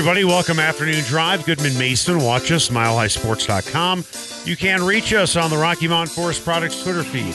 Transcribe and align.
Everybody. 0.00 0.24
Welcome 0.24 0.58
Afternoon 0.58 1.04
Drive. 1.04 1.44
Goodman 1.44 1.76
Mason. 1.76 2.22
Watch 2.24 2.50
us, 2.52 2.70
milehighsports.com. 2.70 4.02
You 4.46 4.56
can 4.56 4.82
reach 4.82 5.12
us 5.12 5.36
on 5.36 5.50
the 5.50 5.58
Rocky 5.58 5.88
Mountain 5.88 6.14
Forest 6.14 6.42
Products 6.42 6.82
Twitter 6.82 7.02
feed. 7.04 7.34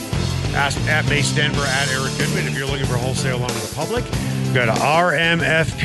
Ask 0.55 0.75
at 0.89 1.07
Mace 1.07 1.31
Denver, 1.35 1.61
at 1.61 1.87
Eric 1.89 2.17
Goodman. 2.17 2.47
If 2.47 2.57
you're 2.57 2.65
looking 2.65 2.87
for 2.87 2.97
wholesale 2.97 3.35
on 3.43 3.49
the 3.49 3.71
public, 3.75 4.03
go 4.51 4.65
to 4.65 4.71
rmfp.com. 4.81 5.75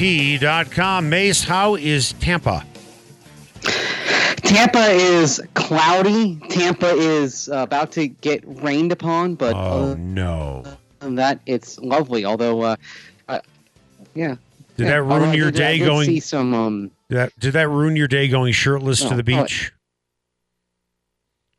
Mace, 1.11 1.45
how 1.45 1.75
is 1.75 2.15
Tampa? 2.15 2.65
Tampa 4.37 4.87
is 4.87 5.43
cloudy. 5.53 6.37
Tampa 6.49 6.93
is 6.95 7.51
uh, 7.51 7.57
about 7.57 7.93
to 7.93 8.09
get 8.09 8.43
rained 8.63 8.91
upon, 8.91 9.35
but 9.35 9.55
Oh, 9.55 9.91
uh, 9.93 9.97
no. 9.99 10.65
that 11.01 11.41
it's 11.45 11.79
lovely. 11.81 12.25
Although, 12.25 12.63
uh, 12.63 12.77
uh, 13.29 13.41
yeah. 14.15 14.37
Did 14.81 14.87
Yeah, 14.87 14.93
that 14.93 15.03
ruin 15.03 15.23
I 15.29 15.35
your 15.35 15.51
did- 15.51 15.59
day 15.59 15.79
going? 15.79 16.07
See 16.07 16.21
some. 16.21 16.55
Um, 16.55 16.91
Did 17.11 17.17
that, 17.19 17.39
did 17.39 17.53
that 17.53 17.69
ruin 17.69 17.97
your 17.97 18.09
day 18.09 18.29
going 18.29 18.55
shirtless 18.55 19.01
to 19.03 19.09
the 19.11 19.17
oh, 19.17 19.23
beach? 19.23 19.73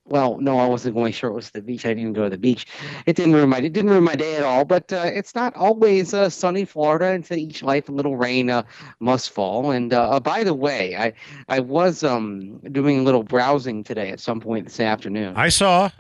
well, 0.07 0.39
no, 0.39 0.57
I 0.57 0.65
wasn't 0.65 0.95
going 0.95 1.13
shirtless 1.13 1.51
to 1.51 1.53
the 1.53 1.61
beach. 1.61 1.85
I 1.85 1.93
didn't 1.93 2.13
go 2.13 2.23
to 2.23 2.31
the 2.31 2.37
beach. 2.39 2.65
It 3.05 3.15
didn't 3.15 3.33
ruin 3.33 3.47
my. 3.49 3.59
It 3.59 3.73
didn't 3.73 3.91
ruin 3.91 4.03
my 4.03 4.15
day 4.15 4.37
at 4.37 4.43
all. 4.43 4.65
But 4.65 4.91
uh, 4.91 5.03
it's 5.05 5.35
not 5.35 5.55
always 5.55 6.15
uh, 6.15 6.29
sunny 6.31 6.65
Florida. 6.65 7.05
And 7.11 7.23
to 7.25 7.35
each 7.35 7.61
life, 7.61 7.89
a 7.89 7.91
little 7.91 8.17
rain 8.17 8.49
uh, 8.49 8.63
must 8.99 9.29
fall. 9.29 9.69
And 9.69 9.93
uh, 9.93 10.09
uh, 10.09 10.19
by 10.19 10.43
the 10.43 10.55
way, 10.55 10.95
I 10.97 11.13
I 11.47 11.59
was 11.59 12.03
um 12.03 12.57
doing 12.71 12.99
a 12.99 13.03
little 13.03 13.21
browsing 13.23 13.83
today 13.83 14.09
at 14.09 14.19
some 14.19 14.39
point 14.41 14.65
this 14.65 14.79
afternoon. 14.79 15.35
I 15.37 15.49
saw. 15.49 15.91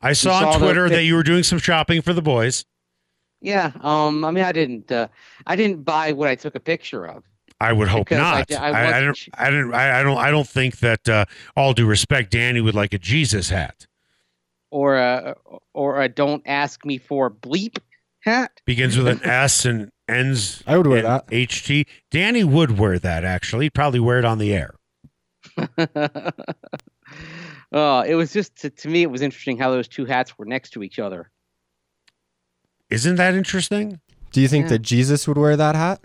I 0.00 0.14
saw 0.14 0.46
on 0.54 0.60
the 0.60 0.66
Twitter 0.66 0.86
pic- 0.86 0.94
that 0.96 1.02
you 1.04 1.14
were 1.16 1.22
doing 1.22 1.42
some 1.42 1.58
shopping 1.58 2.00
for 2.00 2.14
the 2.14 2.22
boys. 2.22 2.64
Yeah. 3.46 3.70
Um. 3.80 4.24
I 4.24 4.30
mean, 4.32 4.42
I 4.44 4.50
didn't. 4.52 4.90
Uh, 4.90 5.06
I 5.46 5.54
didn't 5.56 5.84
buy 5.84 6.12
what 6.12 6.28
I 6.28 6.34
took 6.34 6.54
a 6.56 6.60
picture 6.60 7.06
of. 7.06 7.22
I 7.60 7.72
would 7.72 7.88
hope 7.88 8.08
Because 8.08 8.18
I 8.18 8.38
not. 8.38 8.46
d- 8.48 8.54
I, 8.56 8.68
I 8.68 8.68
I, 8.68 8.84
wasn't 8.84 9.04
don't. 9.32 9.40
I 9.40 9.50
don't. 9.50 9.74
I, 9.74 10.00
I 10.00 10.02
don't. 10.02 10.18
I 10.18 10.30
don't 10.32 10.48
think 10.48 10.78
that. 10.80 11.08
Uh, 11.08 11.24
all 11.56 11.72
due 11.72 11.86
respect, 11.86 12.32
Danny 12.32 12.60
would 12.60 12.74
like 12.74 12.92
a 12.92 12.98
Jesus 12.98 13.48
hat. 13.50 13.86
or 14.70 14.96
a 14.96 15.36
or 15.72 16.02
a 16.02 16.08
don't 16.08 16.42
ask 16.44 16.84
me 16.84 16.98
for 16.98 17.30
bleep 17.30 17.78
hat. 18.20 18.50
Begins 18.66 18.96
with 18.98 19.06
an 19.06 19.20
S 19.24 19.64
and 19.64 19.90
ends. 20.08 20.64
I 20.66 20.76
would 20.76 20.88
wear 20.88 21.02
that. 21.02 21.28
HT. 21.28 21.86
Danny 22.10 22.42
would 22.42 22.78
wear 22.78 22.98
that. 22.98 23.24
Actually, 23.24 23.66
he'd 23.66 23.74
probably 23.74 24.00
wear 24.00 24.18
it 24.18 24.24
on 24.24 24.38
the 24.38 24.52
air. 24.52 24.74
uh, 27.72 28.04
it 28.06 28.14
was 28.16 28.32
just 28.32 28.56
to, 28.62 28.70
to 28.70 28.88
me 28.88 29.02
it 29.02 29.10
was 29.10 29.22
interesting 29.22 29.56
how 29.56 29.70
those 29.70 29.88
two 29.88 30.04
hats 30.04 30.36
were 30.36 30.44
next 30.44 30.70
to 30.70 30.82
each 30.82 30.98
other. 30.98 31.30
Isn't 32.90 33.16
that 33.16 33.34
interesting? 33.34 34.00
Do 34.32 34.40
you 34.40 34.48
think 34.48 34.64
Yeah. 34.64 34.70
that 34.70 34.82
Jesus 34.82 35.26
would 35.26 35.38
wear 35.38 35.56
that 35.56 35.74
hat? 35.74 36.00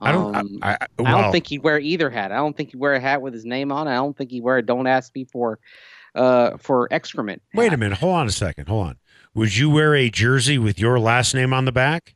I 0.00 0.12
don't. 0.12 0.34
Um, 0.36 0.58
I, 0.62 0.72
I, 0.72 0.86
I 1.04 1.10
don't 1.22 1.32
think 1.32 1.46
he'd 1.46 1.62
wear 1.62 1.78
either 1.78 2.10
hat. 2.10 2.30
I 2.32 2.36
don't 2.36 2.56
think 2.56 2.70
he'd 2.72 2.78
wear 2.80 2.94
a 2.94 3.00
hat 3.00 3.22
with 3.22 3.32
his 3.32 3.44
name 3.44 3.72
on 3.72 3.86
it. 3.88 3.92
I 3.92 3.94
don't 3.96 4.16
think 4.16 4.30
he'd 4.30 4.42
wear 4.42 4.58
a 4.58 4.62
"Don't 4.62 4.86
ask 4.86 5.14
me 5.14 5.24
for, 5.24 5.58
uh, 6.14 6.56
for 6.58 6.88
excrement." 6.92 7.42
Wait 7.54 7.72
a 7.72 7.76
minute. 7.76 7.98
Hold 7.98 8.14
on 8.16 8.26
a 8.26 8.30
second. 8.30 8.68
Hold 8.68 8.86
on. 8.88 8.96
Would 9.34 9.56
you 9.56 9.70
wear 9.70 9.94
a 9.94 10.10
jersey 10.10 10.58
with 10.58 10.78
your 10.78 10.98
last 11.00 11.34
name 11.34 11.52
on 11.54 11.64
the 11.64 11.72
back? 11.72 12.14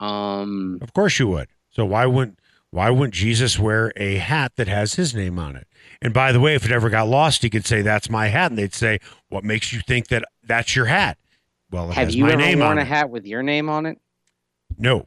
Um, 0.00 0.78
Of 0.82 0.92
course 0.92 1.18
you 1.18 1.28
would. 1.28 1.48
So 1.70 1.84
why 1.84 2.06
wouldn't 2.06 2.38
why 2.70 2.88
wouldn't 2.88 3.14
Jesus 3.14 3.58
wear 3.58 3.92
a 3.96 4.16
hat 4.16 4.52
that 4.56 4.66
has 4.68 4.94
his 4.94 5.14
name 5.14 5.38
on 5.38 5.56
it? 5.56 5.66
And 6.00 6.14
by 6.14 6.32
the 6.32 6.40
way, 6.40 6.54
if 6.54 6.64
it 6.64 6.72
ever 6.72 6.88
got 6.88 7.06
lost, 7.08 7.42
he 7.42 7.50
could 7.50 7.66
say 7.66 7.82
that's 7.82 8.08
my 8.08 8.28
hat, 8.28 8.50
and 8.50 8.58
they'd 8.58 8.74
say, 8.74 8.98
"What 9.28 9.44
makes 9.44 9.72
you 9.72 9.80
think 9.86 10.08
that 10.08 10.24
that's 10.42 10.74
your 10.74 10.86
hat?" 10.86 11.18
Well, 11.72 11.90
it 11.90 11.94
have 11.94 12.08
has 12.08 12.14
you 12.14 12.24
my 12.24 12.32
ever 12.32 12.42
name 12.42 12.58
worn 12.60 12.72
on 12.72 12.78
a 12.78 12.84
hat 12.84 13.10
with 13.10 13.26
your 13.26 13.42
name 13.42 13.68
on 13.68 13.86
it? 13.86 13.98
No. 14.78 15.06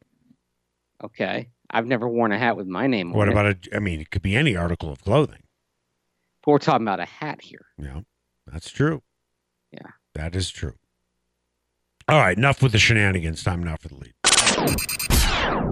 Okay, 1.04 1.50
I've 1.70 1.86
never 1.86 2.10
worn 2.10 2.32
a 2.32 2.40
hat 2.40 2.58
with 2.58 2.68
my 2.68 2.88
name 2.88 3.10
on 3.10 3.16
it. 3.16 3.18
What 3.18 3.28
it. 3.28 3.32
about 3.32 3.46
a? 3.46 3.76
I 3.76 3.80
mean, 3.80 4.02
it 4.02 4.10
could 4.10 4.24
be 4.24 4.36
any 4.36 4.56
article 4.56 4.92
of 4.92 5.04
clothing. 5.04 5.44
But 6.44 6.52
we're 6.52 6.58
talking 6.58 6.86
about 6.86 7.00
a 7.00 7.06
hat 7.06 7.42
here. 7.42 7.68
Yeah, 7.78 8.02
that's 8.52 8.72
true. 8.72 9.04
Yeah. 9.72 9.92
that 10.16 10.36
is 10.36 10.50
true. 10.50 10.74
All 12.08 12.20
right, 12.20 12.38
enough 12.38 12.62
with 12.64 12.72
the 12.72 12.80
shenanigans. 12.80 13.44
Time 13.44 13.64
now 13.64 13.76
for 13.78 13.90
the 13.90 13.96
lead. 13.96 14.14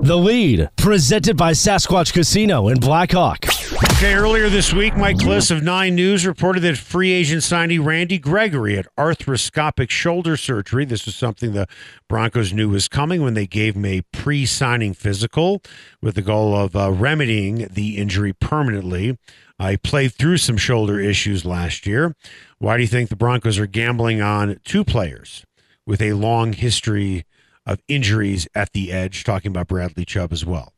The 0.06 0.18
lead, 0.18 0.70
presented 0.76 1.38
by 1.38 1.53
Sasquatch 1.53 2.14
Casino 2.14 2.68
in 2.68 2.80
Blackhawk. 2.80 3.46
Okay, 3.75 4.13
earlier 4.13 4.50
this 4.50 4.72
week, 4.72 4.95
Mike 4.95 5.17
Klis 5.17 5.50
of 5.50 5.63
Nine 5.63 5.95
News 5.95 6.28
reported 6.28 6.59
that 6.61 6.78
free 6.78 7.11
agent 7.11 7.41
signee 7.41 7.84
Randy 7.84 8.19
Gregory 8.19 8.75
had 8.75 8.88
arthroscopic 8.97 9.89
shoulder 9.89 10.38
surgery. 10.38 10.85
This 10.85 11.06
was 11.06 11.16
something 11.16 11.53
the 11.53 11.67
Broncos 12.07 12.53
knew 12.53 12.69
was 12.69 12.88
coming 12.88 13.23
when 13.23 13.34
they 13.34 13.47
gave 13.47 13.75
him 13.75 13.85
a 13.85 14.01
pre 14.11 14.45
signing 14.45 14.94
physical 14.94 15.61
with 16.01 16.16
the 16.16 16.22
goal 16.22 16.56
of 16.56 16.75
uh, 16.75 16.91
remedying 16.91 17.67
the 17.72 17.97
injury 17.97 18.34
permanently. 18.34 19.17
Uh, 19.57 19.69
he 19.69 19.78
played 19.78 20.13
through 20.13 20.38
some 20.38 20.57
shoulder 20.57 21.00
issues 21.00 21.45
last 21.45 21.88
year. 21.88 22.16
Why 22.59 22.78
do 22.78 22.84
you 22.84 22.90
think 22.90 23.09
the 23.09 23.16
Broncos 23.16 23.57
are 23.57 23.66
gambling 23.66 24.22
on 24.22 24.59
two 24.63 24.84
players 24.84 25.45
with 25.88 26.01
a 26.01 26.13
long 26.13 26.53
history 26.53 27.25
of 27.66 27.79
injuries 27.88 28.47
at 28.53 28.73
the 28.73 28.91
edge? 28.91 29.23
Talking 29.23 29.50
about 29.50 29.67
Bradley 29.67 30.05
Chubb 30.05 30.31
as 30.31 30.45
well. 30.45 30.73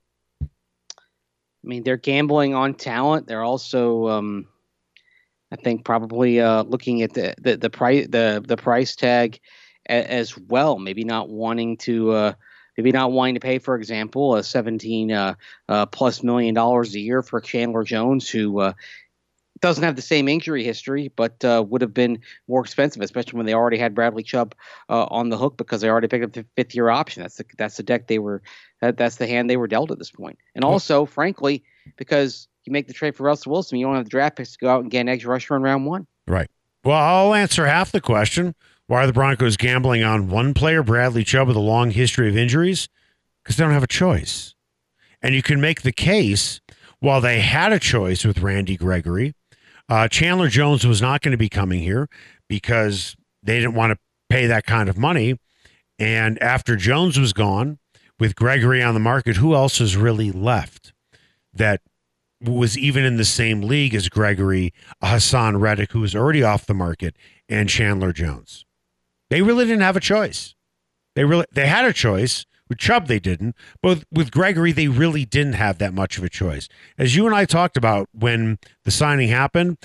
I 1.66 1.68
mean, 1.68 1.84
they're 1.84 1.98
gambling 1.98 2.54
on 2.54 2.76
talent. 2.76 3.28
They're 3.28 3.44
also, 3.44 4.08
um, 4.08 4.48
I 5.52 5.56
think, 5.56 5.84
probably 5.84 6.40
uh, 6.40 6.64
looking 6.64 7.02
at 7.02 7.14
the 7.14 7.34
the 7.40 7.58
the 7.58 7.70
price 7.70 8.08
the 8.08 8.44
the 8.46 8.58
price 8.58 8.96
tag 8.96 9.40
a, 9.90 10.12
as 10.12 10.38
well. 10.38 10.78
Maybe 10.78 11.04
not 11.04 11.30
wanting 11.30 11.78
to. 11.78 12.12
Uh, 12.12 12.34
Maybe 12.78 12.92
not 12.92 13.14
wanting 13.14 13.36
to 13.36 13.40
pay, 13.40 13.60
for 13.60 13.78
example, 13.78 14.36
a 14.36 14.44
17 14.44 15.10
uh, 15.10 15.36
uh, 15.70 15.86
plus 15.86 16.24
million 16.24 16.54
dollars 16.54 16.94
a 16.94 17.00
year 17.00 17.24
for 17.24 17.40
Chandler 17.40 17.86
Jones, 17.86 18.30
who 18.30 18.60
uh, 18.60 18.74
doesn't 19.62 19.84
have 19.84 19.96
the 19.96 20.02
same 20.02 20.28
injury 20.28 20.64
history, 20.64 21.12
but 21.16 21.44
uh, 21.46 21.64
would 21.68 21.82
have 21.82 21.94
been 21.94 22.20
more 22.48 22.62
expensive, 22.62 23.02
especially 23.02 23.38
when 23.38 23.46
they 23.46 23.54
already 23.54 23.78
had 23.78 23.96
Bradley 23.96 24.24
Chubb 24.24 24.54
uh, 24.90 25.06
on 25.06 25.30
the 25.30 25.38
hook 25.38 25.58
because 25.58 25.82
they 25.82 25.90
already 25.90 26.08
picked 26.08 26.26
up 26.26 26.34
the 26.34 26.46
fifth 26.56 26.76
year 26.76 26.90
option. 26.90 27.22
That's 27.24 27.36
the 27.36 27.46
that's 27.58 27.78
the 27.78 27.84
deck 27.84 28.08
they 28.08 28.20
were 28.20 28.42
that, 28.82 28.98
that's 28.98 29.16
the 29.16 29.28
hand 29.28 29.50
they 29.50 29.58
were 29.58 29.68
dealt 29.68 29.92
at 29.92 29.98
this 29.98 30.12
point. 30.12 30.38
And 30.56 30.64
also, 30.64 31.06
frankly, 31.06 31.64
because 31.96 32.48
you 32.66 32.74
make 32.74 32.88
the 32.88 32.94
trade 32.94 33.16
for 33.16 33.24
Russell 33.24 33.52
Wilson, 33.52 33.78
you 33.78 33.86
don't 33.86 33.96
have 33.96 34.06
the 34.06 34.10
draft 34.10 34.36
picks 34.36 34.54
to 34.54 34.58
go 34.58 34.70
out 34.70 34.82
and 34.82 34.92
get 34.92 35.02
an 35.02 35.10
edge 35.10 35.26
rusher 35.26 35.56
in 35.56 35.62
round 35.62 35.86
one. 35.86 36.08
Right. 36.28 36.50
Well, 36.84 36.98
I'll 36.98 37.34
answer 37.34 37.66
half 37.66 37.92
the 37.92 38.02
question. 38.02 38.56
Why 38.88 39.04
are 39.04 39.08
the 39.08 39.14
Broncos 39.14 39.58
gambling 39.58 40.04
on 40.04 40.30
one 40.30 40.54
player, 40.54 40.84
Bradley 40.84 41.24
Chubb, 41.24 41.48
with 41.48 41.58
a 41.58 41.62
long 41.62 41.92
history 41.92 42.30
of 42.30 42.38
injuries? 42.38 42.88
Because 43.44 43.58
they 43.58 43.64
don't 43.64 43.74
have 43.74 43.84
a 43.84 43.88
choice. 43.88 44.54
And 45.22 45.34
you 45.34 45.42
can 45.42 45.60
make 45.60 45.82
the 45.82 45.92
case, 45.92 46.62
while 47.00 47.22
they 47.22 47.40
had 47.40 47.74
a 47.74 47.80
choice 47.80 48.24
with 48.24 48.40
Randy 48.40 48.78
Gregory, 48.78 49.34
uh, 49.90 50.08
Chandler 50.08 50.48
Jones 50.48 50.86
was 50.86 51.02
not 51.02 51.22
going 51.22 51.32
to 51.32 51.38
be 51.38 51.50
coming 51.50 51.82
here 51.82 52.10
because 52.48 53.16
they 53.44 53.58
didn't 53.58 53.76
want 53.76 53.94
to 53.94 54.00
pay 54.30 54.48
that 54.48 54.66
kind 54.66 54.90
of 54.90 54.98
money. 54.98 55.38
And 55.98 56.42
after 56.42 56.76
Jones 56.76 57.20
was 57.20 57.34
gone, 57.34 57.80
with 58.20 58.36
Gregory 58.36 58.82
on 58.82 58.94
the 58.94 59.00
market, 59.00 59.38
who 59.38 59.54
else 59.54 59.82
is 59.82 59.98
really 59.98 60.32
left 60.32 60.94
that 61.54 61.82
was 62.42 62.78
even 62.78 63.04
in 63.06 63.18
the 63.18 63.26
same 63.26 63.62
league 63.62 63.96
as 63.96 64.10
Gregory, 64.10 64.74
Haason 65.04 65.60
Reddick, 65.60 65.92
who 65.92 66.02
was 66.02 66.16
already 66.16 66.44
off 66.44 66.66
the 66.66 66.74
market, 66.74 67.16
and 67.50 67.70
Chandler 67.70 68.14
Jones. 68.14 68.66
They 69.30 69.42
really 69.42 69.66
didn't 69.66 69.82
have 69.82 69.98
a 69.98 70.02
choice. 70.02 70.56
They 71.16 71.24
really 71.24 71.46
they 71.52 71.68
had 71.68 71.86
a 71.86 71.94
choice. 71.94 72.46
With 72.68 72.80
Chubb, 72.80 73.08
they 73.08 73.20
didn't. 73.20 73.56
But 73.82 74.04
with 74.12 74.32
Gregory, 74.32 74.72
they 74.72 74.88
really 74.88 75.26
didn't 75.26 75.54
have 75.54 75.78
that 75.78 75.94
much 75.94 76.18
of 76.18 76.24
a 76.24 76.30
choice. 76.30 76.68
As 76.98 77.16
you 77.16 77.26
and 77.26 77.36
I 77.36 77.46
talked 77.46 77.78
about 77.78 78.10
when 78.12 78.58
the 78.84 78.92
signing 78.92 79.30
happened, 79.30 79.78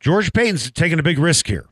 George 0.00 0.32
Paton's 0.32 0.70
taking 0.70 0.98
a 0.98 1.02
big 1.02 1.18
risk 1.18 1.46
here. 1.46 1.66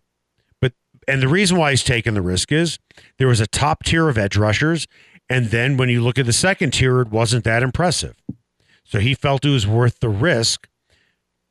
But 0.61 0.73
and 1.07 1.23
the 1.23 1.29
reason 1.29 1.57
why 1.57 1.71
he's 1.71 1.85
taking 1.85 2.15
the 2.15 2.23
risk 2.23 2.51
is 2.51 2.79
there 3.19 3.29
was 3.29 3.41
a 3.41 3.47
top 3.47 3.85
tier 3.85 4.09
of 4.09 4.19
edge 4.19 4.37
rushers, 4.37 4.87
and 5.29 5.47
then 5.47 5.77
when 5.77 5.89
you 5.89 6.01
look 6.01 6.19
at 6.19 6.27
the 6.27 6.33
second 6.33 6.73
tier, 6.73 7.01
it 7.01 7.11
wasn't 7.11 7.45
that 7.45 7.63
impressive. 7.63 8.17
So 8.85 8.99
he 8.99 9.15
felt 9.15 9.45
it 9.45 9.51
was 9.51 9.67
worth 9.67 10.01
the 10.01 10.09
risk 10.09 10.69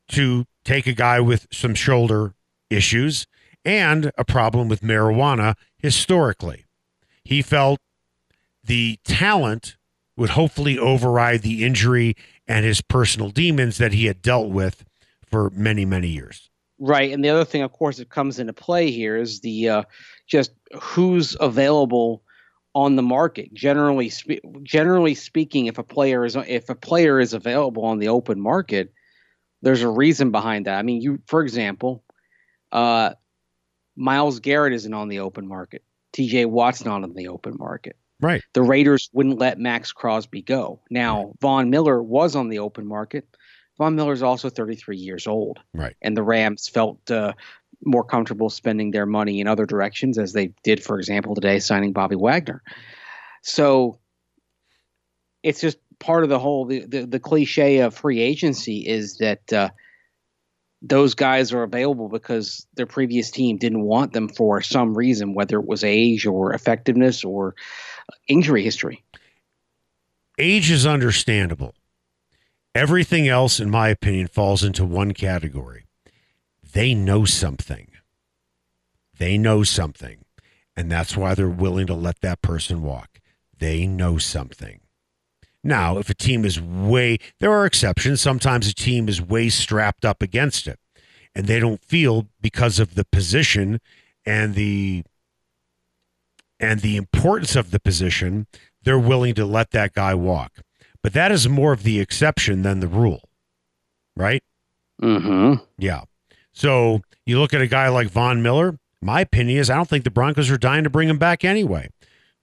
to 0.09 0.45
take 0.65 0.87
a 0.87 0.93
guy 0.93 1.19
with 1.19 1.47
some 1.51 1.73
shoulder 1.73 2.33
issues 2.69 3.27
and 3.63 4.11
a 4.17 4.25
problem 4.25 4.67
with 4.67 4.81
marijuana 4.81 5.55
historically. 5.77 6.65
He 7.23 7.41
felt 7.41 7.79
the 8.63 8.99
talent 9.03 9.77
would 10.17 10.31
hopefully 10.31 10.77
override 10.77 11.41
the 11.41 11.63
injury 11.63 12.15
and 12.47 12.65
his 12.65 12.81
personal 12.81 13.29
demons 13.29 13.77
that 13.77 13.93
he 13.93 14.05
had 14.05 14.21
dealt 14.21 14.49
with 14.49 14.83
for 15.25 15.49
many, 15.51 15.85
many 15.85 16.09
years. 16.09 16.49
Right, 16.79 17.11
and 17.11 17.23
the 17.23 17.29
other 17.29 17.45
thing, 17.45 17.61
of 17.61 17.71
course, 17.71 17.97
that 17.97 18.09
comes 18.09 18.39
into 18.39 18.53
play 18.53 18.91
here 18.91 19.15
is 19.15 19.41
the 19.41 19.69
uh, 19.69 19.83
just 20.27 20.51
who's 20.81 21.37
available 21.39 22.23
on 22.73 22.95
the 22.95 23.03
market. 23.03 23.53
Generally, 23.53 24.09
spe- 24.09 24.43
generally 24.63 25.13
speaking, 25.13 25.67
if 25.67 25.77
a 25.77 25.83
player 25.83 26.25
is 26.25 26.35
if 26.35 26.69
a 26.69 26.75
player 26.75 27.19
is 27.19 27.33
available 27.33 27.85
on 27.85 27.99
the 27.99 28.07
open 28.07 28.41
market, 28.41 28.93
there's 29.61 29.83
a 29.83 29.89
reason 29.89 30.31
behind 30.31 30.65
that. 30.65 30.79
I 30.79 30.81
mean, 30.81 31.01
you, 31.01 31.19
for 31.27 31.41
example, 31.41 32.03
uh, 32.71 33.13
Myles 33.95 34.39
Garrett 34.39 34.73
isn't 34.73 34.93
on 34.93 35.07
the 35.07 35.19
open 35.19 35.47
market. 35.47 35.83
T.J. 36.13 36.45
Watt's 36.45 36.83
not 36.83 37.03
on 37.03 37.13
the 37.13 37.27
open 37.27 37.55
market. 37.57 37.95
Right. 38.21 38.43
The 38.53 38.61
Raiders 38.61 39.09
wouldn't 39.13 39.39
let 39.39 39.59
Maxx 39.59 39.91
Crosby 39.91 40.41
go. 40.41 40.79
Now, 40.89 41.33
Von 41.41 41.69
Miller 41.69 42.01
was 42.01 42.35
on 42.35 42.49
the 42.49 42.59
open 42.59 42.85
market. 42.85 43.27
Von 43.77 43.95
Miller 43.95 44.13
is 44.13 44.21
also 44.21 44.49
33 44.49 44.97
years 44.97 45.25
old. 45.25 45.59
Right. 45.73 45.95
And 46.01 46.15
the 46.15 46.23
Rams 46.23 46.67
felt 46.67 47.09
uh, 47.09 47.33
more 47.83 48.03
comfortable 48.03 48.49
spending 48.49 48.91
their 48.91 49.07
money 49.07 49.39
in 49.39 49.47
other 49.47 49.65
directions, 49.65 50.19
as 50.19 50.33
they 50.33 50.53
did, 50.63 50.83
for 50.83 50.99
example, 50.99 51.33
today 51.33 51.59
signing 51.59 51.93
Bobby 51.93 52.15
Wagner. 52.15 52.61
So 53.41 53.99
it's 55.41 55.61
just 55.61 55.79
part 55.99 56.23
of 56.23 56.29
the 56.29 56.39
whole 56.39 56.65
the, 56.65 56.85
the, 56.85 57.05
the 57.05 57.19
cliche 57.19 57.79
of 57.79 57.95
free 57.95 58.19
agency 58.19 58.87
is 58.87 59.17
that 59.17 59.51
uh, 59.53 59.69
those 60.81 61.13
guys 61.13 61.53
are 61.53 61.63
available 61.63 62.09
because 62.09 62.65
their 62.75 62.87
previous 62.87 63.29
team 63.29 63.57
didn't 63.57 63.83
want 63.83 64.13
them 64.13 64.27
for 64.27 64.61
some 64.61 64.95
reason, 64.95 65.33
whether 65.33 65.59
it 65.59 65.67
was 65.67 65.83
age 65.83 66.25
or 66.25 66.53
effectiveness 66.53 67.23
or 67.23 67.55
injury 68.27 68.63
history. 68.63 69.03
Age 70.37 70.71
is 70.71 70.85
understandable. 70.85 71.75
Everything 72.73 73.27
else, 73.27 73.59
in 73.59 73.69
my 73.69 73.89
opinion, 73.89 74.27
falls 74.27 74.63
into 74.63 74.85
one 74.85 75.13
category. 75.13 75.85
They 76.73 76.93
know 76.93 77.25
something. 77.25 77.91
They 79.17 79.37
know 79.37 79.63
something. 79.63 80.23
And 80.75 80.89
that's 80.89 81.17
why 81.17 81.35
they're 81.35 81.49
willing 81.49 81.87
to 81.87 81.93
let 81.93 82.21
that 82.21 82.41
person 82.41 82.81
walk. 82.81 83.19
They 83.57 83.85
know 83.85 84.17
something. 84.17 84.79
Now, 85.63 85.97
if 85.97 86.09
a 86.09 86.15
team 86.15 86.45
is 86.45 86.59
way, 86.59 87.19
there 87.39 87.51
are 87.51 87.65
exceptions. 87.65 88.21
Sometimes 88.21 88.67
a 88.67 88.73
team 88.73 89.07
is 89.07 89.21
way 89.21 89.49
strapped 89.49 90.05
up 90.05 90.21
against 90.23 90.67
it 90.67 90.79
and 91.35 91.47
they 91.47 91.59
don't 91.59 91.83
feel 91.83 92.27
because 92.41 92.79
of 92.79 92.95
the 92.95 93.05
position 93.05 93.79
and 94.25 94.55
the 94.55 95.03
and 96.61 96.79
the 96.79 96.95
importance 96.95 97.55
of 97.55 97.71
the 97.71 97.79
position, 97.79 98.47
they're 98.83 98.99
willing 98.99 99.33
to 99.35 99.45
let 99.45 99.71
that 99.71 99.93
guy 99.93 100.13
walk. 100.13 100.61
But 101.03 101.13
that 101.13 101.31
is 101.31 101.49
more 101.49 101.73
of 101.73 101.83
the 101.83 101.99
exception 101.99 102.61
than 102.61 102.79
the 102.79 102.87
rule, 102.87 103.27
right? 104.15 104.43
Mm-hmm. 105.01 105.63
Yeah. 105.79 106.03
So 106.53 107.01
you 107.25 107.39
look 107.39 107.53
at 107.53 107.61
a 107.61 107.67
guy 107.67 107.89
like 107.89 108.07
Von 108.09 108.41
Miller. 108.43 108.77
My 109.01 109.21
opinion 109.21 109.57
is 109.57 109.69
I 109.69 109.75
don't 109.75 109.89
think 109.89 110.03
the 110.03 110.11
Broncos 110.11 110.51
are 110.51 110.57
dying 110.57 110.83
to 110.83 110.89
bring 110.91 111.09
him 111.09 111.17
back 111.17 111.43
anyway. 111.43 111.89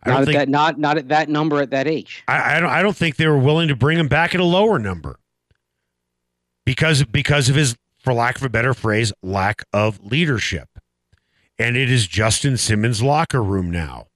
I 0.03 0.11
Not 0.11 0.15
don't 0.15 0.23
at 0.23 0.27
think 0.27 0.39
that 0.39 0.49
not 0.49 0.79
not 0.79 0.99
at 0.99 1.09
that 1.09 1.29
number 1.29 1.61
at 1.63 1.71
that 1.71 1.87
age. 1.87 2.25
I, 2.27 2.57
I 2.57 2.61
don't 2.61 2.71
I 2.71 2.83
don't 2.83 2.97
think 2.97 3.17
they 3.17 3.29
were 3.29 3.39
willing 3.39 3.69
to 3.69 3.77
bring 3.77 3.99
him 3.99 4.09
back 4.09 4.35
at 4.35 4.41
a 4.41 4.45
lower 4.45 4.79
number 4.79 5.21
because 6.67 7.05
because 7.05 7.49
of 7.49 7.55
his, 7.55 7.77
for 7.99 8.13
lack 8.13 8.37
of 8.37 8.43
a 8.43 8.49
better 8.49 8.75
phrase, 8.75 9.13
lack 9.23 9.63
of 9.73 10.05
leadership. 10.05 10.69
And 11.59 11.77
it 11.77 11.91
is 11.91 12.07
Justin 12.07 12.57
Simmons' 12.57 13.03
locker 13.03 13.43
room 13.43 13.71
now. 13.71 14.08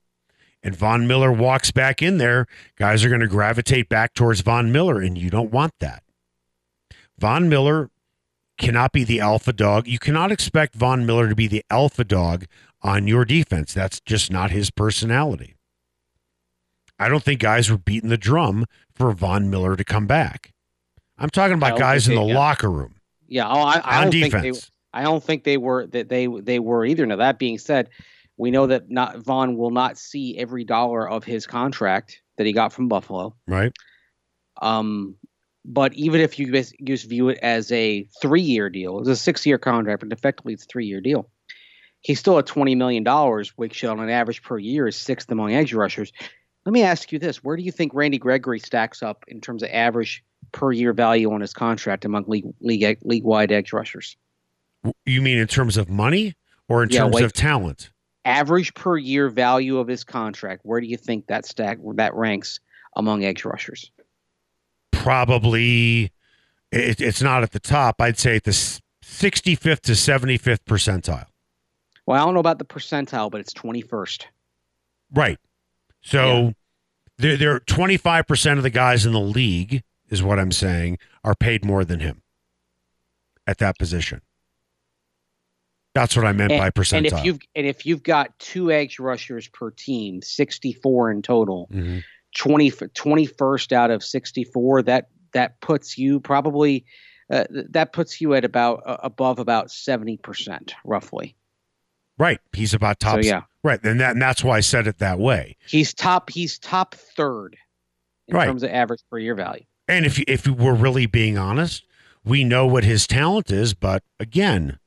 And 0.63 0.75
Von 0.75 1.07
Miller 1.07 1.31
walks 1.31 1.71
back 1.71 2.01
in 2.01 2.17
there, 2.17 2.47
guys 2.77 3.03
are 3.03 3.09
going 3.09 3.21
to 3.21 3.27
gravitate 3.27 3.89
back 3.89 4.13
towards 4.13 4.41
Von 4.41 4.71
Miller, 4.71 5.01
and 5.01 5.17
you 5.17 5.29
don't 5.29 5.51
want 5.51 5.73
that. 5.79 6.03
Von 7.19 7.49
Miller 7.49 7.89
cannot 8.57 8.93
be 8.93 9.03
the 9.03 9.19
alpha 9.19 9.51
dog. 9.51 9.87
You 9.87 9.99
cannot 9.99 10.31
expect 10.31 10.75
Von 10.75 11.05
Miller 11.05 11.27
to 11.27 11.35
be 11.35 11.47
the 11.47 11.63
alpha 11.69 12.03
dog 12.05 12.45
on 12.81 13.07
your 13.07 13.25
defense. 13.25 13.73
That's 13.73 13.99
just 13.99 14.31
not 14.31 14.51
his 14.51 14.71
personality. 14.71 15.55
I 16.97 17.09
don't 17.09 17.23
think 17.23 17.41
guys 17.41 17.69
were 17.69 17.77
beating 17.77 18.09
the 18.09 18.17
drum 18.17 18.65
for 18.93 19.11
Von 19.11 19.49
Miller 19.49 19.75
to 19.75 19.83
come 19.83 20.07
back. 20.07 20.53
I'm 21.17 21.29
talking 21.29 21.55
about 21.55 21.77
guys 21.77 22.07
in 22.07 22.15
the 22.15 22.23
yeah. 22.23 22.35
locker 22.35 22.69
room 22.71 22.95
Yeah, 23.27 23.47
oh, 23.49 23.59
I, 23.61 23.81
I 23.83 23.97
on 23.97 24.03
don't 24.03 24.11
think 24.11 24.33
they. 24.33 24.41
defense. 24.51 24.71
I 24.93 25.03
don't 25.03 25.23
think 25.23 25.43
they 25.43 25.57
were 25.57 25.87
that 25.87 26.09
they 26.09 26.27
they 26.27 26.59
were 26.59 26.85
either. 26.85 27.05
Now 27.05 27.15
that 27.17 27.39
being 27.39 27.57
said, 27.57 27.89
we 28.37 28.51
know 28.51 28.67
that 28.67 28.89
not 28.89 29.17
Von 29.19 29.57
will 29.57 29.71
not 29.71 29.97
see 29.97 30.37
every 30.37 30.63
dollar 30.63 31.07
of 31.09 31.23
his 31.23 31.45
contract 31.47 32.21
that 32.37 32.45
he 32.45 32.53
got 32.53 32.73
from 32.73 32.87
Buffalo. 32.87 33.35
right? 33.47 33.71
Um, 34.61 35.15
but 35.65 35.93
even 35.93 36.19
if 36.21 36.37
you 36.39 36.51
just 36.83 37.09
view 37.09 37.29
it 37.29 37.39
as 37.41 37.71
a 37.71 38.03
three-year 38.21 38.69
deal, 38.69 38.99
it's 38.99 39.07
a 39.07 39.15
six-year 39.15 39.57
contract, 39.57 40.01
but 40.01 40.11
effectively 40.11 40.53
it's 40.53 40.63
a 40.63 40.67
three-year 40.67 40.99
deal. 41.01 41.29
He's 42.01 42.19
still 42.19 42.37
at 42.37 42.45
twenty 42.45 42.75
million 42.75 43.03
dollars, 43.03 43.53
which 43.55 43.83
on 43.85 43.99
an 44.01 44.09
average 44.09 44.43
per 44.43 44.57
year 44.57 44.87
is 44.87 44.95
sixth 44.97 45.31
among 45.31 45.53
edge 45.53 45.73
rushers. 45.73 46.11
Let 46.65 46.73
me 46.73 46.83
ask 46.83 47.13
you 47.13 47.19
this: 47.19 47.41
Where 47.43 47.55
do 47.55 47.63
you 47.63 47.71
think 47.71 47.93
Randy 47.93 48.17
Gregory 48.17 48.59
stacks 48.59 49.01
up 49.01 49.23
in 49.29 49.39
terms 49.39 49.63
of 49.63 49.69
average 49.71 50.21
per 50.51 50.73
year 50.73 50.91
value 50.91 51.31
on 51.31 51.39
his 51.39 51.53
contract 51.53 52.03
among 52.03 52.25
league 52.27 52.45
league 52.59 52.97
league-wide 53.03 53.53
edge 53.53 53.71
rushers? 53.71 54.17
You 55.05 55.21
mean 55.21 55.37
in 55.37 55.47
terms 55.47 55.77
of 55.77 55.87
money 55.89 56.35
or 56.67 56.83
in 56.83 56.89
Yeah, 56.89 57.03
terms 57.03 57.15
wait. 57.15 57.23
of 57.23 57.31
talent? 57.31 57.89
Average 58.25 58.73
per 58.73 58.97
year 58.97 59.29
value 59.29 59.77
of 59.77 59.87
his 59.87 60.03
contract. 60.03 60.61
Where 60.63 60.79
do 60.79 60.87
you 60.87 60.97
think 60.97 61.27
that 61.27 61.45
stack 61.45 61.77
that 61.95 62.13
ranks 62.13 62.59
among 62.95 63.23
edge 63.23 63.43
rushers? 63.43 63.91
Probably 64.91 66.11
it, 66.71 67.01
it's 67.01 67.21
not 67.21 67.43
at 67.43 67.51
the 67.51 67.59
top. 67.59 67.99
I'd 67.99 68.17
say 68.17 68.37
at 68.37 68.45
the 68.45 68.51
65th 68.51 69.81
to 69.81 69.91
75th 69.91 70.63
percentile. 70.65 71.25
Well, 72.05 72.21
I 72.21 72.25
don't 72.25 72.33
know 72.33 72.39
about 72.39 72.59
the 72.59 72.65
percentile, 72.65 73.31
but 73.31 73.39
it's 73.39 73.53
twenty 73.53 73.81
first. 73.81 74.27
Right. 75.13 75.37
So 76.01 76.53
there, 77.17 77.37
there 77.37 77.59
25% 77.61 78.57
of 78.57 78.63
the 78.63 78.69
guys 78.69 79.05
in 79.05 79.13
the 79.13 79.19
league, 79.19 79.83
is 80.09 80.21
what 80.21 80.39
I'm 80.39 80.51
saying, 80.51 80.97
are 81.23 81.35
paid 81.35 81.63
more 81.63 81.85
than 81.85 82.01
him 82.01 82.21
at 83.47 83.59
that 83.59 83.77
position. 83.77 84.21
That's 85.93 86.15
what 86.15 86.25
I 86.25 86.31
meant 86.33 86.49
by 86.49 86.69
percentile. 86.71 86.97
And 86.97 87.05
if 87.07 87.23
you've 87.25 87.39
and 87.55 87.67
if 87.67 87.85
you've 87.85 88.03
got 88.03 88.37
two 88.39 88.71
edge 88.71 88.97
rushers 88.99 89.47
per 89.47 89.69
team, 89.71 90.21
64 90.21 91.11
in 91.11 91.21
total, 91.21 91.69
Mhm. 91.71 92.03
20 92.35 92.71
21st 92.71 93.71
out 93.73 93.91
of 93.91 94.03
64, 94.03 94.81
that 94.83 95.09
that 95.33 95.59
puts 95.61 95.97
you 95.97 96.19
probably 96.19 96.85
uh, 97.31 97.45
that 97.51 97.93
puts 97.93 98.19
you 98.21 98.33
at 98.33 98.43
about 98.43 98.81
uh, 98.85 98.97
above 99.03 99.39
about 99.39 99.67
70% 99.69 100.73
roughly. 100.83 101.35
Right. 102.17 102.39
He's 102.53 102.73
about 102.73 102.99
top. 102.99 103.15
So 103.23 103.27
yeah, 103.27 103.41
Right. 103.63 103.79
And, 103.83 103.99
that, 103.99 104.11
and 104.11 104.21
that's 104.21 104.43
why 104.43 104.57
I 104.57 104.59
said 104.59 104.87
it 104.87 104.97
that 104.99 105.19
way. 105.19 105.57
he's 105.67 105.93
top 105.93 106.29
he's 106.29 106.57
top 106.59 106.95
third 106.95 107.55
in 108.27 108.35
Right. 108.35 108.45
terms 108.45 108.63
of 108.63 108.69
average 108.71 109.01
per 109.09 109.19
year 109.19 109.35
value. 109.35 109.63
And 109.87 110.05
if, 110.05 110.19
if 110.27 110.47
we're 110.47 110.75
really 110.75 111.05
being 111.05 111.37
honest, 111.37 111.85
we 112.23 112.43
know 112.43 112.65
what 112.65 112.83
his 112.83 113.05
talent 113.07 113.51
is. 113.51 113.73
But 113.73 114.03
again, 114.19 114.79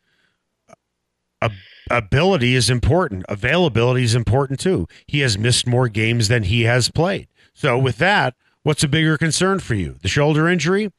ability 1.91 2.55
is 2.55 2.71
important. 2.71 3.25
Availability 3.29 4.05
is 4.05 4.15
important 4.15 4.61
too. 4.61 4.87
He 5.07 5.21
has 5.21 5.39
missed 5.39 5.67
more 5.67 5.89
games 5.89 6.29
than 6.29 6.45
he 6.45 6.63
has 6.63 6.91
played. 6.91 7.29
So 7.55 7.79
with 7.79 7.99
that, 7.99 8.35
what's 8.63 8.83
a 8.83 8.89
bigger 8.89 9.17
concern 9.17 9.61
for 9.61 9.75
you? 9.75 9.97
The 10.03 10.09
shoulder 10.09 10.49
injury 10.49 10.93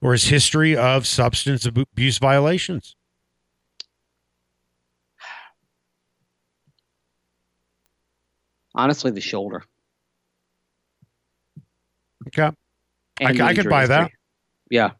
or 0.00 0.12
his 0.12 0.24
history 0.24 0.76
of 0.76 1.06
substance 1.06 1.64
abuse 1.64 2.18
violations? 2.18 2.94
Honestly, 8.74 9.10
the 9.10 9.20
shoulder. 9.20 9.62
Okay. 12.26 12.50
I 13.20 13.30
and 13.30 13.40
I 13.40 13.54
could 13.54 13.68
buy 13.68 13.86
that. 13.86 14.10
Yeah. 14.70 14.90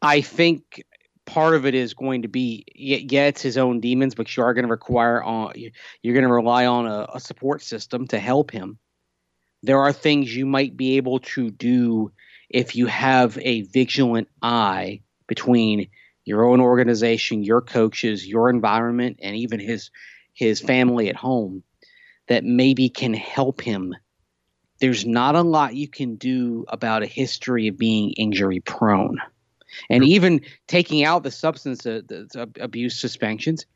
I 0.00 0.20
think 0.20 0.84
part 1.26 1.54
of 1.54 1.66
it 1.66 1.74
is 1.74 1.94
going 1.94 2.22
to 2.22 2.28
be 2.28 2.64
yeah, 2.74 3.26
it's 3.26 3.42
his 3.42 3.58
own 3.58 3.80
demons, 3.80 4.14
but 4.14 4.34
you 4.36 4.42
are 4.42 4.54
going 4.54 4.64
to 4.64 4.70
require 4.70 5.22
on 5.22 5.52
you're 6.02 6.14
going 6.14 6.26
to 6.26 6.32
rely 6.32 6.66
on 6.66 6.86
a, 6.86 7.06
a 7.14 7.20
support 7.20 7.62
system 7.62 8.06
to 8.08 8.18
help 8.18 8.50
him. 8.50 8.78
There 9.62 9.80
are 9.80 9.92
things 9.92 10.34
you 10.34 10.46
might 10.46 10.76
be 10.76 10.96
able 10.96 11.20
to 11.20 11.50
do 11.50 12.12
if 12.48 12.76
you 12.76 12.86
have 12.86 13.38
a 13.38 13.62
vigilant 13.62 14.28
eye 14.40 15.02
between 15.26 15.88
your 16.24 16.44
own 16.44 16.60
organization, 16.60 17.42
your 17.42 17.60
coaches, 17.60 18.26
your 18.26 18.48
environment, 18.48 19.18
and 19.22 19.36
even 19.36 19.60
his 19.60 19.90
his 20.32 20.60
family 20.60 21.08
at 21.08 21.16
home 21.16 21.62
that 22.28 22.44
maybe 22.44 22.88
can 22.88 23.14
help 23.14 23.60
him 23.60 23.94
there's 24.80 25.06
not 25.06 25.34
a 25.34 25.42
lot 25.42 25.74
you 25.74 25.88
can 25.88 26.16
do 26.16 26.64
about 26.68 27.02
a 27.02 27.06
history 27.06 27.68
of 27.68 27.78
being 27.78 28.12
injury 28.12 28.60
prone. 28.60 29.18
And 29.90 30.04
even 30.04 30.40
taking 30.68 31.04
out 31.04 31.22
the 31.22 31.30
substance 31.30 31.86
uh, 31.86 32.02
abuse 32.60 32.98
suspensions, 32.98 33.66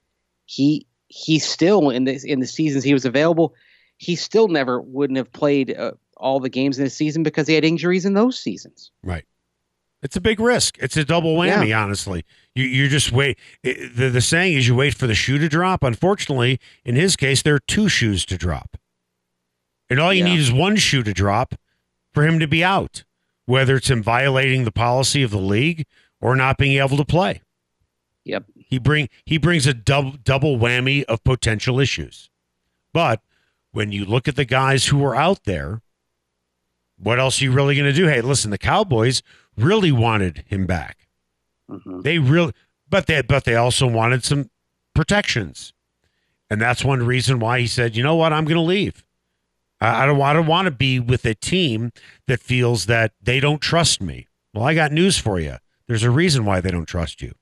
he 0.46 0.86
he 1.08 1.38
still 1.38 1.90
in 1.90 2.04
the 2.04 2.20
in 2.24 2.40
the 2.40 2.46
seasons 2.46 2.84
he 2.84 2.92
was 2.92 3.04
available, 3.04 3.54
he 3.98 4.16
still 4.16 4.48
never 4.48 4.80
wouldn't 4.80 5.16
have 5.16 5.32
played 5.32 5.76
uh, 5.76 5.92
all 6.16 6.40
the 6.40 6.48
games 6.48 6.78
in 6.78 6.84
the 6.84 6.90
season 6.90 7.22
because 7.22 7.48
he 7.48 7.54
had 7.54 7.64
injuries 7.64 8.04
in 8.04 8.14
those 8.14 8.38
seasons. 8.38 8.90
Right. 9.02 9.24
It's 10.02 10.16
a 10.16 10.20
big 10.20 10.40
risk. 10.40 10.78
It's 10.78 10.96
a 10.96 11.04
double 11.04 11.36
whammy, 11.36 11.68
yeah. 11.68 11.82
honestly. 11.82 12.24
You 12.54 12.64
you 12.64 12.88
just 12.88 13.12
wait. 13.12 13.38
It, 13.62 13.96
the, 13.96 14.08
the 14.08 14.20
saying 14.20 14.56
is 14.56 14.66
you 14.66 14.74
wait 14.74 14.94
for 14.94 15.06
the 15.06 15.14
shoe 15.14 15.38
to 15.38 15.48
drop. 15.48 15.82
Unfortunately, 15.82 16.58
in 16.84 16.96
his 16.96 17.16
case, 17.16 17.42
there 17.42 17.54
are 17.54 17.60
two 17.60 17.88
shoes 17.88 18.24
to 18.26 18.38
drop. 18.38 18.76
And 19.90 20.00
all 20.00 20.12
you 20.14 20.24
yeah. 20.24 20.32
need 20.32 20.40
is 20.40 20.52
one 20.52 20.76
shoe 20.76 21.02
to 21.02 21.12
drop 21.12 21.54
for 22.14 22.24
him 22.24 22.38
to 22.38 22.46
be 22.46 22.64
out, 22.64 23.04
whether 23.50 23.74
it's 23.76 23.90
in 23.90 24.00
violating 24.00 24.62
the 24.64 24.70
policy 24.70 25.24
of 25.24 25.32
the 25.32 25.38
league 25.38 25.84
or 26.20 26.36
not 26.36 26.56
being 26.56 26.80
able 26.80 26.96
to 26.96 27.04
play. 27.04 27.42
Yep. 28.24 28.44
He 28.54 28.78
bring 28.78 29.08
he 29.24 29.38
brings 29.38 29.66
a 29.66 29.74
double 29.74 30.12
double 30.12 30.56
whammy 30.56 31.02
of 31.04 31.24
potential 31.24 31.80
issues. 31.80 32.30
But 32.92 33.22
when 33.72 33.90
you 33.90 34.04
look 34.04 34.28
at 34.28 34.36
the 34.36 34.44
guys 34.44 34.86
who 34.86 35.04
are 35.04 35.16
out 35.16 35.44
there, 35.44 35.82
what 36.96 37.18
else 37.18 37.40
are 37.40 37.44
you 37.44 37.52
really 37.52 37.74
going 37.74 37.92
to 37.92 37.92
do? 37.92 38.06
Hey, 38.06 38.20
listen, 38.20 38.52
the 38.52 38.58
Cowboys 38.58 39.20
really 39.56 39.90
wanted 39.90 40.44
him 40.46 40.66
back. 40.66 41.08
Mm-hmm. 41.68 42.02
They 42.02 42.18
really, 42.18 42.52
but 42.88 43.08
they 43.08 43.20
but 43.22 43.44
they 43.44 43.56
also 43.56 43.88
wanted 43.88 44.24
some 44.24 44.48
protections, 44.94 45.72
and 46.48 46.60
that's 46.60 46.84
one 46.84 47.04
reason 47.04 47.40
why 47.40 47.58
he 47.58 47.66
said, 47.66 47.96
you 47.96 48.04
know 48.04 48.14
what, 48.14 48.32
I'm 48.32 48.44
going 48.44 48.56
to 48.56 48.62
leave. 48.62 49.04
I, 49.80 50.06
don't, 50.06 50.20
I 50.20 50.32
don't 50.32 50.46
want 50.46 50.66
to 50.66 50.70
be 50.70 51.00
with 51.00 51.24
a 51.24 51.34
team 51.34 51.92
that 52.26 52.40
feels 52.40 52.86
that 52.86 53.12
they 53.22 53.40
don't 53.40 53.60
trust 53.60 54.02
me. 54.02 54.26
Well, 54.52 54.64
I 54.64 54.74
got 54.74 54.92
news 54.92 55.18
for 55.18 55.40
you. 55.40 55.56
There's 55.86 56.02
a 56.02 56.10
reason 56.10 56.44
why 56.44 56.60
they 56.60 56.70
don't 56.70 56.86
trust 56.86 57.22
you, 57.22 57.32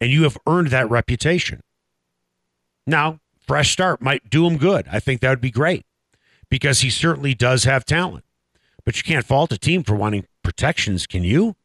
and 0.00 0.10
you 0.10 0.24
have 0.24 0.36
earned 0.46 0.68
that 0.68 0.90
reputation. 0.90 1.62
Now, 2.86 3.20
fresh 3.46 3.72
start 3.72 4.02
might 4.02 4.28
do 4.28 4.46
him 4.46 4.58
good. 4.58 4.86
I 4.90 5.00
think 5.00 5.20
that 5.20 5.30
would 5.30 5.40
be 5.40 5.50
great 5.50 5.86
because 6.50 6.80
he 6.80 6.90
certainly 6.90 7.34
does 7.34 7.64
have 7.64 7.84
talent. 7.84 8.24
But 8.84 8.96
you 8.96 9.02
can't 9.04 9.24
fault 9.24 9.52
a 9.52 9.58
team 9.58 9.84
for 9.84 9.94
wanting 9.94 10.26
protections, 10.42 11.06
can 11.06 11.22
you? 11.22 11.56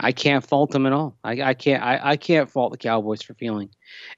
I 0.00 0.12
can't 0.12 0.44
fault 0.44 0.72
them 0.72 0.86
at 0.86 0.92
all. 0.92 1.16
I, 1.22 1.40
I 1.40 1.54
can't. 1.54 1.82
I, 1.82 2.00
I, 2.02 2.16
can't 2.16 2.50
fault 2.50 2.72
the 2.72 2.78
Cowboys 2.78 3.22
for 3.22 3.34
feeling 3.34 3.70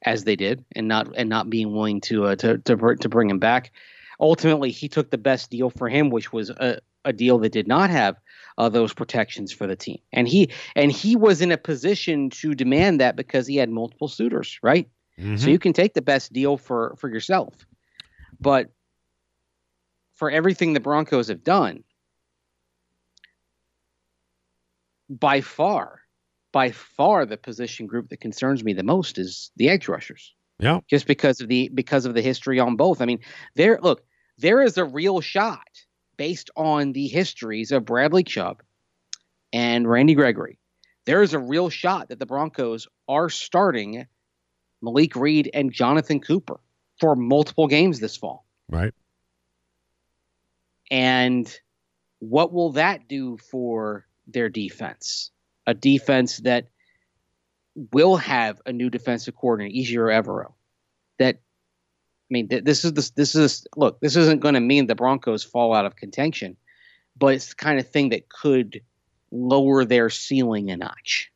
as 0.02 0.24
they 0.24 0.34
did 0.34 0.64
and 0.74 0.88
not 0.88 1.14
and 1.16 1.28
not 1.28 1.50
being 1.50 1.72
willing 1.72 2.00
to 2.02 2.24
uh, 2.24 2.36
to 2.36 2.58
to 2.58 2.96
to 2.96 3.08
bring 3.10 3.28
him 3.28 3.38
back. 3.38 3.72
Ultimately, 4.20 4.70
he 4.70 4.88
took 4.88 5.10
the 5.10 5.18
best 5.18 5.50
deal 5.50 5.70
for 5.70 5.88
him, 5.88 6.10
which 6.10 6.32
was 6.32 6.50
a, 6.50 6.80
a 7.04 7.12
deal 7.12 7.38
that 7.38 7.52
did 7.52 7.68
not 7.68 7.90
have 7.90 8.16
uh, 8.58 8.68
those 8.68 8.92
protections 8.92 9.52
for 9.52 9.66
the 9.66 9.76
team, 9.76 9.98
and 10.12 10.26
he 10.26 10.50
and 10.74 10.90
he 10.90 11.16
was 11.16 11.40
in 11.40 11.52
a 11.52 11.58
position 11.58 12.30
to 12.30 12.54
demand 12.54 13.00
that 13.00 13.16
because 13.16 13.46
he 13.46 13.56
had 13.56 13.70
multiple 13.70 14.08
suitors, 14.08 14.58
right? 14.62 14.88
Mm-hmm. 15.18 15.36
So 15.36 15.50
you 15.50 15.58
can 15.58 15.72
take 15.72 15.94
the 15.94 16.02
best 16.02 16.32
deal 16.32 16.56
for 16.56 16.96
for 16.98 17.08
yourself, 17.08 17.66
but 18.40 18.70
for 20.14 20.30
everything 20.30 20.72
the 20.72 20.80
Broncos 20.80 21.28
have 21.28 21.44
done, 21.44 21.84
by 25.08 25.40
far, 25.40 26.00
by 26.52 26.70
far 26.70 27.26
the 27.26 27.36
position 27.36 27.86
group 27.86 28.08
that 28.08 28.20
concerns 28.20 28.64
me 28.64 28.72
the 28.72 28.82
most 28.82 29.18
is 29.18 29.50
the 29.56 29.68
edge 29.68 29.88
rushers. 29.88 30.34
Yeah. 30.58 30.80
Just 30.88 31.06
because 31.06 31.40
of 31.40 31.48
the 31.48 31.68
because 31.72 32.06
of 32.06 32.14
the 32.14 32.22
history 32.22 32.60
on 32.60 32.76
both. 32.76 33.00
I 33.00 33.04
mean, 33.04 33.20
there 33.54 33.78
look, 33.82 34.04
there 34.38 34.62
is 34.62 34.78
a 34.78 34.84
real 34.84 35.20
shot 35.20 35.68
based 36.16 36.50
on 36.56 36.92
the 36.92 37.08
histories 37.08 37.72
of 37.72 37.84
Bradley 37.84 38.24
Chubb 38.24 38.62
and 39.52 39.88
Randy 39.88 40.14
Gregory. 40.14 40.58
There 41.04 41.22
is 41.22 41.34
a 41.34 41.38
real 41.38 41.68
shot 41.68 42.08
that 42.08 42.18
the 42.18 42.26
Broncos 42.26 42.88
are 43.08 43.28
starting 43.28 44.06
Malik 44.82 45.14
Reed 45.14 45.50
and 45.52 45.72
Jonathan 45.72 46.20
Cooper 46.20 46.58
for 46.98 47.14
multiple 47.14 47.66
games 47.66 48.00
this 48.00 48.16
fall. 48.16 48.46
Right. 48.68 48.92
And 50.90 51.52
what 52.18 52.52
will 52.52 52.72
that 52.72 53.08
do 53.08 53.36
for 53.36 54.06
their 54.26 54.48
defense, 54.48 55.30
a 55.66 55.74
defense 55.74 56.38
that 56.38 56.68
will 57.92 58.16
have 58.16 58.60
a 58.66 58.72
new 58.72 58.90
defensive 58.90 59.36
coordinator, 59.36 59.74
Ejiro 59.74 60.22
Evero. 60.22 60.52
That 61.18 61.36
I 61.36 62.30
mean, 62.30 62.48
th- 62.48 62.64
this 62.64 62.84
is 62.84 62.92
this 62.92 63.10
this 63.10 63.34
is 63.34 63.66
look. 63.76 64.00
This 64.00 64.16
isn't 64.16 64.40
going 64.40 64.54
to 64.54 64.60
mean 64.60 64.86
the 64.86 64.94
Broncos 64.94 65.44
fall 65.44 65.74
out 65.74 65.86
of 65.86 65.96
contention, 65.96 66.56
but 67.16 67.34
it's 67.34 67.50
the 67.50 67.54
kind 67.54 67.78
of 67.78 67.88
thing 67.88 68.10
that 68.10 68.28
could 68.28 68.82
lower 69.30 69.84
their 69.84 70.10
ceiling 70.10 70.70
a 70.70 70.76
notch. 70.76 71.30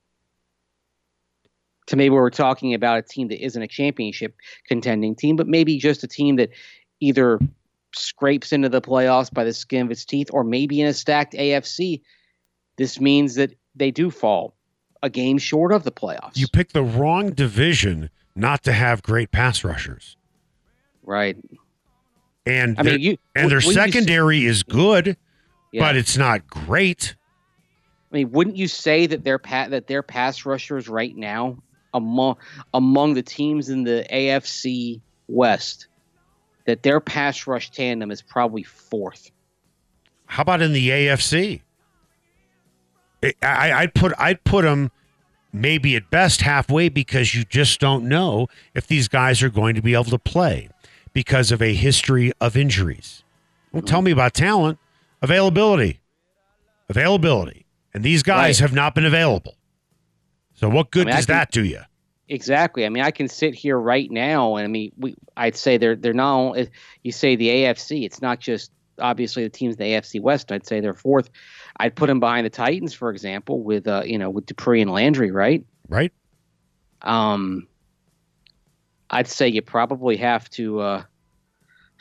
To 1.88 1.96
maybe 1.96 2.14
we're 2.14 2.30
talking 2.30 2.74
about 2.74 2.98
a 2.98 3.02
team 3.02 3.28
that 3.28 3.44
isn't 3.44 3.62
a 3.62 3.68
championship 3.68 4.36
contending 4.66 5.16
team, 5.16 5.36
but 5.36 5.48
maybe 5.48 5.78
just 5.78 6.04
a 6.04 6.08
team 6.08 6.36
that 6.36 6.50
either 7.00 7.40
scrapes 7.94 8.52
into 8.52 8.68
the 8.68 8.80
playoffs 8.80 9.32
by 9.32 9.42
the 9.42 9.52
skin 9.52 9.86
of 9.86 9.90
its 9.90 10.04
teeth, 10.04 10.28
or 10.32 10.44
maybe 10.44 10.80
in 10.80 10.86
a 10.86 10.94
stacked 10.94 11.34
AFC 11.34 12.02
this 12.80 12.98
means 12.98 13.34
that 13.34 13.52
they 13.74 13.90
do 13.90 14.10
fall 14.10 14.56
a 15.02 15.10
game 15.10 15.38
short 15.38 15.72
of 15.72 15.84
the 15.84 15.92
playoffs. 15.92 16.36
You 16.36 16.48
pick 16.48 16.72
the 16.72 16.82
wrong 16.82 17.30
division 17.32 18.10
not 18.34 18.62
to 18.64 18.72
have 18.72 19.02
great 19.02 19.30
pass 19.30 19.64
rushers. 19.64 20.16
Right. 21.02 21.36
And 22.46 22.78
I 22.78 22.82
mean, 22.82 23.00
you, 23.00 23.16
and 23.34 23.50
their 23.50 23.60
secondary 23.60 24.44
is 24.44 24.62
good, 24.62 25.16
yeah. 25.72 25.80
but 25.80 25.96
it's 25.96 26.16
not 26.16 26.46
great. 26.46 27.14
I 28.10 28.16
mean, 28.16 28.30
wouldn't 28.32 28.56
you 28.56 28.66
say 28.66 29.06
that 29.06 29.24
their 29.24 29.38
pa- 29.38 29.68
that 29.68 29.86
their 29.86 30.02
pass 30.02 30.44
rushers 30.44 30.88
right 30.88 31.14
now 31.14 31.62
among 31.94 32.36
among 32.74 33.14
the 33.14 33.22
teams 33.22 33.68
in 33.68 33.84
the 33.84 34.06
AFC 34.12 35.00
West 35.28 35.86
that 36.64 36.82
their 36.82 37.00
pass 37.00 37.46
rush 37.46 37.70
tandem 37.70 38.10
is 38.10 38.22
probably 38.22 38.62
fourth? 38.62 39.30
How 40.26 40.42
about 40.42 40.62
in 40.62 40.72
the 40.72 40.88
AFC? 40.88 41.60
I, 43.22 43.72
I'd 43.72 43.94
put 43.94 44.12
I'd 44.18 44.42
put 44.44 44.62
them 44.62 44.90
maybe 45.52 45.96
at 45.96 46.10
best 46.10 46.42
halfway 46.42 46.88
because 46.88 47.34
you 47.34 47.44
just 47.44 47.80
don't 47.80 48.08
know 48.08 48.48
if 48.74 48.86
these 48.86 49.08
guys 49.08 49.42
are 49.42 49.50
going 49.50 49.74
to 49.74 49.82
be 49.82 49.94
able 49.94 50.04
to 50.04 50.18
play 50.18 50.68
because 51.12 51.50
of 51.50 51.60
a 51.60 51.74
history 51.74 52.32
of 52.40 52.56
injuries. 52.56 53.24
Don't 53.72 53.86
tell 53.86 53.98
mm-hmm. 53.98 54.06
me 54.06 54.10
about 54.12 54.34
talent, 54.34 54.78
availability, 55.22 56.00
availability, 56.88 57.66
and 57.94 58.04
these 58.04 58.22
guys 58.22 58.60
right. 58.60 58.68
have 58.68 58.74
not 58.74 58.94
been 58.94 59.04
available. 59.04 59.56
So 60.54 60.68
what 60.68 60.90
good 60.90 61.06
I 61.06 61.10
mean, 61.10 61.16
does 61.16 61.26
can, 61.26 61.34
that 61.34 61.50
do 61.50 61.64
you? 61.64 61.80
Exactly. 62.28 62.86
I 62.86 62.88
mean, 62.88 63.02
I 63.02 63.10
can 63.10 63.28
sit 63.28 63.54
here 63.54 63.78
right 63.78 64.10
now, 64.10 64.56
and 64.56 64.64
I 64.64 64.68
mean, 64.68 64.92
we 64.96 65.16
I'd 65.36 65.56
say 65.56 65.78
they're 65.78 65.96
they're 65.96 66.12
not. 66.12 66.56
You 67.02 67.12
say 67.12 67.36
the 67.36 67.48
AFC, 67.48 68.04
it's 68.04 68.22
not 68.22 68.40
just 68.40 68.70
obviously 69.00 69.42
the 69.42 69.50
teams 69.50 69.76
in 69.76 69.78
the 69.78 69.92
AFC 69.92 70.20
West. 70.20 70.52
I'd 70.52 70.66
say 70.66 70.80
they're 70.80 70.94
fourth. 70.94 71.30
I'd 71.76 71.94
put 71.94 72.10
him 72.10 72.20
behind 72.20 72.46
the 72.46 72.50
Titans, 72.50 72.94
for 72.94 73.10
example, 73.10 73.62
with 73.62 73.86
uh, 73.86 74.02
you 74.04 74.18
know 74.18 74.30
with 74.30 74.46
Dupree 74.46 74.80
and 74.80 74.90
Landry, 74.90 75.30
right? 75.30 75.64
Right. 75.88 76.12
Um, 77.02 77.66
I'd 79.10 79.28
say 79.28 79.48
you 79.48 79.62
probably 79.62 80.16
have 80.16 80.48
to. 80.50 81.04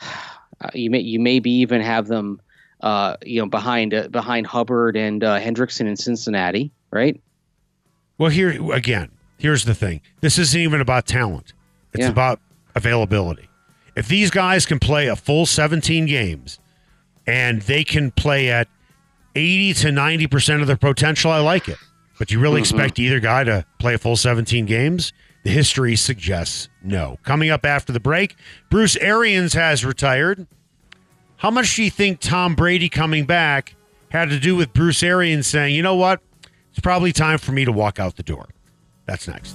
Uh, 0.62 0.68
you 0.74 0.90
may 0.90 0.98
you 0.98 1.18
maybe 1.18 1.50
even 1.50 1.80
have 1.80 2.06
them, 2.06 2.38
uh, 2.82 3.16
you 3.24 3.40
know, 3.40 3.48
behind 3.48 3.94
uh, 3.94 4.08
behind 4.08 4.46
Hubbard 4.46 4.94
and 4.94 5.24
uh, 5.24 5.40
Hendrickson 5.40 5.86
in 5.86 5.96
Cincinnati, 5.96 6.70
right? 6.90 7.18
Well, 8.18 8.30
here 8.30 8.70
again, 8.72 9.10
here's 9.38 9.64
the 9.64 9.74
thing. 9.74 10.02
This 10.20 10.38
isn't 10.38 10.60
even 10.60 10.82
about 10.82 11.06
talent. 11.06 11.54
It's 11.94 12.02
yeah. 12.02 12.10
about 12.10 12.40
availability. 12.74 13.48
If 13.96 14.08
these 14.08 14.30
guys 14.30 14.66
can 14.66 14.78
play 14.78 15.08
a 15.08 15.16
full 15.16 15.46
17 15.46 16.06
games 16.06 16.58
and 17.26 17.62
they 17.62 17.82
can 17.82 18.10
play 18.10 18.50
at 18.50 18.68
80 19.34 19.74
to 19.74 19.88
90% 19.88 20.60
of 20.60 20.66
their 20.66 20.76
potential, 20.76 21.30
I 21.30 21.40
like 21.40 21.68
it. 21.68 21.78
But 22.18 22.28
do 22.28 22.34
you 22.34 22.40
really 22.40 22.60
mm-hmm. 22.60 22.76
expect 22.76 22.98
either 22.98 23.20
guy 23.20 23.44
to 23.44 23.64
play 23.78 23.94
a 23.94 23.98
full 23.98 24.16
17 24.16 24.66
games? 24.66 25.12
The 25.42 25.50
history 25.50 25.96
suggests 25.96 26.68
no. 26.82 27.18
Coming 27.22 27.50
up 27.50 27.64
after 27.64 27.92
the 27.92 28.00
break, 28.00 28.36
Bruce 28.68 28.96
Arians 28.96 29.54
has 29.54 29.84
retired. 29.84 30.46
How 31.38 31.50
much 31.50 31.76
do 31.76 31.82
you 31.82 31.90
think 31.90 32.20
Tom 32.20 32.54
Brady 32.54 32.90
coming 32.90 33.24
back 33.24 33.74
had 34.10 34.28
to 34.28 34.38
do 34.38 34.54
with 34.54 34.74
Bruce 34.74 35.02
Arians 35.02 35.46
saying, 35.46 35.74
you 35.74 35.82
know 35.82 35.94
what? 35.94 36.20
It's 36.70 36.80
probably 36.80 37.12
time 37.12 37.38
for 37.38 37.52
me 37.52 37.64
to 37.64 37.72
walk 37.72 37.98
out 37.98 38.16
the 38.16 38.22
door? 38.22 38.48
That's 39.06 39.26
next. 39.26 39.54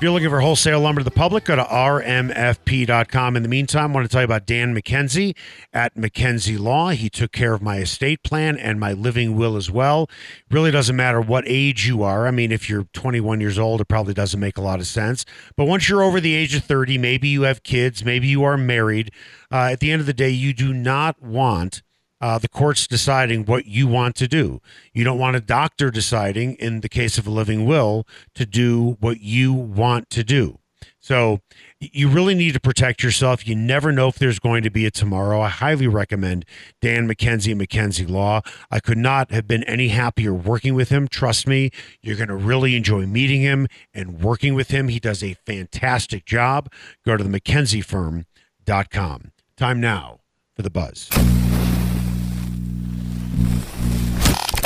If 0.00 0.04
you're 0.04 0.12
looking 0.12 0.30
for 0.30 0.40
wholesale 0.40 0.80
lumber 0.80 1.02
to 1.02 1.04
the 1.04 1.10
public, 1.10 1.44
go 1.44 1.56
to 1.56 1.62
rmfp.com. 1.62 3.36
In 3.36 3.42
the 3.42 3.50
meantime, 3.50 3.90
I 3.90 3.94
want 3.96 4.06
to 4.06 4.10
tell 4.10 4.22
you 4.22 4.24
about 4.24 4.46
Dan 4.46 4.74
McKenzie 4.74 5.36
at 5.74 5.94
McKenzie 5.94 6.58
Law. 6.58 6.88
He 6.88 7.10
took 7.10 7.32
care 7.32 7.52
of 7.52 7.60
my 7.60 7.80
estate 7.80 8.22
plan 8.22 8.56
and 8.56 8.80
my 8.80 8.94
living 8.94 9.36
will 9.36 9.58
as 9.58 9.70
well. 9.70 10.08
Really 10.50 10.70
doesn't 10.70 10.96
matter 10.96 11.20
what 11.20 11.44
age 11.46 11.86
you 11.86 12.02
are. 12.02 12.26
I 12.26 12.30
mean, 12.30 12.50
if 12.50 12.66
you're 12.66 12.84
21 12.94 13.42
years 13.42 13.58
old, 13.58 13.82
it 13.82 13.88
probably 13.88 14.14
doesn't 14.14 14.40
make 14.40 14.56
a 14.56 14.62
lot 14.62 14.80
of 14.80 14.86
sense. 14.86 15.26
But 15.54 15.66
once 15.66 15.86
you're 15.86 16.02
over 16.02 16.18
the 16.18 16.34
age 16.34 16.54
of 16.54 16.64
30, 16.64 16.96
maybe 16.96 17.28
you 17.28 17.42
have 17.42 17.62
kids, 17.62 18.02
maybe 18.02 18.26
you 18.26 18.42
are 18.42 18.56
married. 18.56 19.12
Uh, 19.52 19.68
at 19.70 19.80
the 19.80 19.92
end 19.92 20.00
of 20.00 20.06
the 20.06 20.14
day, 20.14 20.30
you 20.30 20.54
do 20.54 20.72
not 20.72 21.20
want 21.20 21.82
uh, 22.20 22.38
the 22.38 22.48
court's 22.48 22.86
deciding 22.86 23.44
what 23.44 23.66
you 23.66 23.86
want 23.86 24.14
to 24.16 24.28
do. 24.28 24.60
You 24.92 25.04
don't 25.04 25.18
want 25.18 25.36
a 25.36 25.40
doctor 25.40 25.90
deciding, 25.90 26.54
in 26.54 26.80
the 26.80 26.88
case 26.88 27.18
of 27.18 27.26
a 27.26 27.30
living 27.30 27.66
will, 27.66 28.06
to 28.34 28.46
do 28.46 28.96
what 29.00 29.20
you 29.20 29.52
want 29.52 30.10
to 30.10 30.22
do. 30.24 30.58
So 31.02 31.40
you 31.80 32.08
really 32.08 32.34
need 32.34 32.52
to 32.52 32.60
protect 32.60 33.02
yourself. 33.02 33.48
You 33.48 33.56
never 33.56 33.90
know 33.90 34.08
if 34.08 34.16
there's 34.16 34.38
going 34.38 34.62
to 34.64 34.70
be 34.70 34.84
a 34.84 34.90
tomorrow. 34.90 35.40
I 35.40 35.48
highly 35.48 35.86
recommend 35.88 36.44
Dan 36.82 37.08
McKenzie 37.08 37.52
and 37.52 37.60
McKenzie 37.60 38.08
Law. 38.08 38.42
I 38.70 38.80
could 38.80 38.98
not 38.98 39.30
have 39.32 39.46
been 39.48 39.64
any 39.64 39.88
happier 39.88 40.34
working 40.34 40.74
with 40.74 40.90
him. 40.90 41.08
Trust 41.08 41.46
me, 41.46 41.70
you're 42.02 42.16
going 42.16 42.28
to 42.28 42.36
really 42.36 42.76
enjoy 42.76 43.06
meeting 43.06 43.40
him 43.40 43.66
and 43.94 44.20
working 44.20 44.54
with 44.54 44.70
him. 44.70 44.88
He 44.88 45.00
does 45.00 45.24
a 45.24 45.34
fantastic 45.46 46.26
job. 46.26 46.70
Go 47.06 47.16
to 47.16 47.24
the 47.24 47.40
McKenzieFirm.com. 47.40 49.32
Time 49.56 49.80
now 49.80 50.20
for 50.54 50.62
the 50.62 50.70
buzz. 50.70 51.08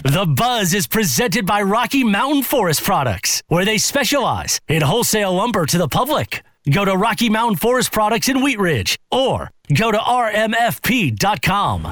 The 0.04 0.26
Buzz 0.26 0.75
is 0.75 0.87
presented 0.87 1.46
by 1.46 1.62
Rocky 1.62 2.04
Mountain 2.04 2.42
Forest 2.42 2.84
Products, 2.84 3.42
where 3.49 3.64
they 3.64 3.78
specialize 3.78 4.61
in 4.68 4.82
wholesale 4.82 5.32
lumber 5.32 5.64
to 5.64 5.78
the 5.78 5.88
public. 5.88 6.42
Go 6.70 6.84
to 6.84 6.94
Rocky 6.94 7.30
Mountain 7.30 7.56
Forest 7.56 7.90
Products 7.90 8.28
in 8.28 8.42
Wheat 8.42 8.58
Ridge 8.58 8.99
or 9.11 9.50
go 9.75 9.90
to 9.90 9.96
rmfp.com. 9.96 11.87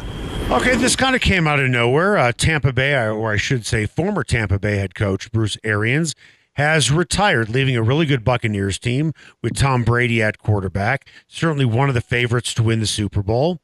Okay, 0.51 0.77
this 0.77 0.95
kind 0.95 1.17
of 1.17 1.23
came 1.23 1.47
out 1.47 1.59
of 1.59 1.71
nowhere. 1.71 2.19
Uh, 2.19 2.33
Tampa 2.33 2.75
Bay, 2.75 2.95
or 3.09 3.33
I 3.33 3.39
should 3.39 3.65
say, 3.65 3.87
former 3.87 4.25
Tampa 4.25 4.59
Bay 4.59 4.77
head 4.77 4.95
coach 4.95 5.33
Bruce 5.33 5.57
Arians 5.65 6.15
has 6.57 6.91
retired, 6.91 7.49
leaving 7.49 7.77
a 7.77 7.83
really 7.83 8.05
good 8.05 8.25
Buccaneers 8.25 8.79
team 8.79 9.15
with 9.43 9.57
Tom 9.57 9.85
Brady 9.85 10.21
at 10.21 10.37
quarterback. 10.37 11.09
Certainly 11.29 11.65
one 11.65 11.89
of 11.89 11.95
the 11.95 12.03
favorites 12.03 12.53
to 12.53 12.63
win 12.63 12.81
the 12.81 12.87
Super 12.87 13.23
Bowl. 13.23 13.62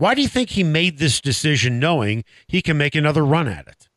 Why 0.00 0.14
do 0.14 0.22
you 0.22 0.28
think 0.28 0.48
he 0.48 0.64
made 0.64 0.96
this 0.96 1.20
decision 1.20 1.78
knowing 1.78 2.24
he 2.46 2.62
can 2.62 2.78
make 2.78 2.94
another 2.94 3.22
run 3.22 3.48
at 3.48 3.68
it? 3.68 3.90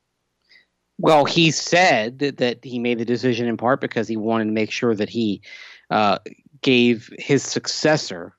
Well, 0.97 1.23
he 1.23 1.49
said 1.49 2.19
that, 2.19 2.59
he 2.61 2.77
made 2.77 2.99
the 2.99 3.05
decision 3.05 3.47
in 3.47 3.55
part 3.55 3.79
because 3.79 4.09
he 4.09 4.17
wanted 4.17 4.45
to 4.45 4.51
make 4.51 4.69
sure 4.69 4.93
that 4.93 5.07
he 5.07 5.41
uh, 5.89 6.17
gave 6.61 7.09
his 7.17 7.41
successor, 7.41 8.35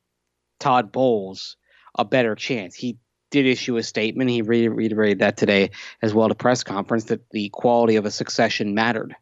Todd 0.60 0.92
Bowles, 0.92 1.56
a 1.96 2.04
better 2.04 2.34
chance. 2.34 2.74
He 2.74 2.98
did 3.30 3.46
issue 3.46 3.78
a 3.78 3.82
statement. 3.82 4.28
He 4.28 4.42
re- 4.42 4.68
reiterated 4.68 5.20
that 5.20 5.38
today 5.38 5.70
as 6.02 6.12
well 6.12 6.26
at 6.26 6.32
a 6.32 6.34
press 6.34 6.64
conference 6.64 7.04
that 7.04 7.30
the 7.30 7.48
quality 7.48 7.96
of 7.96 8.04
a 8.04 8.10
succession 8.10 8.74
mattered. 8.74 9.16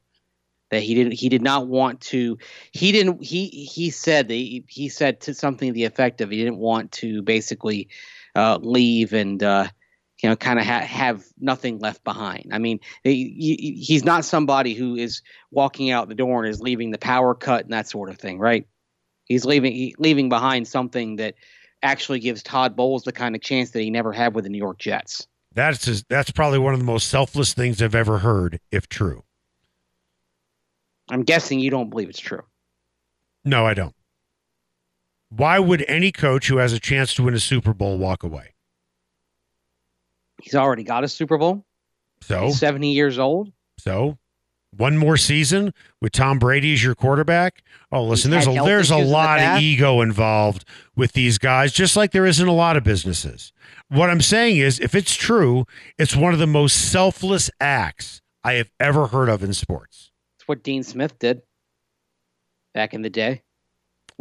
That 0.73 0.83
he 0.83 0.97
didn't. 0.97 1.13
He 1.13 1.29
did 1.29 1.43
not 1.43 1.69
want 1.69 2.01
to. 2.01 2.39
He 2.73 2.91
didn't. 2.91 3.23
He 3.23 3.47
he 3.47 3.91
said 3.91 4.29
that 4.29 4.35
he, 4.35 4.65
he 4.69 4.89
said 4.89 5.21
to 5.21 5.35
something 5.35 5.69
to 5.69 5.73
the 5.75 5.85
effect 5.85 6.21
of 6.21 6.31
he 6.31 6.39
didn't 6.39 6.57
want 6.57 6.93
to 6.93 7.23
basically 7.23 7.89
uh, 8.35 8.59
leave 8.63 9.13
and 9.13 9.43
uh, 9.43 9.69
you 10.23 10.29
know 10.29 10.37
kind 10.37 10.59
of 10.59 10.65
ha- 10.65 10.81
have 10.81 11.25
nothing 11.39 11.79
left 11.79 12.03
behind. 12.05 12.51
I 12.53 12.59
mean, 12.59 12.81
he, 13.05 13.83
he's 13.85 14.05
not 14.05 14.25
somebody 14.25 14.75
who 14.75 14.97
is 14.97 15.23
walking 15.51 15.91
out 15.91 16.09
the 16.09 16.15
door 16.15 16.45
and 16.45 16.51
is 16.51 16.61
leaving 16.61 16.91
the 16.91 16.99
power 16.99 17.35
cut 17.35 17.65
and 17.65 17.73
that 17.73 17.89
sort 17.89 18.11
of 18.11 18.19
thing, 18.19 18.39
right? 18.39 18.67
He's 19.27 19.45
leaving 19.45 19.73
he, 19.73 19.95
leaving 19.99 20.29
behind 20.29 20.69
something 20.69 21.17
that 21.17 21.35
actually 21.83 22.21
gives 22.21 22.43
Todd 22.43 22.77
Bowles 22.77 23.03
the 23.05 23.13
kind 23.13 23.35
of 23.35 23.43
chance 23.43 23.71
that 23.71 23.81
he 23.81 23.91
never 23.91 24.13
had 24.13 24.35
with 24.35 24.45
the 24.45 24.51
New 24.51 24.59
York 24.59 24.79
Jets. 24.79 25.27
That's 25.55 25.85
just, 25.85 26.09
that's 26.09 26.31
probably 26.31 26.59
one 26.59 26.73
of 26.73 26.81
the 26.81 26.87
most 26.87 27.09
selfless 27.09 27.53
things 27.53 27.83
I've 27.83 27.95
ever 27.95 28.19
heard, 28.19 28.59
if 28.71 28.89
true. 28.89 29.25
I'm 31.11 31.25
guessing 31.25 31.61
you 31.61 31.71
don't 31.71 31.91
believe 31.91 32.09
it's 32.09 32.21
true. 32.21 32.43
No, 33.45 33.67
I 33.67 33.75
don't. 33.75 33.95
Why 35.35 35.59
would 35.59 35.85
any 35.89 36.13
coach 36.13 36.49
who 36.49 36.59
has 36.59 36.73
a 36.73 36.81
chance 36.81 37.15
to 37.15 37.23
win 37.23 37.35
a 37.35 37.41
Super 37.41 37.73
Bowl 37.73 37.97
walk 37.97 38.23
away? 38.23 38.55
He's 40.43 40.55
already 40.55 40.83
got 40.83 41.05
a 41.05 41.09
Super 41.09 41.39
Bowl. 41.39 41.65
So 42.21 42.47
He's 42.47 42.59
70 42.59 42.93
years 42.93 43.19
old. 43.19 43.53
So 43.79 44.19
one 44.77 44.99
more 44.99 45.17
season 45.17 45.73
with 46.01 46.13
Tom 46.13 46.39
Brady 46.39 46.75
as 46.75 46.85
your 46.85 46.95
quarterback. 46.95 47.63
Oh, 47.91 48.05
listen, 48.05 48.33
He's 48.33 48.45
there's 48.45 48.59
a 48.59 48.63
there's 48.63 48.91
a 48.91 48.97
lot 48.99 49.41
of 49.41 49.63
ego 49.63 50.01
involved 50.03 50.65
with 50.97 51.13
these 51.13 51.39
guys, 51.39 51.73
just 51.73 51.97
like 51.97 52.13
there 52.13 52.27
is 52.27 52.39
in 52.41 52.49
a 52.49 52.55
lot 52.55 52.77
of 52.77 52.85
businesses. 52.85 53.53
What 53.89 54.11
I'm 54.11 54.21
saying 54.21 54.59
is, 54.59 54.81
if 54.81 54.95
it's 54.95 55.15
true, 55.15 55.67
it's 55.99 56.15
one 56.17 56.33
of 56.33 56.39
the 56.39 56.47
most 56.47 56.91
selfless 56.91 57.51
acts 57.61 58.21
I 58.45 58.55
have 58.55 58.71
ever 58.79 59.07
heard 59.07 59.29
of 59.29 59.43
in 59.43 59.55
sports. 59.55 60.11
It's 60.39 60.49
what 60.49 60.63
Dean 60.63 60.83
Smith 60.83 61.19
did 61.19 61.43
back 62.75 62.95
in 62.95 63.03
the 63.03 63.11
day 63.11 63.43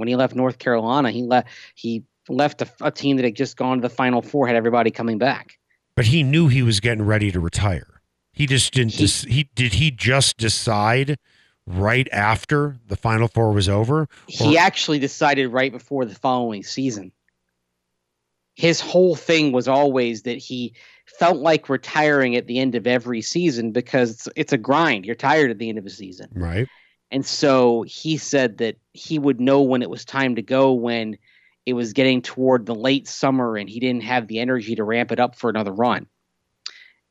when 0.01 0.07
he 0.09 0.15
left 0.17 0.35
North 0.35 0.57
Carolina. 0.57 1.11
He 1.11 1.21
left 1.21 1.47
he 1.75 2.03
left 2.27 2.61
a, 2.63 2.69
a 2.81 2.91
team 2.91 3.17
that 3.17 3.23
had 3.23 3.35
just 3.35 3.55
gone 3.55 3.77
to 3.77 3.81
the 3.81 3.93
Final 3.93 4.21
Four, 4.23 4.47
had 4.47 4.55
everybody 4.55 4.89
coming 4.91 5.17
back. 5.19 5.59
But 5.95 6.07
he 6.07 6.23
knew 6.23 6.47
he 6.47 6.63
was 6.63 6.79
getting 6.79 7.03
ready 7.03 7.31
to 7.31 7.39
retire. 7.39 8.01
He 8.33 8.47
just 8.47 8.73
didn't. 8.73 8.93
He- 8.93 9.05
He, 9.05 9.29
he 9.31 9.49
did 9.55 9.73
he 9.75 9.91
just 9.91 10.37
decide 10.37 11.19
right 11.67 12.07
after 12.11 12.79
the 12.87 12.95
Final 12.95 13.27
Four 13.27 13.51
was 13.51 13.69
over? 13.69 14.09
He 14.27 14.57
actually 14.57 14.97
decided 14.97 15.49
right 15.49 15.71
before 15.71 16.05
the 16.05 16.15
following 16.15 16.63
season. 16.63 17.11
His 18.55 18.81
whole 18.81 19.15
thing 19.15 19.51
was 19.51 19.67
always 19.67 20.23
that 20.23 20.37
he 20.37 20.73
felt 21.19 21.37
like 21.37 21.69
retiring 21.69 22.35
at 22.35 22.47
the 22.47 22.59
end 22.59 22.75
of 22.75 22.85
every 22.87 23.21
season 23.21 23.71
because 23.71 24.11
it's, 24.11 24.27
it's 24.35 24.53
a 24.53 24.57
grind. 24.57 25.05
You're 25.05 25.15
tired 25.15 25.51
at 25.51 25.57
the 25.57 25.69
end 25.69 25.77
of 25.77 25.85
a 25.85 25.89
season. 25.89 26.27
Right. 26.33 26.67
And 27.11 27.25
so 27.25 27.83
he 27.83 28.17
said 28.17 28.59
that 28.59 28.77
he 28.93 29.19
would 29.19 29.39
know 29.39 29.61
when 29.61 29.81
it 29.81 29.89
was 29.89 30.05
time 30.05 30.35
to 30.35 30.41
go 30.41 30.73
when 30.73 31.17
it 31.65 31.73
was 31.73 31.93
getting 31.93 32.21
toward 32.21 32.65
the 32.65 32.75
late 32.75 33.07
summer 33.07 33.57
and 33.57 33.69
he 33.69 33.79
didn't 33.79 34.03
have 34.03 34.27
the 34.27 34.39
energy 34.39 34.75
to 34.75 34.83
ramp 34.83 35.11
it 35.11 35.19
up 35.19 35.35
for 35.35 35.49
another 35.49 35.71
run. 35.71 36.07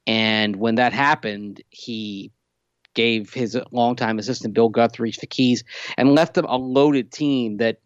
And 0.06 0.56
when 0.56 0.76
that 0.76 0.92
happened, 0.92 1.62
he 1.70 2.32
gave 2.94 3.32
his 3.32 3.56
longtime 3.70 4.18
assistant 4.18 4.54
Bill 4.54 4.70
Guthridge 4.70 5.20
the 5.20 5.26
keys 5.26 5.62
and 5.96 6.14
left 6.14 6.34
them 6.34 6.46
a 6.46 6.56
loaded 6.56 7.12
team 7.12 7.58
that 7.58 7.80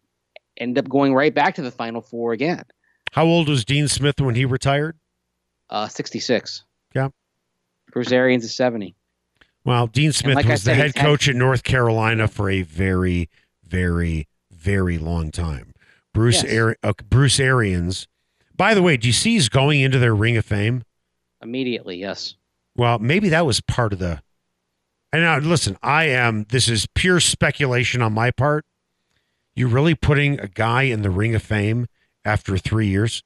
ended 0.57 0.83
up 0.83 0.89
going 0.89 1.13
right 1.13 1.33
back 1.33 1.55
to 1.55 1.61
the 1.61 1.71
Final 1.71 2.01
Four 2.01 2.31
again. 2.31 2.63
How 3.11 3.25
old 3.25 3.47
was 3.47 3.63
Dean 3.63 3.87
Smith 3.87 4.19
when 4.19 4.35
he 4.35 4.45
retired? 4.45 4.97
Uh, 5.69 5.87
66. 5.87 6.63
Yeah. 6.93 7.09
Bruce 7.91 8.11
Arians 8.11 8.43
is 8.43 8.55
70. 8.55 8.95
Well, 9.65 9.87
Dean 9.87 10.11
Smith 10.13 10.35
like 10.35 10.45
was 10.45 10.63
the 10.63 10.75
head 10.75 10.95
coach 10.95 11.27
at 11.27 11.35
North 11.35 11.63
Carolina 11.63 12.27
for 12.27 12.49
a 12.49 12.61
very, 12.61 13.29
very, 13.65 14.27
very 14.51 14.97
long 14.99 15.31
time. 15.31 15.73
Bruce 16.13 16.43
Yes. 16.43 16.53
Ari- 16.53 16.75
uh, 16.83 16.93
Bruce 17.09 17.39
Arians. 17.39 18.07
By 18.55 18.73
the 18.75 18.81
way, 18.81 18.95
do 18.95 19.07
you 19.07 19.13
see 19.13 19.31
he's 19.33 19.49
going 19.49 19.81
into 19.81 19.97
their 19.99 20.15
Ring 20.15 20.37
of 20.37 20.45
Fame? 20.45 20.83
Immediately, 21.41 21.97
yes. 21.97 22.35
Well, 22.77 22.99
maybe 22.99 23.27
that 23.29 23.45
was 23.45 23.59
part 23.59 23.91
of 23.91 23.99
the. 23.99 24.21
And 25.11 25.23
now, 25.23 25.39
listen, 25.39 25.77
I 25.81 26.05
am. 26.05 26.45
This 26.49 26.69
is 26.69 26.87
pure 26.93 27.19
speculation 27.19 28.01
on 28.01 28.13
my 28.13 28.31
part. 28.31 28.65
You 29.55 29.67
really 29.67 29.95
putting 29.95 30.39
a 30.39 30.47
guy 30.47 30.83
in 30.83 31.01
the 31.01 31.09
Ring 31.09 31.33
of 31.35 31.41
Fame 31.41 31.87
after 32.23 32.57
three 32.57 32.87
years? 32.87 33.23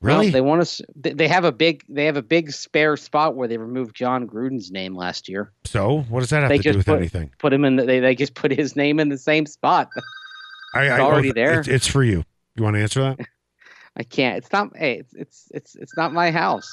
Well, 0.00 0.18
Really? 0.18 0.30
they 0.30 0.40
want 0.40 0.64
to. 0.64 0.86
They 0.94 1.26
have 1.26 1.44
a 1.44 1.50
big. 1.50 1.84
They 1.88 2.04
have 2.04 2.16
a 2.16 2.22
big 2.22 2.52
spare 2.52 2.96
spot 2.96 3.34
where 3.34 3.48
they 3.48 3.56
removed 3.58 3.96
Jon 3.96 4.28
Gruden's 4.28 4.70
name 4.70 4.94
last 4.94 5.28
year. 5.28 5.50
so, 5.64 6.02
what 6.08 6.20
does 6.20 6.30
that 6.30 6.42
have 6.42 6.48
They 6.50 6.58
to 6.58 6.72
do 6.72 6.78
with 6.78 6.86
put- 6.86 6.98
anything? 6.98 7.30
Put 7.38 7.52
him 7.52 7.64
in. 7.64 7.76
The, 7.76 7.84
they 7.84 7.98
they 7.98 8.14
just 8.14 8.34
put 8.34 8.52
his 8.52 8.76
name 8.76 9.00
in 9.00 9.08
the 9.08 9.18
same 9.18 9.44
spot. 9.46 9.88
I, 10.74 10.84
it's 10.84 10.92
I- 10.92 11.00
already 11.00 11.32
there. 11.32 11.58
It's, 11.60 11.68
it's 11.68 11.86
for 11.88 12.04
you. 12.04 12.24
You 12.54 12.62
want 12.62 12.76
to 12.76 12.82
answer 12.82 13.00
that? 13.00 13.18
I 13.96 14.04
can't. 14.04 14.36
It's 14.38 14.52
not. 14.52 14.76
Hey, 14.76 14.98
it's 15.00 15.14
it's 15.14 15.48
it's 15.52 15.74
it's 15.74 15.96
not 15.96 16.12
my 16.12 16.30
house. 16.30 16.70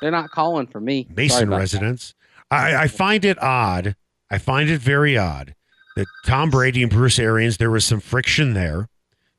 They're 0.00 0.10
not 0.12 0.30
calling 0.30 0.68
for 0.68 0.80
me. 0.80 1.08
Mason 1.14 1.50
that. 1.50 1.58
residence. 1.58 2.14
I, 2.50 2.76
I 2.76 2.86
find 2.86 3.24
it 3.24 3.42
odd. 3.42 3.96
I 4.30 4.38
find 4.38 4.68
it 4.70 4.80
very 4.80 5.16
odd 5.18 5.54
that 5.96 6.06
Tom 6.24 6.50
Brady 6.50 6.82
and 6.82 6.90
Bruce 6.92 7.18
Arians, 7.18 7.56
there 7.56 7.70
was 7.70 7.84
some 7.84 8.00
friction 8.00 8.54
there 8.54 8.88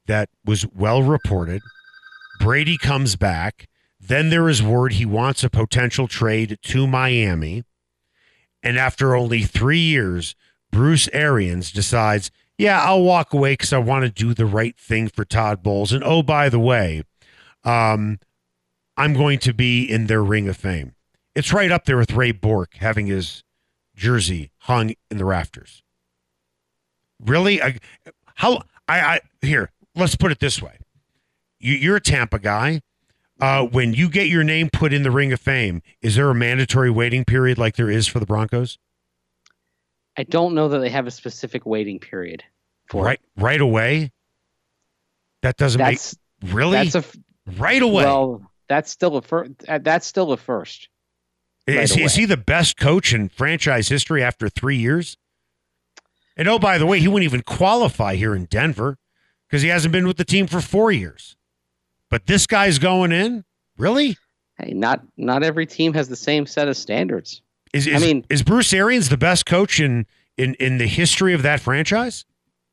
that 0.07 0.29
was 0.45 0.65
well 0.67 1.01
reported. 1.03 1.61
Brady 2.43 2.77
comes 2.77 3.15
back. 3.15 3.69
Then 4.01 4.29
there 4.29 4.49
is 4.49 4.61
word 4.61 4.93
he 4.93 5.05
wants 5.05 5.45
a 5.45 5.49
potential 5.49 6.09
trade 6.09 6.59
to 6.63 6.85
Miami. 6.85 7.63
And 8.61 8.77
after 8.77 9.15
only 9.15 9.43
three 9.43 9.79
years, 9.79 10.35
Bruce 10.69 11.07
Arians 11.13 11.71
decides, 11.71 12.31
yeah, 12.57 12.83
I'll 12.83 13.01
walk 13.01 13.33
away 13.33 13.53
because 13.53 13.71
I 13.71 13.77
want 13.77 14.03
to 14.03 14.09
do 14.09 14.33
the 14.33 14.45
right 14.45 14.77
thing 14.77 15.07
for 15.07 15.23
Todd 15.23 15.63
Bowles. 15.63 15.93
And 15.93 16.03
oh, 16.03 16.21
by 16.21 16.49
the 16.49 16.59
way, 16.59 17.03
um, 17.63 18.19
I'm 18.97 19.13
going 19.13 19.39
to 19.39 19.53
be 19.53 19.89
in 19.89 20.07
their 20.07 20.21
ring 20.21 20.49
of 20.49 20.57
fame. 20.57 20.95
It's 21.33 21.53
right 21.53 21.71
up 21.71 21.85
there 21.85 21.97
with 21.97 22.11
Ray 22.11 22.33
Bourque 22.33 22.75
having 22.75 23.07
his 23.07 23.45
jersey 23.95 24.51
hung 24.57 24.95
in 25.09 25.17
the 25.17 25.25
rafters. 25.25 25.81
Really? 27.21 27.61
I, 27.61 27.77
how? 28.35 28.63
I, 28.89 28.99
I 28.99 29.19
here. 29.41 29.71
Let's 29.95 30.17
put 30.17 30.33
it 30.33 30.41
this 30.41 30.61
way. 30.61 30.77
You, 31.63 31.75
you're 31.75 31.95
a 31.95 32.01
Tampa 32.01 32.39
guy. 32.39 32.81
Uh, 33.39 33.65
when 33.65 33.93
you 33.93 34.09
get 34.09 34.27
your 34.27 34.43
name 34.43 34.69
put 34.71 34.93
in 34.93 35.03
the 35.03 35.11
Ring 35.11 35.33
of 35.33 35.39
Fame, 35.39 35.81
is 36.01 36.15
there 36.15 36.29
a 36.29 36.35
mandatory 36.35 36.91
waiting 36.91 37.25
period 37.25 37.57
like 37.57 37.75
there 37.75 37.89
is 37.89 38.07
for 38.07 38.19
the 38.19 38.25
Broncos? 38.25 38.77
I 40.15 40.23
don't 40.23 40.53
know 40.53 40.69
that 40.69 40.79
they 40.79 40.89
have 40.89 41.07
a 41.07 41.11
specific 41.11 41.65
waiting 41.65 41.99
period 41.99 42.43
for 42.87 43.03
right 43.03 43.19
it. 43.19 43.41
right 43.41 43.59
away. 43.59 44.11
That 45.41 45.57
doesn't 45.57 45.79
That's 45.79 46.15
make 46.41 46.53
really 46.53 46.89
that's 46.89 46.95
a 46.95 47.03
right 47.57 47.81
away. 47.81 48.03
well. 48.03 48.51
That's 48.69 48.91
still 48.91 49.17
a 49.17 49.21
first. 49.21 49.51
That's 49.67 50.05
still 50.05 50.31
a 50.31 50.37
first. 50.37 50.89
is, 51.65 51.75
right 51.75 51.83
is 51.83 51.91
away. 51.91 52.21
he 52.21 52.25
the 52.25 52.37
best 52.37 52.77
coach 52.77 53.13
in 53.13 53.29
franchise 53.29 53.89
history 53.89 54.23
after 54.23 54.47
three 54.47 54.77
years? 54.77 55.17
And 56.37 56.47
oh, 56.47 56.59
by 56.59 56.77
the 56.77 56.85
way, 56.85 56.99
he 56.99 57.07
wouldn't 57.07 57.25
even 57.25 57.41
qualify 57.41 58.15
here 58.15 58.35
in 58.35 58.45
Denver 58.45 58.97
because 59.47 59.63
he 59.63 59.69
hasn't 59.69 59.91
been 59.91 60.07
with 60.07 60.17
the 60.17 60.25
team 60.25 60.47
for 60.47 60.61
four 60.61 60.91
years. 60.91 61.35
But 62.13 62.27
this 62.27 62.45
guy's 62.45 62.77
going 62.77 63.11
in. 63.11 63.43
Really? 63.75 64.17
Hey, 64.59 64.71
not 64.75 65.01
not 65.17 65.41
every 65.41 65.65
team 65.65 65.95
has 65.95 66.09
the 66.09 66.15
same 66.15 66.45
set 66.45 66.67
of 66.67 66.77
standards. 66.77 67.41
Is, 67.73 67.87
is, 67.87 68.03
mean- 68.03 68.23
is 68.29 68.43
Bruce 68.43 68.71
Arians 68.71 69.09
the 69.09 69.17
best 69.17 69.47
coach 69.47 69.79
in, 69.79 70.05
in, 70.37 70.53
in 70.59 70.77
the 70.77 70.85
history 70.85 71.33
of 71.33 71.41
that 71.41 71.59
franchise? 71.59 72.23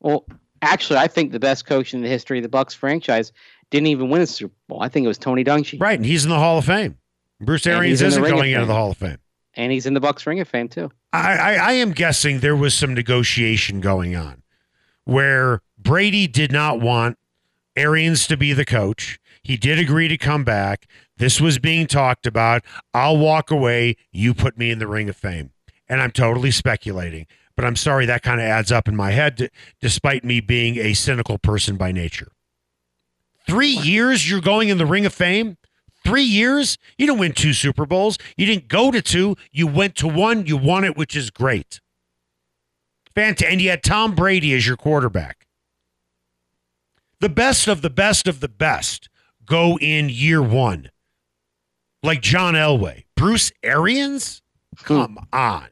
Well, 0.00 0.26
actually, 0.60 0.98
I 0.98 1.06
think 1.08 1.32
the 1.32 1.40
best 1.40 1.64
coach 1.64 1.94
in 1.94 2.02
the 2.02 2.08
history 2.08 2.38
of 2.38 2.42
the 2.42 2.50
Bucs 2.50 2.76
franchise 2.76 3.32
didn't 3.70 3.86
even 3.86 4.10
win 4.10 4.20
a 4.20 4.26
Super 4.26 4.52
Bowl. 4.68 4.82
I 4.82 4.90
think 4.90 5.06
it 5.06 5.08
was 5.08 5.16
Tony 5.16 5.42
Dungy, 5.42 5.80
Right, 5.80 5.98
and 5.98 6.04
he's 6.04 6.24
in 6.24 6.28
the 6.28 6.38
Hall 6.38 6.58
of 6.58 6.66
Fame. 6.66 6.98
Bruce 7.40 7.66
Arians 7.66 8.00
he's 8.00 8.14
in 8.14 8.20
the 8.20 8.26
isn't 8.26 8.36
going 8.36 8.52
into 8.52 8.66
the 8.66 8.74
Hall 8.74 8.90
of 8.90 8.98
Fame. 8.98 9.16
and 9.54 9.72
he's 9.72 9.86
in 9.86 9.94
the 9.94 10.02
Bucs 10.02 10.26
Ring 10.26 10.40
of 10.40 10.48
Fame 10.48 10.68
too. 10.68 10.90
I, 11.14 11.32
I, 11.38 11.52
I 11.54 11.72
am 11.72 11.92
guessing 11.92 12.40
there 12.40 12.54
was 12.54 12.74
some 12.74 12.92
negotiation 12.92 13.80
going 13.80 14.14
on 14.14 14.42
where 15.06 15.62
Brady 15.78 16.26
did 16.26 16.52
not 16.52 16.78
want 16.78 17.16
Arians 17.74 18.26
to 18.26 18.36
be 18.36 18.52
the 18.52 18.66
coach. 18.66 19.18
He 19.42 19.56
did 19.56 19.78
agree 19.78 20.08
to 20.08 20.18
come 20.18 20.44
back. 20.44 20.86
This 21.16 21.40
was 21.40 21.58
being 21.58 21.86
talked 21.86 22.26
about. 22.26 22.62
I'll 22.92 23.16
walk 23.16 23.50
away. 23.50 23.96
You 24.12 24.34
put 24.34 24.58
me 24.58 24.70
in 24.70 24.78
the 24.78 24.86
Ring 24.86 25.08
of 25.08 25.16
Fame. 25.16 25.50
And 25.88 26.00
I'm 26.00 26.12
totally 26.12 26.50
speculating, 26.50 27.26
but 27.56 27.64
I'm 27.64 27.74
sorry 27.74 28.06
that 28.06 28.22
kind 28.22 28.40
of 28.40 28.46
adds 28.46 28.70
up 28.70 28.86
in 28.86 28.94
my 28.94 29.10
head, 29.10 29.34
d- 29.36 29.48
despite 29.80 30.24
me 30.24 30.40
being 30.40 30.76
a 30.76 30.94
cynical 30.94 31.36
person 31.36 31.76
by 31.76 31.90
nature. 31.90 32.30
Three 33.46 33.70
years 33.70 34.30
you're 34.30 34.40
going 34.40 34.68
in 34.68 34.78
the 34.78 34.86
Ring 34.86 35.04
of 35.04 35.12
Fame? 35.12 35.56
Three 36.04 36.22
years? 36.22 36.78
You 36.96 37.06
didn't 37.06 37.18
win 37.18 37.32
two 37.32 37.52
Super 37.52 37.86
Bowls. 37.86 38.18
You 38.36 38.46
didn't 38.46 38.68
go 38.68 38.90
to 38.90 39.02
two. 39.02 39.36
You 39.50 39.66
went 39.66 39.96
to 39.96 40.06
one. 40.06 40.46
You 40.46 40.56
won 40.56 40.84
it, 40.84 40.96
which 40.96 41.16
is 41.16 41.30
great. 41.30 41.80
Fantastic. 43.14 43.52
And 43.52 43.60
you 43.60 43.70
had 43.70 43.82
Tom 43.82 44.14
Brady 44.14 44.54
as 44.54 44.66
your 44.66 44.76
quarterback. 44.76 45.46
The 47.18 47.28
best 47.28 47.68
of 47.68 47.82
the 47.82 47.90
best 47.90 48.26
of 48.26 48.40
the 48.40 48.48
best 48.48 49.09
go 49.50 49.78
in 49.78 50.08
year 50.08 50.40
one. 50.40 50.90
Like 52.02 52.22
John 52.22 52.54
Elway. 52.54 53.04
Bruce 53.16 53.52
Arians? 53.62 54.40
Hmm. 54.78 54.84
Come 54.84 55.18
on. 55.32 55.68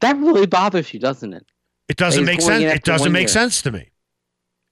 That 0.00 0.16
really 0.16 0.46
bothers 0.46 0.94
you, 0.94 1.00
doesn't 1.00 1.34
it? 1.34 1.44
It 1.88 1.96
doesn't 1.96 2.24
make 2.24 2.40
sense. 2.40 2.64
It 2.64 2.84
doesn't 2.84 3.12
make 3.12 3.22
year. 3.22 3.28
sense 3.28 3.60
to 3.62 3.70
me. 3.70 3.90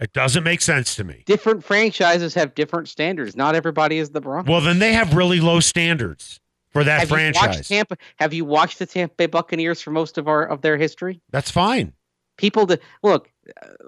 It 0.01 0.13
doesn't 0.13 0.43
make 0.43 0.61
sense 0.61 0.97
to 0.97 1.05
me. 1.05 1.23
Different 1.27 1.63
franchises 1.63 2.35
have 2.35 2.55
different 2.55 2.89
standards. 2.89 3.37
Not 3.37 3.55
everybody 3.55 3.99
is 3.99 4.11
the 4.11 4.21
Broncos. 4.21 4.51
Well, 4.51 4.61
then 4.61 4.79
they 4.79 4.93
have 4.93 5.15
really 5.15 5.41
low 5.41 5.61
standards 5.61 6.41
for 6.71 6.83
that 6.85 7.01
have 7.01 7.11
You 7.11 7.15
franchise. 7.15 7.69
Tampa, 7.69 7.97
have 8.17 8.35
you 8.35 8.45
watched 8.45 8.79
the 8.79 8.87
Tampa 8.87 9.15
Bay 9.15 9.27
Buccaneers 9.27 9.81
for 9.81 9.93
most 9.93 10.19
of 10.19 10.27
our 10.27 10.45
of 10.45 10.63
their 10.63 10.77
history? 10.77 11.21
That's 11.31 11.51
fine. 11.51 11.93
People 12.37 12.67
that 12.67 12.81
look 13.03 13.31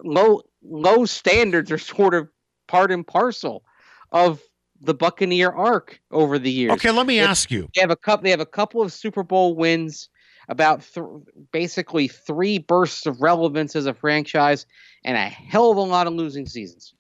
low 0.05 0.43
low 0.63 1.05
standards 1.07 1.73
are 1.73 1.79
sort 1.79 2.15
of 2.15 2.29
part 2.69 2.93
and 2.93 3.07
parcel 3.07 3.65
of 4.13 4.41
the 4.81 4.95
Buccaneer 4.95 5.51
arc 5.51 6.01
over 6.11 6.39
the 6.39 6.51
years. 6.51 6.73
Okay, 6.73 6.91
let 6.91 7.07
me 7.07 7.19
ask 7.19 7.51
you. 7.51 7.69
They 7.75 7.81
have 7.81 7.91
a 7.91 7.97
couple. 7.97 8.25
They 8.25 8.31
have 8.31 8.41
a 8.41 8.47
couple 8.47 8.83
of 8.83 8.93
Super 8.93 9.23
Bowl 9.23 9.55
wins, 9.55 10.09
about 10.49 10.83
th- 10.83 11.07
basically 11.53 12.09
three 12.09 12.59
bursts 12.59 13.07
of 13.07 13.21
relevance 13.21 13.75
as 13.75 13.87
a 13.87 13.95
franchise, 13.95 14.67
and 15.05 15.17
a 15.17 15.29
hell 15.29 15.71
of 15.71 15.77
a 15.77 15.81
lot 15.81 16.07
of 16.07 16.13
losing 16.13 16.47
seasons. 16.47 16.95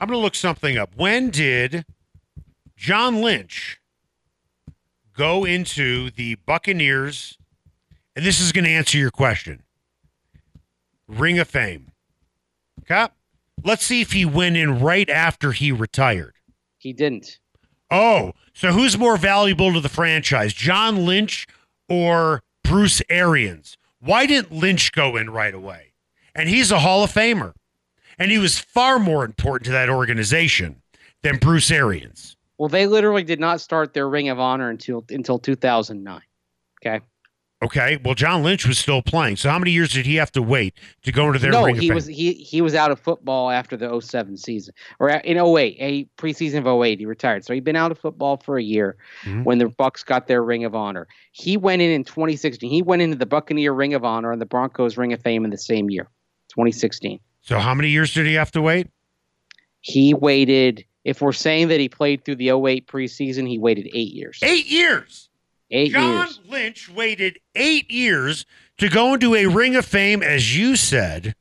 I'm 0.00 0.08
going 0.08 0.18
to 0.18 0.22
look 0.22 0.34
something 0.34 0.76
up. 0.76 0.90
When 0.96 1.30
did 1.30 1.84
John 2.76 3.22
Lynch 3.22 3.80
go 5.16 5.44
into 5.44 6.10
the 6.10 6.36
Buccaneers? 6.46 7.38
And 8.14 8.24
this 8.24 8.40
is 8.40 8.52
going 8.52 8.64
to 8.64 8.70
answer 8.70 8.98
your 8.98 9.10
question 9.10 9.62
Ring 11.06 11.38
of 11.38 11.48
Fame. 11.48 11.92
Okay. 12.80 13.08
Let's 13.64 13.84
see 13.84 14.00
if 14.00 14.12
he 14.12 14.24
went 14.24 14.56
in 14.56 14.80
right 14.80 15.08
after 15.08 15.52
he 15.52 15.72
retired. 15.72 16.35
He 16.86 16.92
didn't. 16.92 17.40
Oh, 17.90 18.30
so 18.54 18.70
who's 18.70 18.96
more 18.96 19.16
valuable 19.16 19.72
to 19.72 19.80
the 19.80 19.88
franchise, 19.88 20.54
John 20.54 21.04
Lynch 21.04 21.48
or 21.88 22.44
Bruce 22.62 23.02
Arians? 23.08 23.76
Why 23.98 24.24
didn't 24.24 24.52
Lynch 24.52 24.92
go 24.92 25.16
in 25.16 25.30
right 25.30 25.52
away? 25.52 25.94
And 26.32 26.48
he's 26.48 26.70
a 26.70 26.78
Hall 26.78 27.02
of 27.02 27.12
Famer. 27.12 27.54
And 28.20 28.30
he 28.30 28.38
was 28.38 28.60
far 28.60 29.00
more 29.00 29.24
important 29.24 29.64
to 29.64 29.72
that 29.72 29.90
organization 29.90 30.80
than 31.22 31.38
Bruce 31.38 31.72
Arians. 31.72 32.36
Well, 32.56 32.68
they 32.68 32.86
literally 32.86 33.24
did 33.24 33.40
not 33.40 33.60
start 33.60 33.92
their 33.92 34.08
Ring 34.08 34.28
of 34.28 34.38
Honor 34.38 34.70
until 34.70 35.04
until 35.10 35.40
2009. 35.40 36.20
Okay. 36.80 37.04
Okay. 37.62 37.98
Well, 38.04 38.14
John 38.14 38.42
Lynch 38.42 38.66
was 38.66 38.78
still 38.78 39.00
playing. 39.00 39.36
So 39.36 39.48
how 39.48 39.58
many 39.58 39.70
years 39.70 39.90
did 39.90 40.04
he 40.04 40.16
have 40.16 40.30
to 40.32 40.42
wait 40.42 40.74
to 41.04 41.10
go 41.12 41.26
into 41.26 41.38
their 41.38 41.52
no, 41.52 41.64
ring 41.64 41.76
of 41.76 41.82
he 41.82 41.90
was 41.90 42.06
he 42.06 42.34
he 42.34 42.60
was 42.60 42.74
out 42.74 42.90
of 42.90 43.00
football 43.00 43.50
after 43.50 43.78
the 43.78 43.98
07 43.98 44.36
season 44.36 44.74
or 45.00 45.08
in 45.08 45.38
08, 45.38 45.76
a 45.80 46.04
preseason 46.20 46.58
of 46.58 46.66
08 46.66 46.98
he 46.98 47.06
retired. 47.06 47.44
So 47.46 47.54
he'd 47.54 47.64
been 47.64 47.74
out 47.76 47.90
of 47.90 47.98
football 47.98 48.36
for 48.36 48.58
a 48.58 48.62
year 48.62 48.96
Mhm. 49.24 49.44
when 49.44 49.56
the 49.58 49.66
Bucs 49.66 50.04
got 50.04 50.26
their 50.26 50.42
Ring 50.44 50.64
of 50.64 50.74
Honor. 50.74 51.08
He 51.32 51.56
went 51.56 51.80
in 51.80 51.90
in 51.90 52.04
2016. 52.04 52.70
He 52.70 52.82
went 52.82 53.00
into 53.00 53.16
the 53.16 53.26
Buccaneer 53.26 53.72
Ring 53.72 53.94
of 53.94 54.04
Honor 54.04 54.32
and 54.32 54.40
the 54.40 54.46
Broncos 54.46 54.98
Ring 54.98 55.14
of 55.14 55.22
Fame 55.22 55.44
in 55.44 55.50
the 55.50 55.56
same 55.58 55.88
year, 55.88 56.10
2016. 56.50 57.20
so 57.40 57.58
how 57.58 57.72
many 57.74 57.88
years 57.88 58.12
did 58.12 58.26
he 58.26 58.34
have 58.34 58.50
to 58.52 58.60
wait? 58.60 58.88
He 59.80 60.12
waited 60.12 60.84
if 61.04 61.22
we're 61.22 61.32
saying 61.32 61.68
that 61.68 61.78
he 61.80 61.88
played 61.88 62.24
through 62.24 62.34
the 62.36 62.50
08 62.50 62.86
preseason, 62.86 63.48
he 63.48 63.58
waited 63.58 63.88
8 63.94 64.12
years. 64.12 64.40
Eight 64.42 64.66
years. 64.66 65.30
8 65.70 65.92
John 65.92 66.26
years. 66.26 66.40
Lynch 66.46 66.88
waited 66.88 67.38
eight 67.54 67.90
years 67.90 68.46
to 68.78 68.88
go 68.88 69.14
into 69.14 69.34
a 69.34 69.46
ring 69.46 69.74
of 69.74 69.84
fame, 69.84 70.22
as 70.22 70.56
you 70.56 70.76
said, 70.76 71.34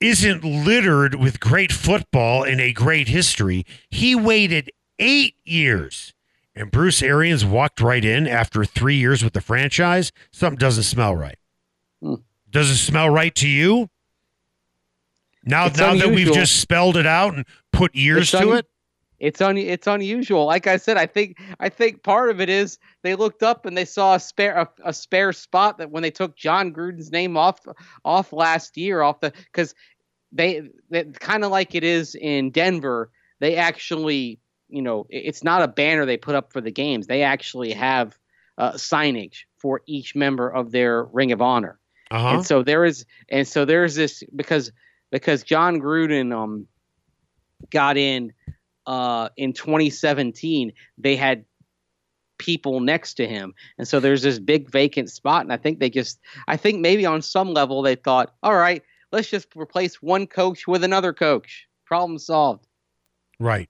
isn't 0.00 0.42
littered 0.44 1.14
with 1.14 1.38
great 1.40 1.70
football 1.72 2.42
and 2.42 2.60
a 2.60 2.72
great 2.72 3.08
history. 3.08 3.64
He 3.88 4.14
waited 4.14 4.70
eight 4.98 5.36
years. 5.44 6.12
And 6.54 6.70
Bruce 6.70 7.02
Arians 7.02 7.44
walked 7.44 7.80
right 7.80 8.04
in 8.04 8.26
after 8.26 8.64
three 8.64 8.96
years 8.96 9.24
with 9.24 9.32
the 9.32 9.40
franchise. 9.40 10.12
Something 10.32 10.58
doesn't 10.58 10.82
smell 10.82 11.14
right. 11.14 11.38
Hmm. 12.02 12.16
Does 12.50 12.68
it 12.70 12.76
smell 12.76 13.08
right 13.08 13.34
to 13.36 13.48
you? 13.48 13.88
Now, 15.44 15.66
It's 15.66 15.78
now 15.78 15.94
that 15.94 16.10
we've 16.10 16.32
just 16.32 16.60
spelled 16.60 16.96
it 16.96 17.06
out 17.06 17.34
and 17.34 17.46
put 17.72 17.94
years 17.94 18.22
It's 18.22 18.30
to 18.32 18.50
un- 18.50 18.58
it, 18.58 18.66
It's 19.22 19.40
un 19.40 19.56
it's 19.56 19.86
unusual. 19.86 20.46
Like 20.46 20.66
I 20.66 20.76
said, 20.78 20.96
I 20.96 21.06
think 21.06 21.38
I 21.60 21.68
think 21.68 22.02
part 22.02 22.28
of 22.28 22.40
it 22.40 22.48
is 22.48 22.78
they 23.02 23.14
looked 23.14 23.44
up 23.44 23.64
and 23.64 23.76
they 23.78 23.84
saw 23.84 24.16
a 24.16 24.20
spare 24.20 24.58
a, 24.58 24.68
a 24.84 24.92
spare 24.92 25.32
spot 25.32 25.78
that 25.78 25.92
when 25.92 26.02
they 26.02 26.10
took 26.10 26.36
Jon 26.36 26.74
Gruden's 26.74 27.12
name 27.12 27.36
off 27.36 27.60
off 28.04 28.32
last 28.32 28.76
year 28.76 29.00
off 29.00 29.20
the 29.20 29.32
because 29.46 29.76
they, 30.32 30.62
they 30.90 31.04
kind 31.04 31.44
of 31.44 31.52
like 31.52 31.76
it 31.76 31.84
is 31.84 32.16
in 32.16 32.50
Denver. 32.50 33.12
They 33.38 33.54
actually 33.54 34.40
you 34.68 34.82
know 34.82 35.06
it's 35.08 35.44
not 35.44 35.62
a 35.62 35.68
banner 35.68 36.04
they 36.04 36.16
put 36.16 36.34
up 36.34 36.52
for 36.52 36.60
the 36.60 36.72
games. 36.72 37.06
They 37.06 37.22
actually 37.22 37.72
have 37.74 38.18
uh, 38.58 38.72
signage 38.72 39.44
for 39.56 39.82
each 39.86 40.16
member 40.16 40.48
of 40.48 40.72
their 40.72 41.04
Ring 41.04 41.30
of 41.30 41.40
Honor. 41.40 41.78
uh 42.10 42.18
huh. 42.18 42.28
And 42.28 42.46
so 42.46 42.64
there 42.64 42.84
is, 42.84 43.06
and 43.28 43.46
so 43.46 43.64
there's 43.64 43.94
this 43.94 44.24
because 44.34 44.72
because 45.12 45.44
Jon 45.44 45.80
Gruden 45.80 46.36
um 46.36 46.66
got 47.70 47.96
in 47.96 48.32
uh 48.86 49.28
in 49.36 49.52
2017. 49.52 50.72
They 50.98 51.16
had 51.16 51.44
people 52.38 52.80
next 52.80 53.14
to 53.14 53.26
him, 53.26 53.54
and 53.78 53.86
so 53.86 54.00
there's 54.00 54.22
this 54.22 54.38
big 54.38 54.70
vacant 54.70 55.10
spot. 55.10 55.42
And 55.42 55.52
I 55.52 55.56
think 55.56 55.78
they 55.78 55.90
just, 55.90 56.18
I 56.48 56.56
think 56.56 56.80
maybe 56.80 57.06
on 57.06 57.22
some 57.22 57.52
level 57.52 57.82
they 57.82 57.94
thought, 57.94 58.34
all 58.42 58.56
right, 58.56 58.82
let's 59.12 59.30
just 59.30 59.48
replace 59.54 60.02
one 60.02 60.26
coach 60.26 60.66
with 60.66 60.82
another 60.82 61.12
coach. 61.12 61.68
Problem 61.84 62.18
solved. 62.18 62.66
Right. 63.38 63.68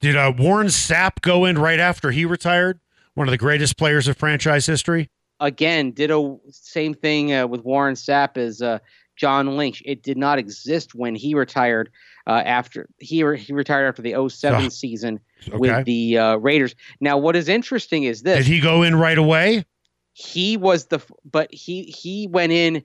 Did 0.00 0.16
uh, 0.16 0.32
Warren 0.36 0.68
Sapp 0.68 1.20
go 1.20 1.44
in 1.44 1.58
right 1.58 1.80
after 1.80 2.10
he 2.10 2.24
retired? 2.24 2.80
One 3.14 3.28
of 3.28 3.32
the 3.32 3.38
greatest 3.38 3.76
players 3.76 4.08
of 4.08 4.16
franchise 4.16 4.66
history. 4.66 5.10
Again, 5.40 5.92
ditto 5.92 6.40
same 6.50 6.94
thing 6.94 7.32
uh, 7.32 7.46
with 7.46 7.64
Warren 7.64 7.94
Sapp 7.94 8.36
as 8.36 8.62
uh, 8.62 8.78
John 9.16 9.56
Lynch. 9.56 9.82
It 9.84 10.02
did 10.02 10.16
not 10.16 10.38
exist 10.38 10.94
when 10.94 11.14
he 11.14 11.34
retired 11.34 11.90
uh, 12.26 12.42
after 12.44 12.88
he 12.98 13.22
re- 13.24 13.38
he 13.38 13.52
retired 13.52 13.88
after 13.88 14.02
the 14.02 14.28
07 14.28 14.64
Oh, 14.64 14.68
season 14.68 15.20
Okay. 15.48 15.56
with 15.58 15.84
the 15.86 16.18
uh, 16.18 16.36
Raiders. 16.36 16.74
Now, 17.00 17.18
what 17.18 17.36
is 17.36 17.48
interesting 17.48 18.04
is 18.04 18.22
this: 18.22 18.44
Did 18.46 18.52
he 18.52 18.60
go 18.60 18.82
in 18.82 18.94
right 18.94 19.18
away? 19.18 19.64
he 20.18 20.56
was 20.56 20.86
the 20.86 20.98
but 21.30 21.52
he 21.52 21.82
he 21.84 22.26
went 22.26 22.50
in 22.50 22.82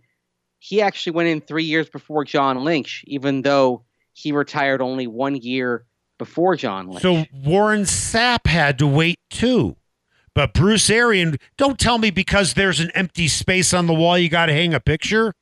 he 0.60 0.82
actually 0.82 1.14
went 1.14 1.30
in 1.30 1.40
three 1.40 1.64
years 1.64 1.88
before 1.90 2.26
john 2.26 2.66
lynch 2.66 3.06
even 3.08 3.42
though 3.42 3.84
he 4.12 4.34
retired 4.34 4.82
only 4.82 5.08
one 5.08 5.38
year 5.38 5.86
before 6.18 6.58
john 6.58 6.90
lynch 6.90 7.02
So 7.02 7.24
Warren 7.34 7.84
Sapp 7.84 8.48
had 8.48 8.78
to 8.80 8.86
wait 8.88 9.16
too. 9.30 9.78
But 10.36 10.54
Bruce 10.54 10.90
Arian, 10.90 11.38
don't 11.58 11.80
tell 11.80 11.98
me 11.98 12.10
because 12.10 12.54
there's 12.54 12.80
an 12.82 12.92
empty 12.96 13.30
space 13.30 13.74
on 13.74 13.88
the 13.88 13.94
wall 13.94 14.18
you 14.18 14.28
got 14.28 14.46
to 14.48 14.54
hang 14.54 14.74
a 14.74 14.80
picture. 14.82 15.34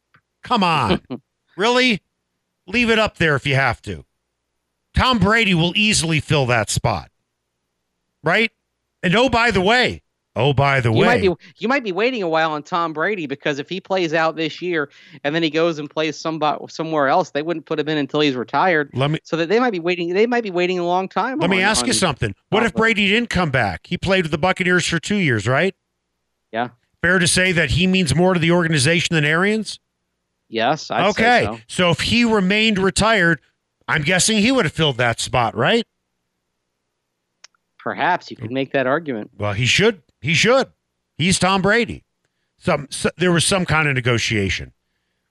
Come 0.44 0.64
on. 0.64 1.02
really? 1.58 2.02
Leave 2.68 2.90
it 2.90 3.00
up 3.00 3.18
there 3.18 3.36
if 3.36 3.46
you 3.46 3.56
have 3.56 3.82
to. 3.84 4.06
Tom 4.94 5.20
Brady 5.20 5.54
will 5.54 5.74
easily 5.76 6.20
fill 6.20 6.46
that 6.48 6.70
spot. 6.70 7.12
Right? 8.24 8.52
And 9.02 9.16
oh, 9.16 9.30
by 9.30 9.52
the 9.52 9.62
way, 9.62 10.02
oh, 10.36 10.54
by 10.54 10.82
the 10.82 10.92
you 10.92 11.00
way, 11.00 11.06
might 11.06 11.22
be 11.22 11.34
you 11.58 11.68
might 11.68 11.84
be 11.84 11.92
waiting 11.92 12.22
a 12.22 12.28
while 12.28 12.52
on 12.52 12.64
tom 12.64 12.92
brady 12.94 13.28
because 13.28 13.60
if 13.60 13.70
he 13.70 13.80
plays 13.80 14.14
out 14.14 14.36
this 14.36 14.62
year 14.62 14.90
and 15.24 15.34
then 15.34 15.42
he 15.42 15.50
goes 15.50 15.80
and 15.80 15.90
plays 15.90 16.18
somebody 16.18 16.64
somewhere 16.70 17.08
else 17.08 17.32
they 17.32 17.42
wouldn't 17.42 17.66
put 17.66 17.80
him 17.80 17.88
in 17.88 17.98
until 17.98 18.20
he's 18.20 18.36
retired 18.36 18.90
let 18.94 19.10
me 19.10 19.20
so 19.24 19.38
that 19.38 19.48
they 19.50 19.60
might 19.60 19.72
be 19.72 19.80
waiting 19.80 20.14
they 20.14 20.28
might 20.28 20.44
be 20.44 20.52
waiting 20.52 20.80
a 20.80 20.86
long 20.86 21.08
time 21.08 21.40
let 21.40 21.50
me 21.50 21.64
on- 21.64 21.70
ask 21.70 21.88
you 21.88 21.94
something. 21.94 22.36
What 22.50 22.64
if 22.64 22.74
Brady. 22.74 22.94
Brady 22.96 23.14
didn't 23.14 23.30
come 23.30 23.52
back? 23.52 23.88
He 23.88 23.98
played 23.98 24.26
with 24.26 24.32
the 24.32 24.38
Buccaneers 24.38 24.86
for 24.86 25.00
two 25.00 25.16
years, 25.16 25.48
right? 25.48 25.76
Yeah. 26.52 26.70
Fair 27.02 27.20
to 27.20 27.28
say 27.28 27.52
that 27.54 27.72
he 27.72 27.88
means 27.88 28.14
more 28.14 28.34
to 28.34 28.40
the 28.40 28.52
organization 28.52 29.16
than 29.16 29.24
Arians? 29.24 29.80
Yes 30.50 30.92
I'd 30.92 31.10
okay. 31.12 31.48
say 31.52 31.64
so. 31.68 31.92
if 31.92 32.02
he 32.02 32.26
remained 32.26 32.78
retired, 32.78 33.40
I'm 33.88 34.02
guessing 34.04 34.38
he 34.40 34.52
would 34.52 34.66
have 34.66 34.74
filled 34.74 34.98
that 34.98 35.20
spot, 35.20 35.56
right? 35.56 35.84
perhaps 37.78 38.30
you 38.30 38.36
could 38.38 38.52
make 38.52 38.74
that 38.74 38.86
argument 38.86 39.32
Well, 39.38 39.54
he 39.54 39.66
should. 39.66 40.02
He 40.22 40.34
should. 40.34 40.68
He's 41.18 41.40
Tom 41.40 41.62
Brady. 41.62 42.04
Some 42.58 42.88
so, 42.90 43.10
there 43.18 43.32
was 43.32 43.46
some 43.46 43.66
kind 43.66 43.88
of 43.88 43.96
negotiation 43.96 44.74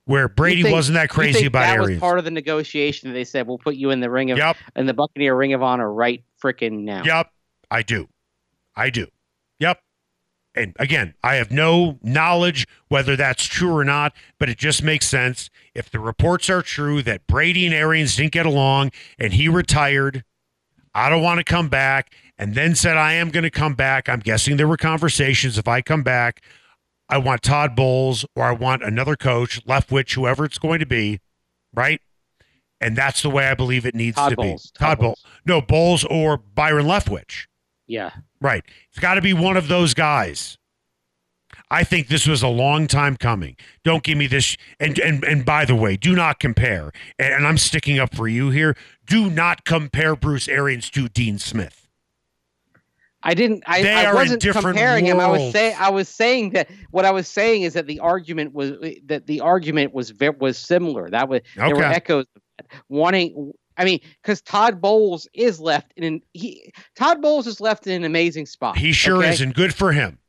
where 0.05 0.27
Brady 0.27 0.63
think- 0.63 0.73
wasn't 0.73 0.95
that 0.95 1.09
crazy 1.09 1.33
think 1.33 1.47
about 1.47 1.59
that 1.61 1.75
Arians. 1.75 1.89
was 1.91 1.99
part 1.99 2.17
of 2.17 2.25
the 2.25 2.31
negotiation 2.31 3.13
they 3.13 3.23
said 3.23 3.45
we'll 3.47 3.59
put 3.59 3.75
you 3.75 3.91
in 3.91 3.99
the 3.99 4.09
ring 4.09 4.31
of 4.31 4.39
Yep. 4.39 4.57
in 4.75 4.87
the 4.87 4.93
buccaneer 4.95 5.35
ring 5.35 5.53
of 5.53 5.61
honor 5.61 5.91
right 5.93 6.23
freaking 6.43 6.79
now 6.79 7.03
Yep. 7.03 7.29
I 7.69 7.83
do. 7.83 8.09
I 8.75 8.89
do. 8.89 9.05
And 10.55 10.75
again, 10.79 11.13
I 11.23 11.35
have 11.35 11.51
no 11.51 11.99
knowledge 12.01 12.67
whether 12.87 13.15
that's 13.15 13.45
true 13.45 13.75
or 13.75 13.83
not, 13.83 14.13
but 14.39 14.49
it 14.49 14.57
just 14.57 14.83
makes 14.83 15.07
sense. 15.07 15.49
If 15.75 15.89
the 15.89 15.99
reports 15.99 16.49
are 16.49 16.61
true 16.61 17.01
that 17.03 17.27
Brady 17.27 17.65
and 17.65 17.73
Arians 17.73 18.15
didn't 18.15 18.31
get 18.31 18.45
along 18.45 18.91
and 19.17 19.33
he 19.33 19.47
retired, 19.47 20.23
I 20.93 21.09
don't 21.09 21.21
want 21.21 21.37
to 21.37 21.43
come 21.43 21.69
back, 21.69 22.13
and 22.37 22.55
then 22.55 22.73
said, 22.73 22.97
I 22.97 23.13
am 23.13 23.29
going 23.29 23.43
to 23.43 23.51
come 23.51 23.75
back. 23.75 24.09
I'm 24.09 24.19
guessing 24.19 24.57
there 24.57 24.67
were 24.67 24.77
conversations. 24.77 25.57
If 25.57 25.67
I 25.67 25.81
come 25.81 26.03
back, 26.03 26.41
I 27.09 27.17
want 27.17 27.43
Todd 27.43 27.75
Bowles 27.75 28.25
or 28.35 28.43
I 28.43 28.51
want 28.51 28.83
another 28.83 29.15
coach, 29.15 29.63
Leftwich, 29.65 30.15
whoever 30.15 30.45
it's 30.45 30.57
going 30.57 30.79
to 30.79 30.85
be, 30.85 31.19
right? 31.73 32.01
And 32.81 32.95
that's 32.95 33.21
the 33.21 33.29
way 33.29 33.47
I 33.47 33.55
believe 33.55 33.85
it 33.85 33.93
needs 33.93 34.15
Todd 34.15 34.31
to 34.31 34.35
Bowles. 34.37 34.71
be. 34.71 34.79
Todd 34.79 34.87
Todd 34.87 34.99
Bowles. 34.99 35.25
No, 35.45 35.61
Bowles 35.61 36.05
or 36.05 36.37
Byron 36.37 36.85
Leftwich. 36.85 37.47
Yeah 37.89 38.11
Right. 38.41 38.63
It's 38.89 38.99
got 38.99 39.15
to 39.15 39.21
be 39.21 39.33
one 39.33 39.57
of 39.57 39.67
those 39.67 39.93
guys. 39.93 40.57
I 41.71 41.83
think 41.83 42.07
this 42.07 42.25
was 42.25 42.41
a 42.41 42.47
long 42.47 42.87
time 42.87 43.17
coming. 43.17 43.55
Don't 43.83 44.03
give 44.03 44.17
me 44.17 44.27
this. 44.27 44.55
And 44.79 44.97
and 44.99 45.23
and 45.23 45.45
by 45.45 45.65
the 45.65 45.75
way, 45.75 45.97
do 45.97 46.15
not 46.15 46.39
compare. 46.39 46.91
And, 47.17 47.33
and 47.33 47.47
I'm 47.47 47.57
sticking 47.57 47.99
up 47.99 48.15
for 48.15 48.27
you 48.27 48.49
here. 48.49 48.75
Do 49.05 49.29
not 49.29 49.65
compare 49.65 50.15
Bruce 50.15 50.47
Arians 50.47 50.89
to 50.91 51.09
Dean 51.09 51.37
Smith. 51.37 51.87
I 53.21 53.33
didn't. 53.33 53.63
I, 53.67 53.81
They 53.81 53.93
I 53.93 54.05
are 54.05 54.15
wasn't 54.15 54.41
different 54.41 54.67
comparing 54.67 55.05
him. 55.05 55.19
I 55.19 55.27
was 55.27 55.51
saying. 55.51 55.75
I 55.77 55.89
was 55.89 56.07
saying 56.07 56.51
that 56.51 56.69
what 56.91 57.05
I 57.05 57.11
was 57.11 57.27
saying 57.27 57.63
is 57.63 57.73
that 57.73 57.87
the 57.87 57.99
argument 57.99 58.53
was 58.53 58.71
that 59.05 59.27
the 59.27 59.41
argument 59.41 59.93
was 59.93 60.11
ve- 60.11 60.29
was 60.29 60.57
similar. 60.57 61.09
That 61.09 61.27
was 61.27 61.41
there 61.55 61.75
were 61.75 61.83
echoes 61.83 62.25
of 62.35 62.41
that. 62.57 62.67
Wanting. 62.87 63.51
I 63.79 63.85
mean, 63.85 64.01
because 64.21 64.41
Todd 64.41 64.81
Bowles 64.81 65.27
is 65.33 65.59
left 65.59 65.93
in 65.95 66.03
an 66.03 66.21
he. 66.33 66.71
Todd 66.95 67.21
Bowles 67.21 67.47
is 67.47 67.59
left 67.61 67.87
in 67.87 67.93
an 67.93 68.03
amazing 68.03 68.45
spot. 68.45 68.77
He 68.77 68.91
sure 68.91 69.17
okay? 69.17 69.29
is, 69.29 69.41
and 69.41 69.53
good 69.55 69.73
for 69.73 69.91
him. 69.93 70.19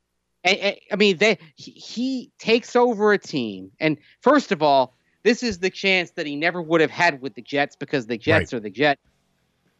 And- 0.45 0.59
and- 0.59 0.77
I 0.93 0.97
mean, 0.97 1.19
they 1.19 1.37
he, 1.57 1.73
he 1.73 2.31
takes 2.39 2.77
over 2.77 3.13
a 3.13 3.19
team, 3.19 3.73
and 3.81 3.99
first 4.21 4.53
of 4.53 4.63
all, 4.63 4.95
this 5.25 5.43
is 5.43 5.59
the 5.59 5.69
chance 5.69 6.13
that 6.13 6.27
he 6.27 6.37
never 6.37 6.63
would 6.63 6.81
have 6.81 6.91
had 6.93 7.21
with 7.21 7.35
the 7.35 7.43
Jets 7.43 7.75
because 7.77 8.07
the 8.07 8.17
Jets 8.17 8.55
are 8.55 8.61
the 8.61 8.71
Jet. 8.71 8.99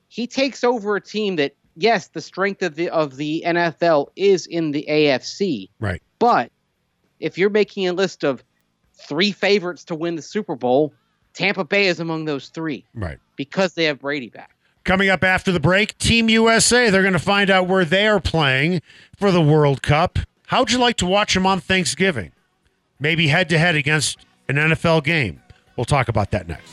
He 0.09 0.27
takes 0.27 0.65
over 0.65 0.97
a 0.97 1.01
team 1.01 1.37
that, 1.37 1.55
yes, 1.77 2.09
the 2.09 2.21
strength 2.21 2.63
of 2.63 2.75
the 2.75 2.91
of 2.91 3.17
the 3.17 3.45
NFL 3.47 4.09
is 4.17 4.47
in 4.47 4.73
the 4.73 4.85
AFC, 4.91 5.71
Right. 5.79 6.03
but 6.19 6.51
if 7.21 7.39
you're 7.39 7.51
making 7.51 7.87
a 7.87 7.93
list 7.93 8.25
of 8.25 8.43
three 8.95 9.31
favorites 9.31 9.85
to 9.85 9.95
win 9.95 10.17
the 10.17 10.23
Super 10.23 10.57
Bowl, 10.57 10.93
Tampa 11.35 11.65
Bay 11.65 11.87
is 11.87 12.01
among 12.01 12.25
those 12.25 12.49
three 12.49 12.85
Right. 12.95 13.19
because 13.37 13.75
they 13.75 13.85
have 13.85 14.01
Brady 14.01 14.29
back. 14.29 14.51
Coming 14.85 15.09
up 15.11 15.23
after 15.23 15.53
the 15.53 15.61
break, 15.61 15.97
Team 15.99 16.29
USA. 16.29 16.91
They're 16.91 17.03
going 17.03 17.13
to 17.13 17.19
find 17.19 17.51
out 17.51 17.67
where 17.69 17.85
they 17.85 18.07
are 18.09 18.21
playing 18.21 18.81
for 19.17 19.31
the 19.31 19.43
World 19.43 19.83
Cup. 19.83 20.19
How'd 20.47 20.71
you 20.73 20.79
like 20.79 20.97
to 20.97 21.07
watch 21.07 21.35
them 21.35 21.47
on 21.47 21.61
Thanksgiving? 21.61 22.33
Maybe 22.99 23.29
head 23.29 23.49
to 23.51 23.59
head 23.59 23.77
against 23.77 24.19
an 24.49 24.57
NFL 24.57 25.05
game. 25.05 25.43
We'll 25.77 25.85
talk 25.85 26.09
about 26.09 26.31
that 26.33 26.49
next. 26.49 26.73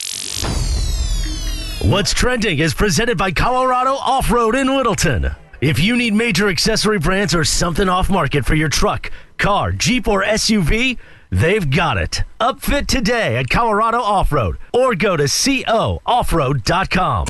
What's 1.83 2.13
Trending 2.13 2.59
is 2.59 2.73
presented 2.73 3.17
by 3.17 3.31
Colorado 3.31 3.93
Off 3.93 4.31
Road 4.31 4.55
in 4.55 4.67
Littleton. 4.67 5.31
If 5.61 5.79
you 5.79 5.95
need 5.95 6.13
major 6.13 6.47
accessory 6.47 6.99
brands 6.99 7.33
or 7.35 7.43
something 7.43 7.89
off 7.89 8.09
market 8.09 8.45
for 8.45 8.55
your 8.55 8.69
truck, 8.69 9.11
car, 9.37 9.71
Jeep, 9.71 10.07
or 10.07 10.23
SUV, 10.23 10.97
they've 11.29 11.69
got 11.69 11.97
it. 11.97 12.23
Upfit 12.39 12.87
today 12.87 13.37
at 13.37 13.49
Colorado 13.49 13.99
Off 13.99 14.31
Road 14.31 14.57
or 14.73 14.95
go 14.95 15.17
to 15.17 15.25
cooffroad.com. 15.25 17.27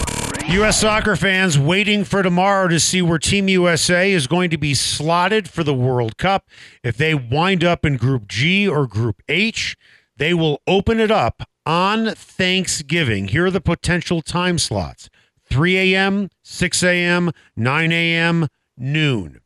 U.S. 0.48 0.82
soccer 0.82 1.16
fans 1.16 1.60
waiting 1.60 2.04
for 2.04 2.24
tomorrow 2.24 2.68
to 2.68 2.80
see 2.80 3.02
where 3.02 3.20
Team 3.20 3.48
USA 3.48 4.12
is 4.12 4.28
going 4.28 4.50
to 4.50 4.58
be 4.58 4.74
slotted 4.74 5.50
for 5.50 5.64
the 5.64 5.74
World 5.74 6.18
Cup. 6.18 6.50
If 6.84 6.98
they 6.98 7.16
wind 7.16 7.64
up 7.64 7.86
in 7.86 7.96
Group 7.98 8.28
G 8.28 8.68
or 8.68 8.88
Group 8.88 9.22
H, 9.30 9.78
they 10.18 10.34
will 10.34 10.62
open 10.68 11.00
it 11.00 11.12
up 11.12 11.44
on 11.66 12.14
Thanksgiving. 12.16 13.30
Here 13.30 13.46
are 13.46 13.52
the 13.52 13.62
potential 13.62 14.22
time 14.22 14.58
slots 14.58 15.10
3 15.46 15.94
a.m., 15.94 16.30
6 16.44 16.84
a.m., 16.84 17.32
9 17.56 17.92
a.m., 17.92 18.48
noon. 18.78 19.42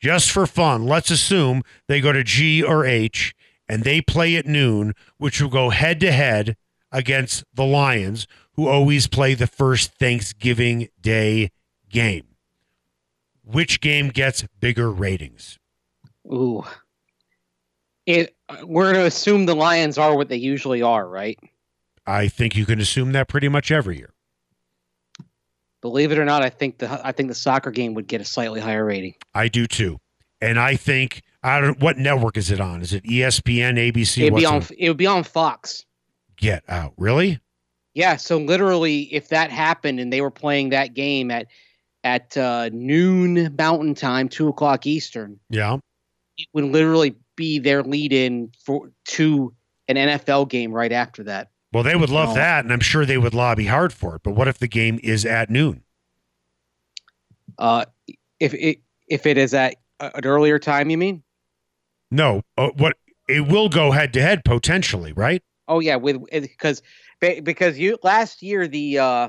Just 0.00 0.30
for 0.30 0.46
fun, 0.46 0.86
let's 0.86 1.10
assume 1.10 1.62
they 1.88 2.00
go 2.00 2.12
to 2.12 2.22
G 2.22 2.62
or 2.62 2.86
H 2.86 3.34
and 3.68 3.82
they 3.82 4.00
play 4.00 4.36
at 4.36 4.46
noon, 4.46 4.94
which 5.18 5.40
will 5.40 5.50
go 5.50 5.70
head 5.70 6.00
to 6.00 6.12
head 6.12 6.56
against 6.92 7.44
the 7.52 7.64
Lions, 7.64 8.26
who 8.52 8.68
always 8.68 9.06
play 9.06 9.34
the 9.34 9.46
first 9.46 9.92
Thanksgiving 9.98 10.88
Day 11.00 11.50
game. 11.90 12.24
Which 13.44 13.80
game 13.80 14.08
gets 14.08 14.46
bigger 14.60 14.90
ratings? 14.90 15.58
Ooh. 16.26 16.64
It, 18.06 18.36
we're 18.62 18.92
going 18.92 19.02
to 19.02 19.06
assume 19.06 19.46
the 19.46 19.54
Lions 19.56 19.98
are 19.98 20.16
what 20.16 20.28
they 20.28 20.36
usually 20.36 20.80
are, 20.80 21.06
right? 21.06 21.38
I 22.08 22.28
think 22.28 22.56
you 22.56 22.64
can 22.66 22.80
assume 22.80 23.12
that 23.12 23.28
pretty 23.28 23.48
much 23.48 23.70
every 23.70 23.98
year. 23.98 24.12
Believe 25.80 26.10
it 26.10 26.18
or 26.18 26.24
not, 26.24 26.42
I 26.42 26.50
think 26.50 26.78
the 26.78 27.00
I 27.06 27.12
think 27.12 27.28
the 27.28 27.34
soccer 27.34 27.70
game 27.70 27.94
would 27.94 28.08
get 28.08 28.20
a 28.20 28.24
slightly 28.24 28.60
higher 28.60 28.84
rating. 28.84 29.14
I 29.34 29.48
do 29.48 29.66
too. 29.66 29.98
and 30.40 30.58
I 30.58 30.74
think 30.76 31.22
I 31.42 31.60
don't. 31.60 31.78
What 31.80 31.98
network 31.98 32.36
is 32.36 32.50
it 32.50 32.60
on? 32.60 32.82
Is 32.82 32.92
it 32.92 33.04
ESPN, 33.04 33.74
ABC? 33.92 34.22
It'd 34.22 34.34
be 34.34 34.44
on. 34.44 34.56
it- 34.62 34.70
It 34.76 34.88
would 34.88 34.96
be 34.96 35.06
on 35.06 35.22
Fox. 35.22 35.84
Get 36.36 36.64
out! 36.68 36.94
Really? 36.96 37.38
Yeah. 37.94 38.16
So 38.16 38.38
literally, 38.38 39.02
if 39.14 39.28
that 39.28 39.50
happened 39.50 40.00
and 40.00 40.12
they 40.12 40.20
were 40.20 40.30
playing 40.32 40.70
that 40.70 40.94
game 40.94 41.30
at 41.30 41.46
at 42.04 42.36
uh, 42.36 42.70
noon 42.72 43.54
Mountain 43.56 43.94
Time, 43.94 44.28
two 44.28 44.48
o'clock 44.48 44.86
Eastern, 44.86 45.38
Yeah. 45.50 45.78
it 46.38 46.46
would 46.54 46.64
literally 46.64 47.16
be 47.36 47.58
their 47.58 47.82
lead 47.82 48.12
in 48.12 48.50
for 48.64 48.90
to 49.06 49.52
an 49.88 49.96
NFL 49.96 50.48
game 50.48 50.72
right 50.72 50.92
after 50.92 51.22
that. 51.24 51.50
Well, 51.72 51.82
they 51.82 51.96
would 51.96 52.10
love 52.10 52.30
No. 52.30 52.34
that, 52.36 52.64
and 52.64 52.72
I'm 52.72 52.80
sure 52.80 53.04
they 53.04 53.18
would 53.18 53.34
lobby 53.34 53.66
hard 53.66 53.92
for 53.92 54.16
it. 54.16 54.22
But 54.22 54.32
what 54.32 54.48
if 54.48 54.58
the 54.58 54.68
game 54.68 54.98
is 55.02 55.26
at 55.26 55.50
noon? 55.50 55.82
Uh, 57.58 57.84
if 58.40 58.54
it 58.54 58.80
if 59.08 59.26
it 59.26 59.36
is 59.36 59.54
at 59.54 59.76
an 60.00 60.24
earlier 60.24 60.58
time, 60.58 60.90
you 60.90 60.98
mean? 60.98 61.22
No. 62.10 62.42
Uh, 62.56 62.68
what? 62.76 62.96
It 63.28 63.46
will 63.48 63.68
go 63.68 63.90
head 63.90 64.12
to 64.14 64.22
head 64.22 64.44
potentially, 64.44 65.12
right? 65.12 65.42
Oh 65.66 65.80
yeah, 65.80 65.96
with 65.96 66.24
because 66.30 66.82
because 67.20 67.78
you 67.78 67.98
last 68.02 68.42
year 68.42 68.66
the 68.66 68.98
uh, 68.98 69.28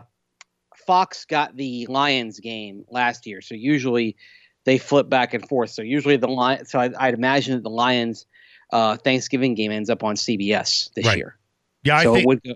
Fox 0.87 1.25
got 1.25 1.57
the 1.57 1.85
Lions 1.87 2.39
game 2.39 2.85
last 2.89 3.25
year, 3.25 3.41
so 3.41 3.55
usually 3.55 4.15
they 4.63 4.77
flip 4.77 5.09
back 5.09 5.33
and 5.33 5.47
forth. 5.47 5.71
So 5.71 5.81
usually 5.81 6.15
the 6.15 6.27
Lion, 6.29 6.65
so 6.65 6.79
I, 6.79 6.91
I'd 6.97 7.13
imagine 7.13 7.55
that 7.55 7.63
the 7.63 7.69
Lions 7.69 8.25
uh, 8.71 8.95
Thanksgiving 8.97 9.55
game 9.55 9.71
ends 9.71 9.89
up 9.89 10.03
on 10.03 10.15
CBS 10.15 10.93
this 10.93 11.05
Right. 11.05 11.17
year. 11.17 11.35
Yeah, 11.83 12.01
so 12.03 12.11
I 12.13 12.15
think 12.17 12.27
would 12.27 12.43
go, 12.43 12.55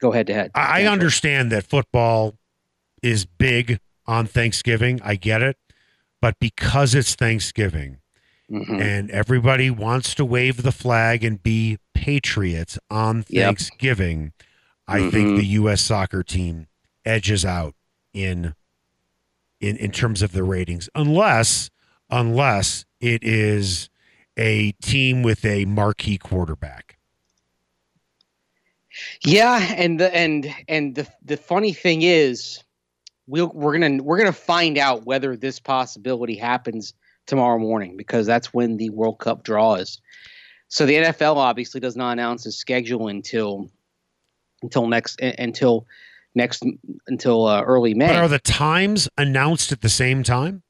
go 0.00 0.12
head 0.12 0.26
to 0.28 0.34
head. 0.34 0.50
I 0.54 0.84
understand 0.86 1.52
that 1.52 1.64
football 1.64 2.34
is 3.02 3.24
big 3.24 3.78
on 4.06 4.26
Thanksgiving. 4.26 5.00
I 5.02 5.16
get 5.16 5.42
it. 5.42 5.56
But 6.20 6.38
because 6.38 6.94
it's 6.94 7.14
Thanksgiving 7.14 7.98
Mhm. 8.50 8.80
and 8.80 9.10
everybody 9.10 9.70
wants 9.70 10.14
to 10.16 10.24
wave 10.24 10.62
the 10.62 10.72
flag 10.72 11.24
and 11.24 11.42
be 11.42 11.78
patriots 11.94 12.78
on 12.90 13.24
Yep. 13.28 13.44
Thanksgiving, 13.46 14.32
I 14.88 15.08
think 15.10 15.28
Mhm. 15.30 15.36
the 15.36 15.44
US 15.46 15.80
soccer 15.80 16.22
team 16.22 16.66
edges 17.04 17.44
out 17.44 17.74
in 18.12 18.54
in 19.60 19.76
in 19.76 19.90
terms 19.92 20.22
of 20.22 20.32
the 20.32 20.42
ratings 20.42 20.88
unless 20.94 21.70
unless 22.10 22.84
it 22.98 23.22
is 23.22 23.88
a 24.36 24.72
team 24.82 25.22
with 25.22 25.44
a 25.44 25.64
marquee 25.66 26.18
quarterback. 26.18 26.96
Yeah, 29.24 29.72
and 29.76 30.00
the 30.00 30.14
and 30.14 30.52
and 30.68 30.94
the 30.94 31.06
the 31.24 31.36
funny 31.36 31.72
thing 31.72 32.02
is, 32.02 32.62
we'll 33.26 33.50
we're 33.54 33.78
gonna 33.78 34.02
we're 34.02 34.18
gonna 34.18 34.32
find 34.32 34.78
out 34.78 35.04
whether 35.06 35.36
this 35.36 35.60
possibility 35.60 36.36
happens 36.36 36.94
tomorrow 37.26 37.58
morning 37.58 37.96
because 37.96 38.26
that's 38.26 38.52
when 38.52 38.76
the 38.76 38.90
World 38.90 39.18
Cup 39.18 39.44
draw 39.44 39.74
is. 39.74 40.00
So 40.68 40.86
the 40.86 40.94
NFL 40.94 41.36
obviously 41.36 41.80
does 41.80 41.96
not 41.96 42.12
announce 42.12 42.46
its 42.46 42.56
schedule 42.56 43.08
until 43.08 43.70
until 44.62 44.86
next 44.88 45.20
until 45.20 45.86
next 46.34 46.64
until 47.06 47.46
uh, 47.46 47.62
early 47.62 47.94
May. 47.94 48.08
But 48.08 48.16
are 48.16 48.28
the 48.28 48.38
times 48.38 49.08
announced 49.18 49.72
at 49.72 49.80
the 49.80 49.88
same 49.88 50.22
time? 50.22 50.62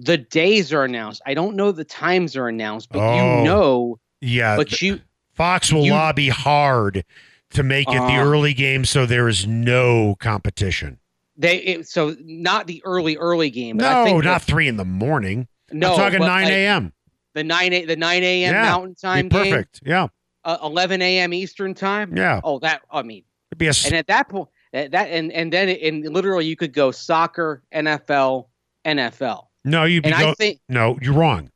the 0.00 0.18
days 0.18 0.72
are 0.72 0.82
announced. 0.82 1.22
I 1.24 1.34
don't 1.34 1.54
know 1.54 1.70
the 1.70 1.84
times 1.84 2.36
are 2.36 2.48
announced, 2.48 2.88
but 2.90 2.98
Oh. 2.98 3.14
you 3.38 3.44
know, 3.44 4.00
Yeah, 4.20 4.56
but 4.56 4.82
you 4.82 5.00
Fox 5.34 5.72
will 5.72 5.84
You- 5.84 5.92
lobby 5.92 6.28
hard 6.28 7.04
to 7.50 7.62
make 7.62 7.88
it 7.88 7.92
the 7.92 7.98
Uh, 8.16 8.24
early 8.24 8.54
game 8.54 8.84
so 8.84 9.06
there 9.06 9.28
is 9.28 9.46
no 9.46 10.16
competition. 10.20 10.98
they 11.36 11.56
it, 11.58 11.88
so 11.88 12.14
not 12.24 12.66
the 12.68 12.80
early 12.84 13.16
early 13.16 13.50
game. 13.50 13.76
No, 13.76 14.20
not 14.20 14.40
the- 14.42 14.46
three 14.46 14.68
in 14.68 14.76
the 14.76 14.84
morning. 14.84 15.48
no. 15.72 15.92
I'm 15.92 15.96
talking 15.98 16.18
but, 16.20 16.26
9 16.26 16.44
like, 16.44 16.52
a.m. 16.52 16.92
the 17.34 17.42
nine 17.44 17.72
a 17.72 17.84
the 17.84 17.96
nine 17.96 18.22
a.m. 18.22 18.54
Yeah, 18.54 18.62
Mountain 18.62 18.94
Time 18.94 19.28
game, 19.28 19.42
perfect. 19.50 19.80
Yeah, 19.84 20.06
uh, 20.44 20.58
eleven 20.62 21.02
a.m. 21.02 21.32
Eastern 21.32 21.74
Time. 21.74 22.16
yeah. 22.16 22.40
Oh, 22.44 22.58
that 22.60 22.82
I 22.90 23.02
mean, 23.02 23.24
It'd 23.50 23.58
be 23.58 23.66
a 23.66 23.72
and 23.86 23.94
at 23.94 24.06
that 24.06 24.28
point, 24.28 24.48
that 24.72 24.94
and 24.94 25.32
and 25.32 25.52
then 25.52 25.68
in 25.68 26.02
literally 26.12 26.46
you 26.46 26.54
could 26.56 26.72
go 26.72 26.90
soccer, 26.92 27.62
NFL, 27.74 28.46
NFL, 28.84 29.46
no, 29.64 29.84
you'd 29.84 30.04
be 30.04 30.10
and 30.10 30.18
go- 30.20 30.30
I 30.30 30.34
think 30.34 30.60
no, 30.68 30.96
you're 31.02 31.14
wrong. 31.14 31.50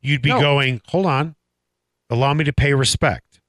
You'd 0.00 0.22
be 0.22 0.30
No. 0.30 0.40
going. 0.40 0.80
Hold 0.88 1.06
on, 1.06 1.36
allow 2.10 2.34
me 2.34 2.44
to 2.44 2.52
pay 2.52 2.74
respect. 2.74 3.40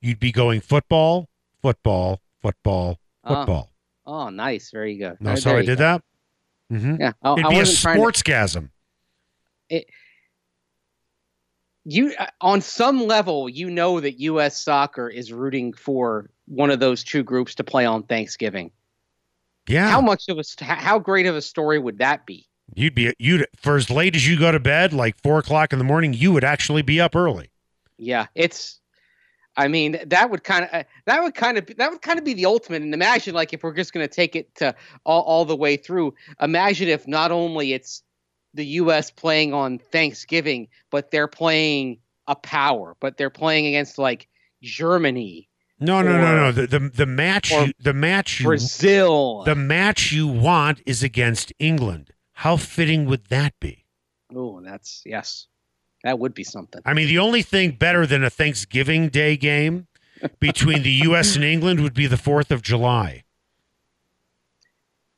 You'd 0.00 0.20
be 0.20 0.32
going 0.32 0.60
football, 0.60 1.28
football, 1.62 2.20
football, 2.42 2.98
uh, 3.24 3.34
football. 3.34 3.70
oh, 4.06 4.28
nice, 4.30 4.70
very 4.70 4.96
good. 4.96 5.16
no, 5.20 5.30
There- 5.30 5.36
so 5.36 5.48
there 5.50 5.58
I 5.58 5.62
did 5.62 5.78
go. 5.78 5.84
that. 5.84 6.02
hmm 6.70 6.96
Yeah, 7.00 7.12
I, 7.22 7.32
It'd 7.32 7.44
I 7.46 7.48
be 7.48 7.54
a 7.56 7.58
wasn't 7.60 7.78
to. 7.78 8.00
sportsgasm. 8.00 8.70
You 11.84 12.12
uh, 12.18 12.26
on 12.40 12.60
some 12.60 13.06
level, 13.06 13.48
you 13.48 13.70
know 13.70 14.00
that 14.00 14.20
U.S. 14.20 14.58
Soccer 14.62 15.08
is 15.08 15.32
rooting 15.32 15.72
for 15.72 16.28
one 16.46 16.70
of 16.70 16.80
those 16.80 17.02
two 17.02 17.22
groups 17.22 17.54
to 17.56 17.64
play 17.64 17.86
on 17.86 18.02
Thanksgiving. 18.02 18.70
Yeah, 19.68 19.90
How 19.90 20.00
much 20.00 20.28
of 20.28 20.38
a 20.38 20.64
how 20.64 20.98
great 20.98 21.26
of 21.26 21.36
a 21.36 21.42
story 21.42 21.78
would 21.78 21.98
that 21.98 22.26
be? 22.26 22.46
you'd 22.74 22.94
be 22.94 23.14
you'd 23.18 23.46
for 23.56 23.76
as 23.76 23.88
late 23.90 24.14
as 24.14 24.26
you 24.28 24.38
go 24.38 24.52
to 24.52 24.60
bed, 24.60 24.92
like 24.92 25.16
four 25.22 25.38
o'clock 25.38 25.72
in 25.72 25.78
the 25.78 25.84
morning. 25.84 26.12
You 26.12 26.32
would 26.32 26.44
actually 26.44 26.82
be 26.82 27.00
up 27.00 27.16
early. 27.16 27.50
Yeah, 27.98 28.26
it's. 28.34 28.80
I 29.56 29.66
mean, 29.66 29.98
that 30.06 30.30
would 30.30 30.44
kind 30.44 30.64
of 30.64 30.70
uh, 30.72 30.84
that 31.06 31.22
would 31.22 31.34
kind 31.34 31.58
of 31.58 31.66
that 31.78 31.90
would 31.90 32.00
kind 32.00 32.18
of 32.18 32.24
be 32.24 32.34
the 32.34 32.46
ultimate. 32.46 32.82
And 32.82 32.94
imagine, 32.94 33.34
like, 33.34 33.52
if 33.52 33.62
we're 33.64 33.74
just 33.74 33.92
going 33.92 34.06
to 34.08 34.14
take 34.14 34.36
it 34.36 34.54
to 34.56 34.74
all, 35.04 35.22
all 35.22 35.44
the 35.44 35.56
way 35.56 35.76
through. 35.76 36.14
Imagine 36.40 36.88
if 36.88 37.08
not 37.08 37.32
only 37.32 37.72
it's 37.72 38.02
the 38.54 38.64
U.S. 38.64 39.10
playing 39.10 39.52
on 39.52 39.78
Thanksgiving, 39.78 40.68
but 40.90 41.10
they're 41.10 41.26
playing 41.28 41.98
a 42.28 42.36
power, 42.36 42.96
but 43.00 43.16
they're 43.16 43.30
playing 43.30 43.66
against 43.66 43.98
like 43.98 44.28
Germany, 44.62 45.48
No, 45.80 46.02
no, 46.02 46.20
no, 46.20 46.36
no. 46.36 46.52
The 46.52 46.66
the, 46.66 46.90
the 46.90 47.06
match 47.06 47.50
you, 47.50 47.72
the 47.80 47.94
match 47.94 48.40
you 48.40 48.46
Brazil. 48.46 49.42
the 49.44 49.54
match 49.54 50.12
you 50.12 50.26
want 50.28 50.82
is 50.86 51.02
against 51.02 51.52
England. 51.58 52.12
How 52.32 52.56
fitting 52.56 53.06
would 53.06 53.26
that 53.26 53.54
be? 53.60 53.84
oh, 54.34 54.60
that's 54.60 55.02
yes, 55.06 55.46
that 56.04 56.18
would 56.18 56.34
be 56.34 56.44
something. 56.44 56.80
I 56.84 56.94
mean, 56.94 57.08
the 57.08 57.18
only 57.18 57.42
thing 57.42 57.72
better 57.72 58.06
than 58.06 58.22
a 58.22 58.30
Thanksgiving 58.30 59.08
Day 59.08 59.36
game 59.36 59.86
between 60.40 60.82
the 60.82 60.90
U.S. 60.90 61.34
and 61.36 61.44
England 61.44 61.80
would 61.80 61.94
be 61.94 62.06
the 62.06 62.16
Fourth 62.16 62.50
of 62.50 62.62
July. 62.62 63.24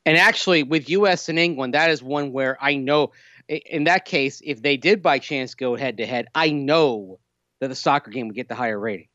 And 0.05 0.17
actually, 0.17 0.63
with 0.63 0.89
U.S. 0.89 1.29
and 1.29 1.37
England, 1.37 1.75
that 1.75 1.91
is 1.91 2.01
one 2.01 2.31
where 2.31 2.57
I 2.59 2.75
know, 2.75 3.11
in 3.47 3.83
that 3.83 4.05
case, 4.05 4.41
if 4.43 4.61
they 4.61 4.77
did 4.77 5.03
by 5.03 5.19
chance 5.19 5.53
go 5.53 5.75
head 5.75 5.97
to 5.97 6.05
head, 6.05 6.27
I 6.33 6.49
know 6.49 7.19
that 7.59 7.67
the 7.67 7.75
soccer 7.75 8.09
game 8.09 8.27
would 8.27 8.35
get 8.35 8.49
the 8.49 8.55
higher 8.55 8.79
rating 8.79 9.07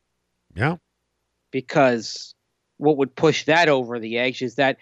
Yeah, 0.55 0.76
because 1.50 2.35
what 2.76 2.98
would 2.98 3.16
push 3.16 3.44
that 3.46 3.68
over 3.68 3.98
the 3.98 4.18
edge 4.18 4.42
is 4.42 4.57
that 4.57 4.76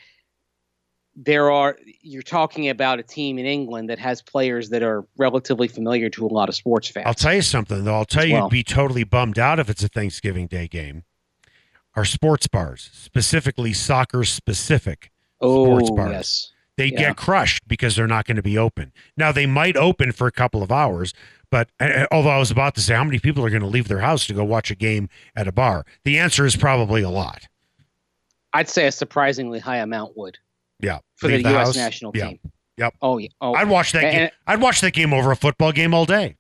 there 1.17 1.51
are 1.51 1.79
you're 2.01 2.23
talking 2.23 2.69
about 2.69 2.99
a 2.99 3.03
team 3.03 3.39
in 3.39 3.47
England 3.47 3.89
that 3.89 3.99
has 3.99 4.21
players 4.23 4.71
that 4.71 4.83
are 4.83 5.05
relatively 5.17 5.69
familiar 5.69 6.11
to 6.11 6.27
a 6.27 6.29
lot 6.29 6.49
of 6.49 6.55
sports 6.55 6.89
fans. 6.89 7.07
I'll 7.07 7.15
tell 7.15 7.35
you 7.35 7.43
something 7.43 7.85
though. 7.85 7.95
I'll 7.95 8.05
tell 8.05 8.25
you, 8.25 8.35
well. 8.35 8.43
you'd 8.45 8.51
be 8.51 8.65
totally 8.65 9.05
bummed 9.05 9.39
out 9.39 9.59
if 9.59 9.69
it's 9.71 9.83
a 9.85 9.89
Thanksgiving 9.89 10.47
Day 10.47 10.67
game. 10.67 11.05
Our 11.95 12.05
sports 12.05 12.49
bars, 12.49 12.91
specifically 12.93 13.73
soccer 13.73 14.25
specific, 14.25 15.13
sports 15.41 15.89
oh 15.93 15.95
bars. 15.97 16.11
yes, 16.13 16.53
they 16.77 16.87
Yeah. 16.87 16.99
get 16.99 17.17
crushed 17.17 17.69
because 17.69 17.95
they're 17.95 18.09
not 18.09 18.27
going 18.27 18.37
to 18.37 18.43
be 18.43 18.59
open. 18.59 18.93
Now 19.17 19.31
they 19.31 19.47
might 19.47 19.77
open 19.77 20.11
for 20.11 20.27
a 20.27 20.33
couple 20.33 20.61
of 20.65 20.73
hours, 20.73 21.15
but 21.51 21.69
although 22.11 22.31
I 22.31 22.39
was 22.39 22.51
about 22.51 22.75
to 22.75 22.81
say 22.81 22.95
how 22.95 23.05
many 23.05 23.21
people 23.21 23.45
are 23.47 23.51
going 23.51 23.63
to 23.63 23.69
leave 23.69 23.87
their 23.87 24.01
house 24.01 24.27
to 24.27 24.35
go 24.35 24.43
watch 24.43 24.73
a 24.73 24.75
game 24.75 25.09
at 25.37 25.47
a 25.47 25.53
bar, 25.53 25.87
the 26.03 26.19
answer 26.19 26.45
is 26.45 26.57
probably 26.57 27.03
a 27.03 27.11
lot. 27.11 27.47
I'd 28.53 28.69
say 28.69 28.89
a 28.89 28.93
surprisingly 28.93 29.61
high 29.61 29.79
amount 29.79 30.17
would 30.17 30.39
Yeah, 30.85 30.99
for 31.17 31.29
the 31.29 31.37
Leave 31.39 31.47
U.S. 31.47 31.67
house. 31.69 31.77
national 31.77 32.13
Yeah. 32.15 32.29
team. 32.29 32.39
Yep. 32.77 32.95
Oh 33.03 33.19
yeah. 33.19 33.29
Oh, 33.41 33.55
I'd 33.55 33.69
watch 33.69 33.93
that. 33.93 34.05
And- 34.05 34.17
game. 34.17 34.29
I'd 34.47 34.61
watch 34.61 34.81
that 34.81 34.93
game 34.93 35.13
over 35.13 35.31
a 35.31 35.37
football 35.37 35.73
game 35.73 35.95
all 35.95 36.05
day. 36.07 36.37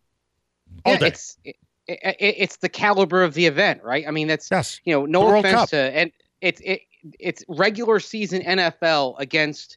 All 0.84 0.95
yeah, 0.95 0.99
day. 0.99 1.07
it's 1.09 1.36
it, 1.45 1.57
it, 1.86 2.16
it's 2.18 2.57
the 2.57 2.68
caliber 2.68 3.22
of 3.22 3.34
the 3.34 3.47
event, 3.47 3.82
right? 3.84 4.05
I 4.07 4.11
mean, 4.11 4.26
that's 4.26 4.49
Yes. 4.51 4.80
you 4.84 4.92
know, 4.95 5.07
no 5.07 5.28
The 5.30 5.38
offense 5.38 5.55
Cup. 5.55 5.68
to 5.70 5.76
and 5.76 6.11
it's 6.40 6.61
it, 6.64 6.80
it's 7.20 7.45
regular 7.49 8.01
season 8.01 8.42
NFL 8.42 9.16
against 9.20 9.76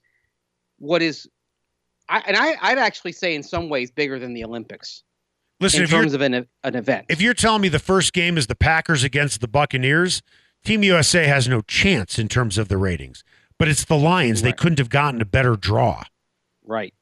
what 0.79 1.01
is, 1.01 1.27
I, 2.09 2.23
and 2.25 2.37
I 2.37 2.55
I'd 2.61 2.77
actually 2.77 3.11
say 3.11 3.35
in 3.35 3.43
some 3.43 3.69
ways 3.69 3.91
bigger 3.91 4.17
than 4.19 4.33
the 4.33 4.43
Olympics 4.43 5.03
Listen, 5.59 5.83
in 5.83 5.89
terms 5.89 6.13
of 6.13 6.21
an 6.21 6.47
an 6.63 6.75
event. 6.75 7.05
if 7.09 7.21
you're 7.21 7.33
telling 7.33 7.61
me 7.61 7.67
the 7.69 7.79
first 7.79 8.13
game 8.13 8.37
is 8.37 8.47
the 8.47 8.55
Packers 8.55 9.03
against 9.03 9.41
the 9.41 9.47
Buccaneers, 9.47 10.21
Team 10.63 10.83
USA 10.83 11.25
has 11.25 11.47
no 11.47 11.61
chance 11.61 12.17
in 12.17 12.27
terms 12.27 12.57
of 12.57 12.67
the 12.67 12.77
ratings. 12.77 13.23
But 13.59 13.67
it's 13.67 13.85
the 13.85 13.97
Lions. 13.97 14.41
They 14.41 14.53
couldn't 14.53 14.79
have 14.79 14.89
gotten 14.89 15.21
a 15.21 15.25
better 15.25 15.55
draw. 15.55 16.03
right. 16.65 16.93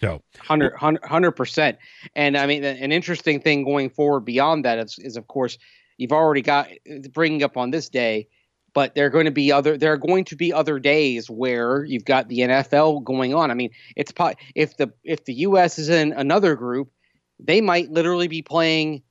So 0.00 0.22
100 0.48 1.32
percent. 1.32 1.78
And 2.14 2.36
I 2.36 2.46
mean, 2.46 2.64
an 2.64 2.92
interesting 2.92 3.40
thing 3.40 3.64
going 3.64 3.90
forward 3.90 4.20
beyond 4.20 4.64
that 4.64 4.78
is, 4.78 4.98
is 4.98 5.16
of 5.16 5.28
course, 5.28 5.56
you've 5.96 6.12
already 6.12 6.42
got 6.42 6.68
bringing 7.12 7.42
up 7.42 7.56
on 7.56 7.70
this 7.70 7.88
day 7.88 8.28
but 8.74 8.94
there 8.94 9.06
are 9.06 9.10
going 9.10 9.24
to 9.24 9.30
be 9.30 9.50
other 9.50 9.78
there 9.78 9.92
are 9.92 9.96
going 9.96 10.24
to 10.26 10.36
be 10.36 10.52
other 10.52 10.78
days 10.78 11.30
where 11.30 11.84
you've 11.84 12.04
got 12.04 12.28
the 12.28 12.40
NFL 12.40 13.04
going 13.04 13.32
on. 13.32 13.50
I 13.50 13.54
mean, 13.54 13.70
it's 13.96 14.12
if 14.54 14.76
the 14.76 14.92
if 15.04 15.24
the 15.24 15.34
US 15.34 15.78
is 15.78 15.88
in 15.88 16.12
another 16.12 16.56
group, 16.56 16.90
they 17.38 17.60
might 17.60 17.90
literally 17.90 18.28
be 18.28 18.42
playing 18.42 19.02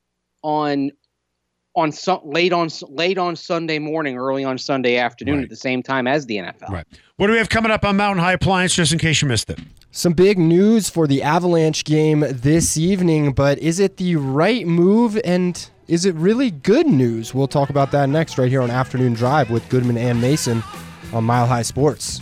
on 0.43 0.91
on 1.75 1.91
su- 1.91 2.21
late 2.23 2.53
on 2.53 2.69
late 2.89 3.17
on 3.17 3.35
Sunday 3.35 3.79
morning, 3.79 4.17
early 4.17 4.43
on 4.43 4.57
Sunday 4.57 4.97
afternoon 4.97 5.37
right. 5.37 5.43
at 5.43 5.49
the 5.49 5.55
same 5.55 5.81
time 5.81 6.07
as 6.07 6.25
the 6.25 6.37
NFL. 6.37 6.69
Right. 6.69 6.85
What 7.17 7.27
do 7.27 7.33
we 7.33 7.39
have 7.39 7.49
coming 7.49 7.71
up 7.71 7.83
on 7.83 7.97
Mountain 7.97 8.23
High 8.23 8.33
Appliance 8.33 8.75
just 8.75 8.91
in 8.91 8.99
case 8.99 9.21
you 9.21 9.27
missed 9.27 9.49
it? 9.49 9.59
Some 9.91 10.13
big 10.13 10.37
news 10.37 10.89
for 10.89 11.07
the 11.07 11.21
Avalanche 11.21 11.83
game 11.83 12.25
this 12.27 12.77
evening, 12.77 13.33
but 13.33 13.59
is 13.59 13.79
it 13.79 13.97
the 13.97 14.15
right 14.15 14.65
move 14.65 15.19
and 15.23 15.69
is 15.87 16.05
it 16.05 16.15
really 16.15 16.49
good 16.49 16.87
news? 16.87 17.33
We'll 17.33 17.47
talk 17.47 17.69
about 17.69 17.91
that 17.91 18.09
next 18.09 18.37
right 18.37 18.49
here 18.49 18.61
on 18.61 18.71
Afternoon 18.71 19.13
Drive 19.13 19.49
with 19.51 19.67
Goodman 19.69 19.97
and 19.97 20.19
Mason 20.19 20.63
on 21.11 21.23
Mile 21.23 21.45
High 21.45 21.61
Sports. 21.61 22.21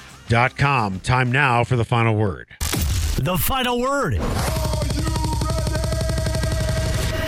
com. 0.31 1.01
Time 1.01 1.29
now 1.29 1.65
for 1.65 1.75
the 1.75 1.83
final 1.83 2.15
word. 2.15 2.47
The 3.17 3.37
final 3.37 3.81
word. 3.81 4.17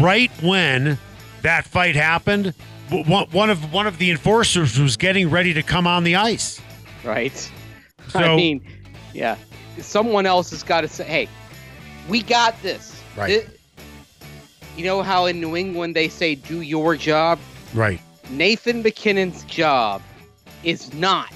right 0.00 0.30
when 0.42 0.98
that 1.42 1.66
fight 1.66 1.94
happened, 1.94 2.54
one 2.90 3.50
of 3.50 3.72
one 3.72 3.86
of 3.86 3.98
the 3.98 4.10
enforcers 4.10 4.78
was 4.78 4.96
getting 4.96 5.30
ready 5.30 5.54
to 5.54 5.62
come 5.62 5.86
on 5.86 6.04
the 6.04 6.16
ice. 6.16 6.60
Right. 7.04 7.50
So, 8.08 8.18
I 8.18 8.36
mean, 8.36 8.62
yeah, 9.14 9.36
someone 9.78 10.26
else 10.26 10.50
has 10.50 10.62
got 10.62 10.82
to 10.82 10.88
say, 10.88 11.04
"Hey, 11.04 11.28
we 12.08 12.20
got 12.20 12.60
this." 12.60 13.00
Right. 13.16 13.48
you 14.76 14.84
know 14.84 15.02
how 15.02 15.26
in 15.26 15.40
New 15.40 15.56
England 15.56 15.96
they 15.96 16.08
say, 16.08 16.34
"Do 16.34 16.60
your 16.60 16.96
job." 16.96 17.38
Right. 17.72 18.00
Nathan 18.28 18.82
MacKinnon's 18.82 19.44
job 19.44 20.02
is 20.64 20.92
not 20.94 21.32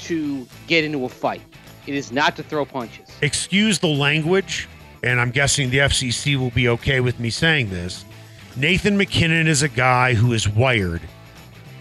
to 0.00 0.46
get 0.66 0.84
into 0.84 1.04
a 1.06 1.08
fight. 1.08 1.42
It 1.86 1.94
is 1.94 2.12
not 2.12 2.36
to 2.36 2.42
throw 2.42 2.64
punches. 2.64 3.08
Excuse 3.22 3.78
the 3.78 3.88
language, 3.88 4.68
and 5.02 5.18
I'm 5.20 5.30
guessing 5.30 5.70
the 5.70 5.78
FCC 5.78 6.36
will 6.36 6.50
be 6.50 6.68
okay 6.68 7.00
with 7.00 7.18
me 7.18 7.30
saying 7.30 7.70
this. 7.70 8.04
Nathan 8.56 8.96
MacKinnon 8.96 9.46
is 9.46 9.62
a 9.62 9.68
guy 9.68 10.14
who 10.14 10.32
is 10.32 10.48
wired 10.48 11.02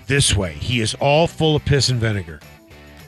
this 0.07 0.35
way. 0.35 0.53
He 0.53 0.81
is 0.81 0.95
all 0.95 1.27
full 1.27 1.55
of 1.55 1.65
piss 1.65 1.89
and 1.89 1.99
vinegar. 1.99 2.39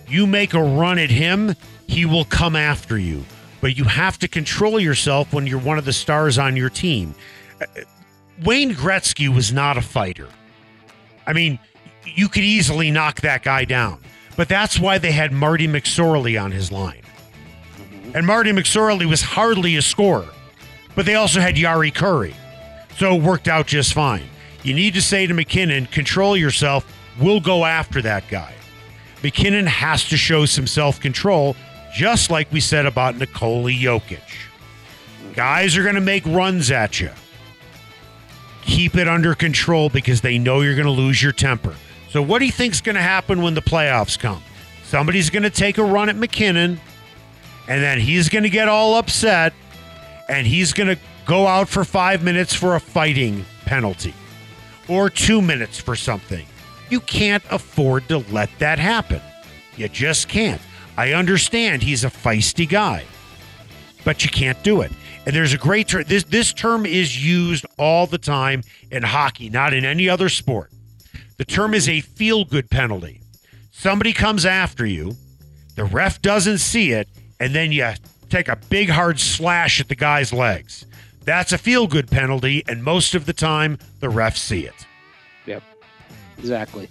You 0.07 0.27
make 0.27 0.53
a 0.53 0.61
run 0.61 0.99
at 0.99 1.09
him, 1.09 1.55
he 1.87 2.05
will 2.05 2.25
come 2.25 2.55
after 2.55 2.97
you. 2.97 3.23
But 3.61 3.77
you 3.77 3.83
have 3.83 4.17
to 4.19 4.27
control 4.27 4.79
yourself 4.79 5.31
when 5.33 5.47
you're 5.47 5.59
one 5.59 5.77
of 5.77 5.85
the 5.85 5.93
stars 5.93 6.37
on 6.37 6.55
your 6.55 6.69
team. 6.69 7.13
Uh, 7.61 7.65
Wayne 8.43 8.73
Gretzky 8.73 9.33
was 9.33 9.53
not 9.53 9.77
a 9.77 9.81
fighter. 9.81 10.27
I 11.27 11.33
mean, 11.33 11.59
you 12.05 12.27
could 12.27 12.43
easily 12.43 12.89
knock 12.89 13.21
that 13.21 13.43
guy 13.43 13.65
down. 13.65 13.99
But 14.35 14.49
that's 14.49 14.79
why 14.79 14.97
they 14.97 15.11
had 15.11 15.31
Marty 15.31 15.67
McSorley 15.67 16.41
on 16.41 16.51
his 16.51 16.71
line. 16.71 17.03
And 18.13 18.25
Marty 18.25 18.51
McSorley 18.51 19.07
was 19.07 19.21
hardly 19.21 19.75
a 19.75 19.81
scorer. 19.81 20.27
But 20.95 21.05
they 21.05 21.15
also 21.15 21.39
had 21.39 21.55
Jari 21.55 21.93
Kurri. 21.93 22.33
So 22.97 23.15
it 23.15 23.21
worked 23.21 23.47
out 23.47 23.67
just 23.67 23.93
fine. 23.93 24.23
You 24.63 24.73
need 24.73 24.93
to 24.93 25.01
say 25.01 25.25
to 25.25 25.33
MacKinnon, 25.33 25.87
control 25.87 26.37
yourself. 26.37 26.85
We'll 27.19 27.39
go 27.39 27.65
after 27.65 28.01
that 28.03 28.27
guy. 28.29 28.53
MacKinnon 29.23 29.67
has 29.67 30.07
to 30.09 30.17
show 30.17 30.45
some 30.45 30.67
self 30.67 30.99
control, 30.99 31.55
just 31.93 32.31
like 32.31 32.51
we 32.51 32.59
said 32.59 32.85
about 32.85 33.17
Nikola 33.17 33.71
Jokic. 33.71 34.19
Guys 35.33 35.77
are 35.77 35.83
going 35.83 35.95
to 35.95 36.01
make 36.01 36.25
runs 36.25 36.71
at 36.71 36.99
you. 36.99 37.09
Keep 38.63 38.95
it 38.95 39.07
under 39.07 39.33
control 39.33 39.89
because 39.89 40.21
they 40.21 40.37
know 40.37 40.61
you're 40.61 40.75
going 40.75 40.85
to 40.85 40.91
lose 40.91 41.21
your 41.21 41.31
temper. 41.31 41.75
So, 42.09 42.21
what 42.21 42.39
do 42.39 42.45
you 42.45 42.51
think's 42.51 42.81
going 42.81 42.95
to 42.95 43.01
happen 43.01 43.41
when 43.41 43.53
the 43.53 43.61
playoffs 43.61 44.19
come? 44.19 44.43
Somebody's 44.83 45.29
going 45.29 45.43
to 45.43 45.49
take 45.49 45.77
a 45.77 45.83
run 45.83 46.09
at 46.09 46.15
MacKinnon, 46.15 46.79
and 47.67 47.83
then 47.83 47.99
he's 47.99 48.29
going 48.29 48.43
to 48.43 48.49
get 48.49 48.67
all 48.67 48.95
upset, 48.95 49.53
and 50.27 50.45
he's 50.45 50.73
going 50.73 50.95
to 50.95 51.01
go 51.25 51.47
out 51.47 51.69
for 51.69 51.83
five 51.83 52.23
minutes 52.23 52.53
for 52.53 52.75
a 52.75 52.79
fighting 52.79 53.45
penalty. 53.65 54.13
or 54.87 55.09
two 55.09 55.41
minutes 55.41 55.79
for 55.79 55.95
something. 55.95 56.45
You 56.89 56.99
can't 57.01 57.43
afford 57.49 58.09
to 58.09 58.17
let 58.31 58.49
that 58.59 58.77
happen. 58.79 59.21
You 59.77 59.87
just 59.87 60.27
can't. 60.27 60.61
I 60.97 61.13
understand 61.13 61.81
he's 61.83 62.03
a 62.03 62.09
feisty 62.09 62.67
guy, 62.67 63.05
but 64.03 64.25
you 64.25 64.29
can't 64.29 64.61
do 64.63 64.81
it. 64.81 64.91
And 65.25 65.33
there's 65.35 65.53
a 65.53 65.57
great 65.57 65.87
term. 65.87 66.03
This 66.07 66.23
this 66.25 66.51
term 66.51 66.85
is 66.85 67.23
used 67.25 67.65
all 67.77 68.05
the 68.07 68.17
time 68.17 68.63
in 68.91 69.03
hockey, 69.03 69.49
not 69.49 69.73
in 69.73 69.85
any 69.85 70.09
other 70.09 70.27
sport. 70.27 70.71
The 71.37 71.45
term 71.45 71.73
is 71.73 71.87
a 71.87 72.01
feel 72.01 72.43
good 72.43 72.69
penalty. 72.69 73.21
Somebody 73.71 74.11
comes 74.13 74.45
after 74.45 74.85
you, 74.85 75.15
the 75.75 75.85
ref 75.85 76.21
doesn't 76.21 76.57
see 76.57 76.91
it, 76.91 77.07
and 77.39 77.53
then 77.55 77.71
you 77.71 77.93
take 78.29 78.49
a 78.49 78.57
big 78.69 78.89
hard 78.89 79.19
slash 79.19 79.79
at 79.79 79.87
the 79.87 79.95
guy's 79.95 80.33
legs. 80.33 80.85
That's 81.23 81.51
a 81.51 81.57
feel 81.57 81.87
good 81.87 82.09
penalty, 82.09 82.63
and 82.67 82.83
most 82.83 83.13
of 83.13 83.25
the 83.25 83.33
time 83.33 83.77
the 83.99 84.07
refs 84.07 84.37
see 84.37 84.65
it. 84.65 84.87
Yep. 85.45 85.63
Exactly. 86.39 86.89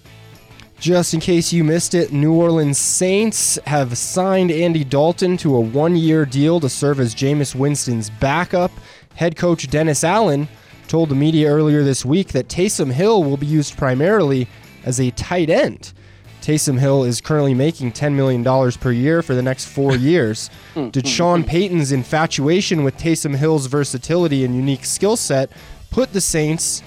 Just 0.79 1.13
in 1.13 1.21
case 1.21 1.53
you 1.53 1.63
missed 1.63 1.95
it, 1.95 2.11
New 2.11 2.33
Orleans 2.33 2.79
Saints 2.79 3.59
have 3.67 3.99
signed 3.99 4.51
Andy 4.51 4.83
Dalton 4.83 5.37
to 5.39 5.57
a 5.57 5.61
one 5.61 5.95
year 5.95 6.25
deal 6.25 6.59
to 6.61 6.71
serve 6.71 7.01
as 7.01 7.15
Jameis 7.15 7.55
Winston's 7.55 8.09
backup. 8.09 8.71
Head 9.15 9.37
coach 9.37 9.69
Dennis 9.69 10.05
Allen 10.05 10.49
told 10.89 11.11
the 11.11 11.15
media 11.15 11.51
earlier 11.51 11.83
this 11.83 12.05
week 12.05 12.29
that 12.29 12.49
Taysom 12.49 12.91
Hill 12.91 13.23
will 13.23 13.37
be 13.37 13.47
used 13.47 13.77
primarily 13.77 14.49
as 14.85 15.01
a 15.01 15.11
tight 15.11 15.51
end. 15.51 15.93
Taysom 16.41 16.79
Hill 16.79 17.05
is 17.05 17.21
currently 17.21 17.55
making 17.55 17.93
$10 17.93 18.15
million 18.15 18.73
per 18.73 18.93
year 18.93 19.23
for 19.23 19.35
the 19.35 19.43
next 19.43 19.67
four 19.67 19.95
years. 20.11 20.51
Did 20.75 21.07
Sean 21.07 21.45
Payton's 21.45 21.93
infatuation 21.93 22.85
with 22.85 22.97
Taysom 22.97 23.37
Hill's 23.37 23.67
versatility 23.67 24.45
and 24.45 24.55
unique 24.55 24.85
skill 24.85 25.17
set 25.17 25.51
put 25.91 26.13
the 26.13 26.21
Saints 26.21 26.83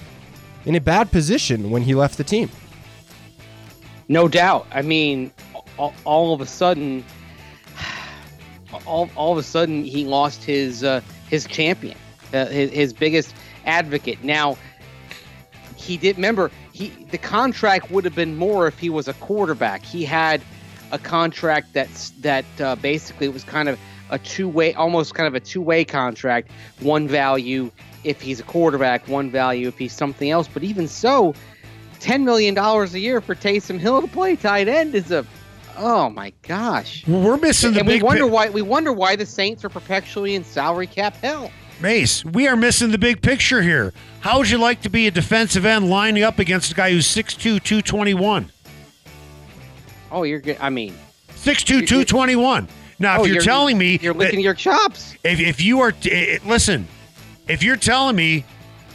in 0.64 0.74
a 0.74 0.80
bad 0.80 1.10
position 1.10 1.70
when 1.70 1.82
he 1.82 1.94
left 1.94 2.16
the 2.16 2.24
team? 2.24 2.50
No 4.08 4.28
doubt. 4.28 4.66
I 4.70 4.82
mean, 4.82 5.32
all, 5.78 5.94
all 6.04 6.34
of 6.34 6.40
a 6.40 6.46
sudden, 6.46 7.04
all, 8.86 9.08
all 9.16 9.32
of 9.32 9.38
a 9.38 9.42
sudden, 9.42 9.84
he 9.84 10.04
lost 10.04 10.44
his 10.44 10.84
uh, 10.84 11.00
his 11.30 11.46
champion, 11.46 11.96
uh, 12.32 12.46
his, 12.46 12.70
his 12.70 12.92
biggest 12.92 13.34
advocate. 13.64 14.22
Now, 14.22 14.58
he 15.76 15.96
did 15.96 16.16
remember 16.16 16.50
he 16.74 16.88
the 17.12 17.18
contract 17.18 17.92
would 17.92 18.04
have 18.04 18.16
been 18.16 18.36
more 18.36 18.66
if 18.66 18.80
he 18.80 18.90
was 18.90 19.06
a 19.06 19.14
quarterback. 19.14 19.82
He 19.82 20.04
had 20.04 20.42
a 20.90 20.98
contract 20.98 21.72
that's 21.72 22.10
that 22.20 22.44
uh, 22.60 22.74
basically 22.74 23.28
was 23.28 23.44
kind 23.44 23.68
of 23.68 23.78
a 24.10 24.18
two 24.18 24.48
way, 24.48 24.74
almost 24.74 25.14
kind 25.14 25.28
of 25.28 25.34
a 25.36 25.40
two 25.40 25.62
way 25.62 25.84
contract. 25.84 26.50
One 26.80 27.06
value 27.06 27.70
if 28.02 28.20
he's 28.20 28.40
a 28.40 28.42
quarterback, 28.42 29.06
one 29.06 29.30
value 29.30 29.68
if 29.68 29.78
he's 29.78 29.92
something 29.92 30.28
else. 30.28 30.48
But 30.52 30.64
even 30.64 30.88
so, 30.88 31.34
ten 32.00 32.24
million 32.24 32.54
dollars 32.54 32.92
a 32.94 32.98
year 32.98 33.20
for 33.20 33.36
Taysom 33.36 33.78
Hill 33.78 34.02
to 34.02 34.08
play 34.08 34.34
tight 34.34 34.66
end 34.66 34.96
is 34.96 35.12
a 35.12 35.24
oh 35.76 36.10
my 36.10 36.32
gosh. 36.42 37.06
We're 37.06 37.36
missing 37.36 37.74
the 37.74 37.80
and 37.80 37.88
we 37.88 38.02
wonder 38.02 38.24
pi- 38.24 38.32
why 38.32 38.50
we 38.50 38.62
wonder 38.62 38.92
why 38.92 39.14
the 39.14 39.26
Saints 39.26 39.64
are 39.64 39.68
perpetually 39.68 40.34
in 40.34 40.42
salary 40.42 40.88
cap 40.88 41.14
hell. 41.18 41.52
Mace, 41.80 42.24
we 42.24 42.46
are 42.48 42.56
missing 42.56 42.90
the 42.90 42.98
big 42.98 43.20
picture 43.20 43.60
here. 43.62 43.92
How 44.20 44.38
would 44.38 44.48
you 44.48 44.58
like 44.58 44.82
to 44.82 44.88
be 44.88 45.06
a 45.06 45.10
defensive 45.10 45.66
end 45.66 45.90
lining 45.90 46.22
up 46.22 46.38
against 46.38 46.72
a 46.72 46.74
guy 46.74 46.90
who's 46.90 47.06
6'2", 47.06 47.38
221? 47.62 48.50
Oh, 50.10 50.22
you're 50.22 50.40
good. 50.40 50.56
I 50.60 50.70
mean, 50.70 50.94
6'2", 51.34 51.70
You- 51.70 51.80
you- 51.80 51.86
221. 51.86 52.68
Now, 53.00 53.18
oh, 53.18 53.24
if 53.24 53.32
you're, 53.32 53.42
telling 53.42 53.76
me 53.76 53.98
you're 54.00 54.14
licking 54.14 54.38
your 54.40 54.54
chops. 54.54 55.16
if, 55.24 55.40
if 55.40 55.60
you 55.60 55.80
are 55.80 55.92
eh, 56.08 56.38
listen, 56.46 56.86
if 57.48 57.62
you're 57.62 57.76
telling 57.76 58.14
me 58.14 58.44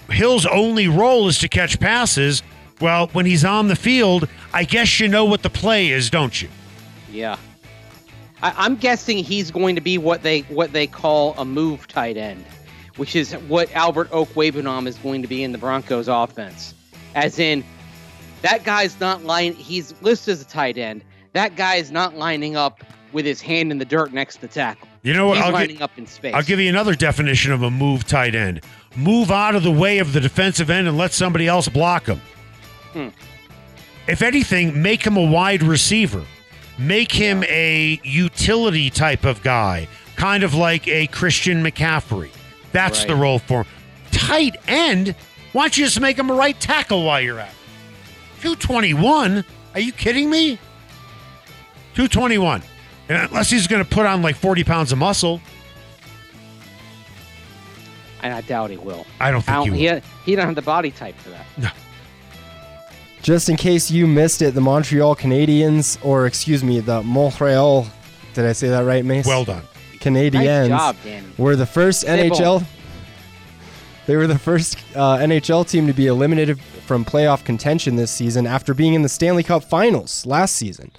Hill's 0.09 0.45
only 0.45 0.87
role 0.87 1.27
is 1.27 1.37
to 1.39 1.49
catch 1.49 1.79
passes, 1.81 2.41
well, 2.79 3.07
when 3.07 3.25
he's 3.25 3.43
on 3.43 3.67
the 3.67 3.75
field, 3.75 4.27
I 4.53 4.63
guess 4.63 5.01
you 5.01 5.09
know 5.09 5.25
what 5.25 5.43
the 5.43 5.49
play 5.49 5.89
is, 5.89 6.09
don't 6.09 6.41
you? 6.41 6.47
Yeah. 7.11 7.35
I, 8.41 8.53
I'm 8.57 8.77
guessing 8.77 9.17
he's 9.17 9.51
going 9.51 9.75
to 9.75 9.81
be 9.81 9.97
what 9.97 10.23
they 10.23 10.39
what 10.41 10.71
they 10.71 10.87
call 10.87 11.35
a 11.37 11.43
move 11.43 11.85
tight 11.87 12.15
end, 12.15 12.45
which 12.99 13.15
is 13.15 13.31
what 13.47 13.73
Albert 13.73 14.11
Okwuegbunam 14.11 14.85
is 14.85 14.97
going 14.97 15.21
to 15.21 15.27
be 15.27 15.41
in 15.41 15.53
the 15.53 15.57
Broncos 15.57 16.09
offense. 16.09 16.73
As 17.15 17.39
in, 17.39 17.63
that 18.41 18.65
guy's 18.65 18.99
not 18.99 19.23
line. 19.23 19.53
He's 19.53 19.93
listed 20.01 20.33
as 20.33 20.41
a 20.41 20.45
tight 20.45 20.77
end. 20.77 21.05
That 21.31 21.55
guy 21.55 21.75
is 21.75 21.91
not 21.91 22.15
lining 22.15 22.57
up 22.57 22.83
with 23.13 23.25
his 23.25 23.39
hand 23.39 23.71
in 23.71 23.77
the 23.77 23.85
dirt 23.85 24.11
next 24.11 24.35
to 24.35 24.41
the 24.41 24.47
tackle. 24.49 24.89
You 25.01 25.13
know 25.13 25.27
what? 25.27 25.37
He's 25.37 25.45
I'll, 25.45 25.53
lining 25.53 25.77
gi- 25.77 25.81
up 25.81 25.97
in 25.97 26.05
space. 26.07 26.33
I'll 26.33 26.43
give 26.43 26.59
you 26.59 26.67
another 26.67 26.93
definition 26.93 27.53
of 27.53 27.63
a 27.63 27.71
move 27.71 28.03
tight 28.03 28.35
end. 28.35 28.65
Move 28.97 29.31
out 29.31 29.55
of 29.55 29.63
the 29.63 29.71
way 29.71 29.99
of 29.99 30.11
the 30.11 30.19
defensive 30.19 30.69
end 30.69 30.89
and 30.89 30.97
let 30.97 31.13
somebody 31.13 31.47
else 31.47 31.69
block 31.69 32.05
him. 32.05 32.21
Hmm. 32.91 33.07
If 34.09 34.21
anything, 34.21 34.81
make 34.81 35.03
him 35.03 35.15
a 35.15 35.23
wide 35.23 35.63
receiver. 35.63 36.25
Make 36.77 37.13
him 37.13 37.43
a 37.45 38.01
utility 38.03 38.89
type 38.89 39.23
of 39.23 39.41
guy, 39.41 39.87
kind 40.17 40.43
of 40.43 40.53
like 40.53 40.85
a 40.89 41.07
Christian 41.07 41.63
McCaffrey. 41.63 42.29
That's 42.71 43.05
the 43.05 43.15
role 43.15 43.39
for 43.39 43.63
him. 43.63 43.67
Tight 44.11 44.55
end? 44.67 45.15
Why 45.53 45.63
don't 45.63 45.77
you 45.77 45.85
just 45.85 45.99
make 45.99 46.17
him 46.17 46.29
a 46.29 46.33
right 46.33 46.59
tackle 46.59 47.03
while 47.05 47.19
you're 47.21 47.39
at 47.39 47.49
it? 47.49 47.55
221? 48.41 49.43
Are 49.73 49.79
you 49.79 49.91
kidding 49.91 50.29
me? 50.29 50.59
221. 51.95 52.61
And 53.09 53.29
Unless 53.29 53.49
he's 53.49 53.67
going 53.67 53.83
to 53.83 53.89
put 53.89 54.05
on 54.05 54.21
like 54.21 54.35
40 54.35 54.63
pounds 54.63 54.91
of 54.91 54.97
muscle. 54.99 55.41
and 58.21 58.33
I 58.33 58.41
doubt 58.41 58.69
he 58.69 58.77
will. 58.77 59.05
I 59.19 59.31
don't 59.31 59.39
I 59.49 59.53
think 59.53 59.67
don't, 59.67 59.73
he 59.75 59.87
he, 59.87 59.93
will. 59.93 60.01
he 60.25 60.35
don't 60.35 60.45
have 60.45 60.55
the 60.55 60.61
body 60.61 60.91
type 60.91 61.15
for 61.17 61.29
that. 61.29 61.45
No. 61.57 61.69
Just 63.21 63.49
in 63.49 63.57
case 63.57 63.89
you 63.91 64.07
missed 64.07 64.41
it, 64.41 64.53
the 64.53 64.61
Montreal 64.61 65.15
Canadiens, 65.15 65.97
or 66.05 66.25
excuse 66.25 66.63
me, 66.63 66.79
the 66.79 67.01
Montreal, 67.03 67.85
did 68.33 68.45
I 68.45 68.53
say 68.53 68.69
that 68.69 68.81
right, 68.85 69.03
Mace? 69.03 69.25
Well 69.25 69.43
done. 69.45 69.63
Canadiens 69.99 70.69
Nice 70.69 70.69
job, 70.69 70.95
were 71.37 71.55
the 71.55 71.65
first 71.65 72.05
NHL. 72.05 72.65
They 74.05 74.15
were 74.15 74.27
the 74.27 74.39
first 74.39 74.77
uh, 74.95 75.17
NHL 75.17 75.69
team 75.69 75.85
to 75.87 75.93
be 75.93 76.07
eliminated 76.07 76.59
from 76.59 77.05
playoff 77.05 77.45
contention 77.45 77.95
this 77.95 78.09
season 78.09 78.47
after 78.47 78.73
being 78.73 78.95
in 78.95 79.03
the 79.03 79.09
Stanley 79.09 79.43
Cup 79.43 79.63
Finals 79.63 80.25
last 80.25 80.55
season. 80.55 80.91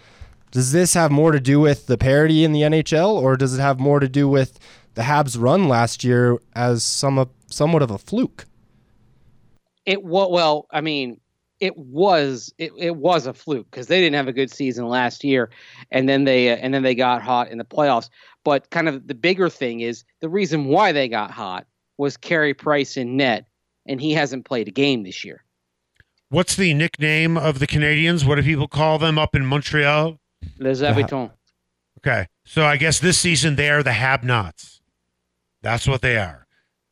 Does 0.53 0.73
this 0.73 0.95
have 0.95 1.11
more 1.11 1.33
to 1.33 1.41
do 1.41 1.61
with 1.61 1.87
the 1.87 1.99
parity 1.99 2.45
in 2.45 2.53
the 2.53 2.63
NHL, 2.63 3.11
or 3.15 3.37
does 3.37 3.57
it 3.57 3.61
have 3.61 3.81
more 3.81 4.01
to 4.01 4.09
do 4.09 4.29
with 4.29 4.59
the 4.95 5.03
Habs' 5.03 5.41
run 5.41 5.69
last 5.69 6.05
year 6.05 6.39
as 6.55 6.83
some 6.85 7.29
somewhat 7.47 7.83
of 7.83 7.91
a 7.91 7.99
fluke? 7.99 8.47
It 9.87 10.03
well, 10.05 10.67
I 10.71 10.81
mean, 10.81 11.21
it 11.61 11.77
was 11.77 12.53
it, 12.59 12.73
it 12.77 12.97
was 12.97 13.27
a 13.27 13.35
fluke 13.35 13.71
because 13.71 13.87
they 13.87 14.01
didn't 14.01 14.17
have 14.17 14.29
a 14.29 14.33
good 14.33 14.51
season 14.51 14.89
last 14.89 15.23
year, 15.23 15.51
and 15.91 16.09
then 16.09 16.25
they 16.25 16.51
uh, 16.51 16.57
and 16.57 16.75
then 16.75 16.83
they 16.83 16.95
got 16.95 17.23
hot 17.23 17.51
in 17.51 17.59
the 17.59 17.65
playoffs. 17.65 18.09
But 18.45 18.71
kind 18.71 18.89
of 18.89 19.07
the 19.07 19.15
bigger 19.15 19.49
thing 19.49 19.81
is 19.81 20.05
the 20.21 20.29
reason 20.29 20.67
why 20.67 20.93
they 20.93 21.09
got 21.09 21.31
hot 21.31 21.67
was 21.99 22.17
Carey 22.17 22.55
Price 22.55 22.97
in 22.97 23.17
net, 23.17 23.47
and 23.87 24.01
he 24.01 24.13
hasn't 24.13 24.47
played 24.47 24.69
a 24.69 24.71
game 24.71 25.03
this 25.03 25.25
year. 25.25 25.45
What's 26.31 26.57
the 26.57 26.73
nickname 26.75 27.37
of 27.37 27.59
the 27.59 27.67
Canadians? 27.67 28.25
What 28.25 28.37
do 28.37 28.43
people 28.43 28.69
call 28.69 28.99
them 28.99 29.19
up 29.19 29.35
in 29.35 29.45
Montreal? 29.45 30.19
Les 30.59 30.81
Habitants. 30.81 31.35
Okay. 31.99 32.29
So 32.45 32.65
I 32.65 32.77
guess 32.77 32.99
this 32.99 33.19
season 33.19 33.57
they 33.57 33.69
are 33.69 33.83
the 33.83 33.93
Hab 33.93 34.23
Nots. 34.23 34.81
That's 35.63 35.87
what 35.87 36.01
they 36.03 36.17
are. 36.17 36.47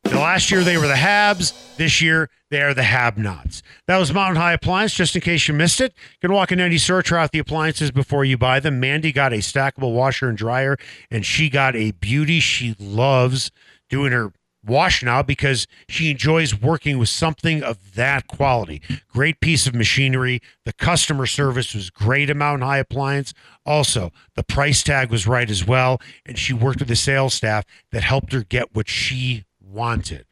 The 0.09 0.17
last 0.17 0.49
year 0.49 0.63
they 0.63 0.77
were 0.77 0.87
the 0.87 0.95
Habs. 0.95 1.53
This 1.77 2.01
year 2.01 2.29
they 2.49 2.61
are 2.61 2.73
the 2.73 2.81
Habnots. 2.81 3.61
That 3.87 3.97
was 3.97 4.11
Mountain 4.11 4.37
High 4.41 4.53
Appliance, 4.53 4.93
just 4.93 5.15
in 5.15 5.21
case 5.21 5.47
you 5.47 5.53
missed 5.53 5.79
it. 5.79 5.93
You 6.13 6.27
can 6.27 6.33
walk 6.33 6.51
in 6.51 6.59
any 6.59 6.79
store, 6.79 7.03
try 7.03 7.23
out 7.23 7.31
the 7.31 7.39
appliances 7.39 7.91
before 7.91 8.25
you 8.25 8.37
buy 8.37 8.59
them. 8.59 8.79
Mandy 8.79 9.11
got 9.11 9.33
a 9.33 9.37
stackable 9.37 9.93
washer 9.93 10.27
and 10.27 10.37
dryer, 10.37 10.77
and 11.11 11.25
she 11.25 11.49
got 11.49 11.75
a 11.75 11.91
beauty. 11.91 12.39
She 12.39 12.75
loves 12.79 13.51
doing 13.87 14.11
her 14.11 14.33
wash 14.65 15.03
now 15.03 15.21
because 15.21 15.67
she 15.87 16.11
enjoys 16.11 16.59
working 16.59 16.97
with 16.97 17.09
something 17.09 17.63
of 17.63 17.95
that 17.95 18.27
quality. 18.27 18.81
Great 19.07 19.39
piece 19.39 19.67
of 19.67 19.75
machinery. 19.75 20.41
The 20.65 20.73
customer 20.73 21.27
service 21.27 21.73
was 21.73 21.89
great 21.89 22.29
at 22.29 22.35
Mountain 22.35 22.67
High 22.67 22.79
Appliance. 22.79 23.33
Also, 23.65 24.11
the 24.35 24.43
price 24.43 24.83
tag 24.83 25.11
was 25.11 25.27
right 25.27 25.49
as 25.49 25.65
well. 25.65 26.01
And 26.25 26.37
she 26.37 26.53
worked 26.53 26.79
with 26.79 26.87
the 26.87 26.95
sales 26.95 27.35
staff 27.35 27.63
that 27.91 28.03
helped 28.03 28.33
her 28.33 28.43
get 28.43 28.75
what 28.75 28.89
she 28.89 29.45
wanted. 29.69 30.25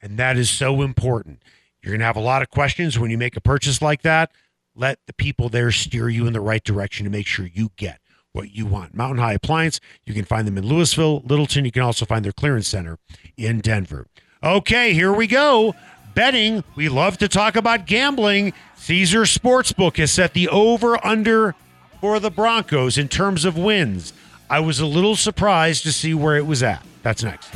And 0.00 0.18
that 0.18 0.36
is 0.36 0.48
so 0.48 0.82
important. 0.82 1.42
You're 1.82 1.92
going 1.92 2.00
to 2.00 2.06
have 2.06 2.16
a 2.16 2.20
lot 2.20 2.42
of 2.42 2.50
questions 2.50 2.98
when 2.98 3.10
you 3.10 3.18
make 3.18 3.36
a 3.36 3.40
purchase 3.40 3.80
like 3.82 4.02
that. 4.02 4.32
Let 4.74 4.98
the 5.06 5.12
people 5.12 5.48
there 5.48 5.70
steer 5.72 6.08
you 6.08 6.26
in 6.26 6.32
the 6.32 6.40
right 6.40 6.62
direction 6.62 7.04
to 7.04 7.10
make 7.10 7.26
sure 7.26 7.46
you 7.46 7.70
get 7.76 8.00
what 8.32 8.52
you 8.52 8.66
want. 8.66 8.94
Mountain 8.94 9.18
High 9.18 9.32
Appliance, 9.34 9.80
you 10.04 10.14
can 10.14 10.24
find 10.24 10.46
them 10.46 10.56
in 10.56 10.66
Louisville, 10.66 11.20
Littleton. 11.20 11.64
You 11.64 11.72
can 11.72 11.82
also 11.82 12.04
find 12.04 12.24
their 12.24 12.32
clearance 12.32 12.68
center 12.68 12.98
in 13.36 13.60
Denver. 13.60 14.06
Okay, 14.42 14.94
here 14.94 15.12
we 15.12 15.26
go. 15.26 15.74
Betting, 16.14 16.64
we 16.76 16.88
love 16.88 17.18
to 17.18 17.28
talk 17.28 17.56
about 17.56 17.86
gambling. 17.86 18.52
Caesar 18.76 19.22
Sportsbook 19.22 19.96
has 19.96 20.12
set 20.12 20.32
the 20.32 20.48
over 20.48 21.04
under 21.04 21.54
for 22.00 22.18
the 22.18 22.30
Broncos 22.30 22.98
in 22.98 23.08
terms 23.08 23.44
of 23.44 23.56
wins. 23.56 24.12
I 24.48 24.60
was 24.60 24.80
a 24.80 24.86
little 24.86 25.16
surprised 25.16 25.82
to 25.84 25.92
see 25.92 26.14
where 26.14 26.36
it 26.36 26.46
was 26.46 26.62
at. 26.62 26.84
That's 27.02 27.22
next. 27.22 27.50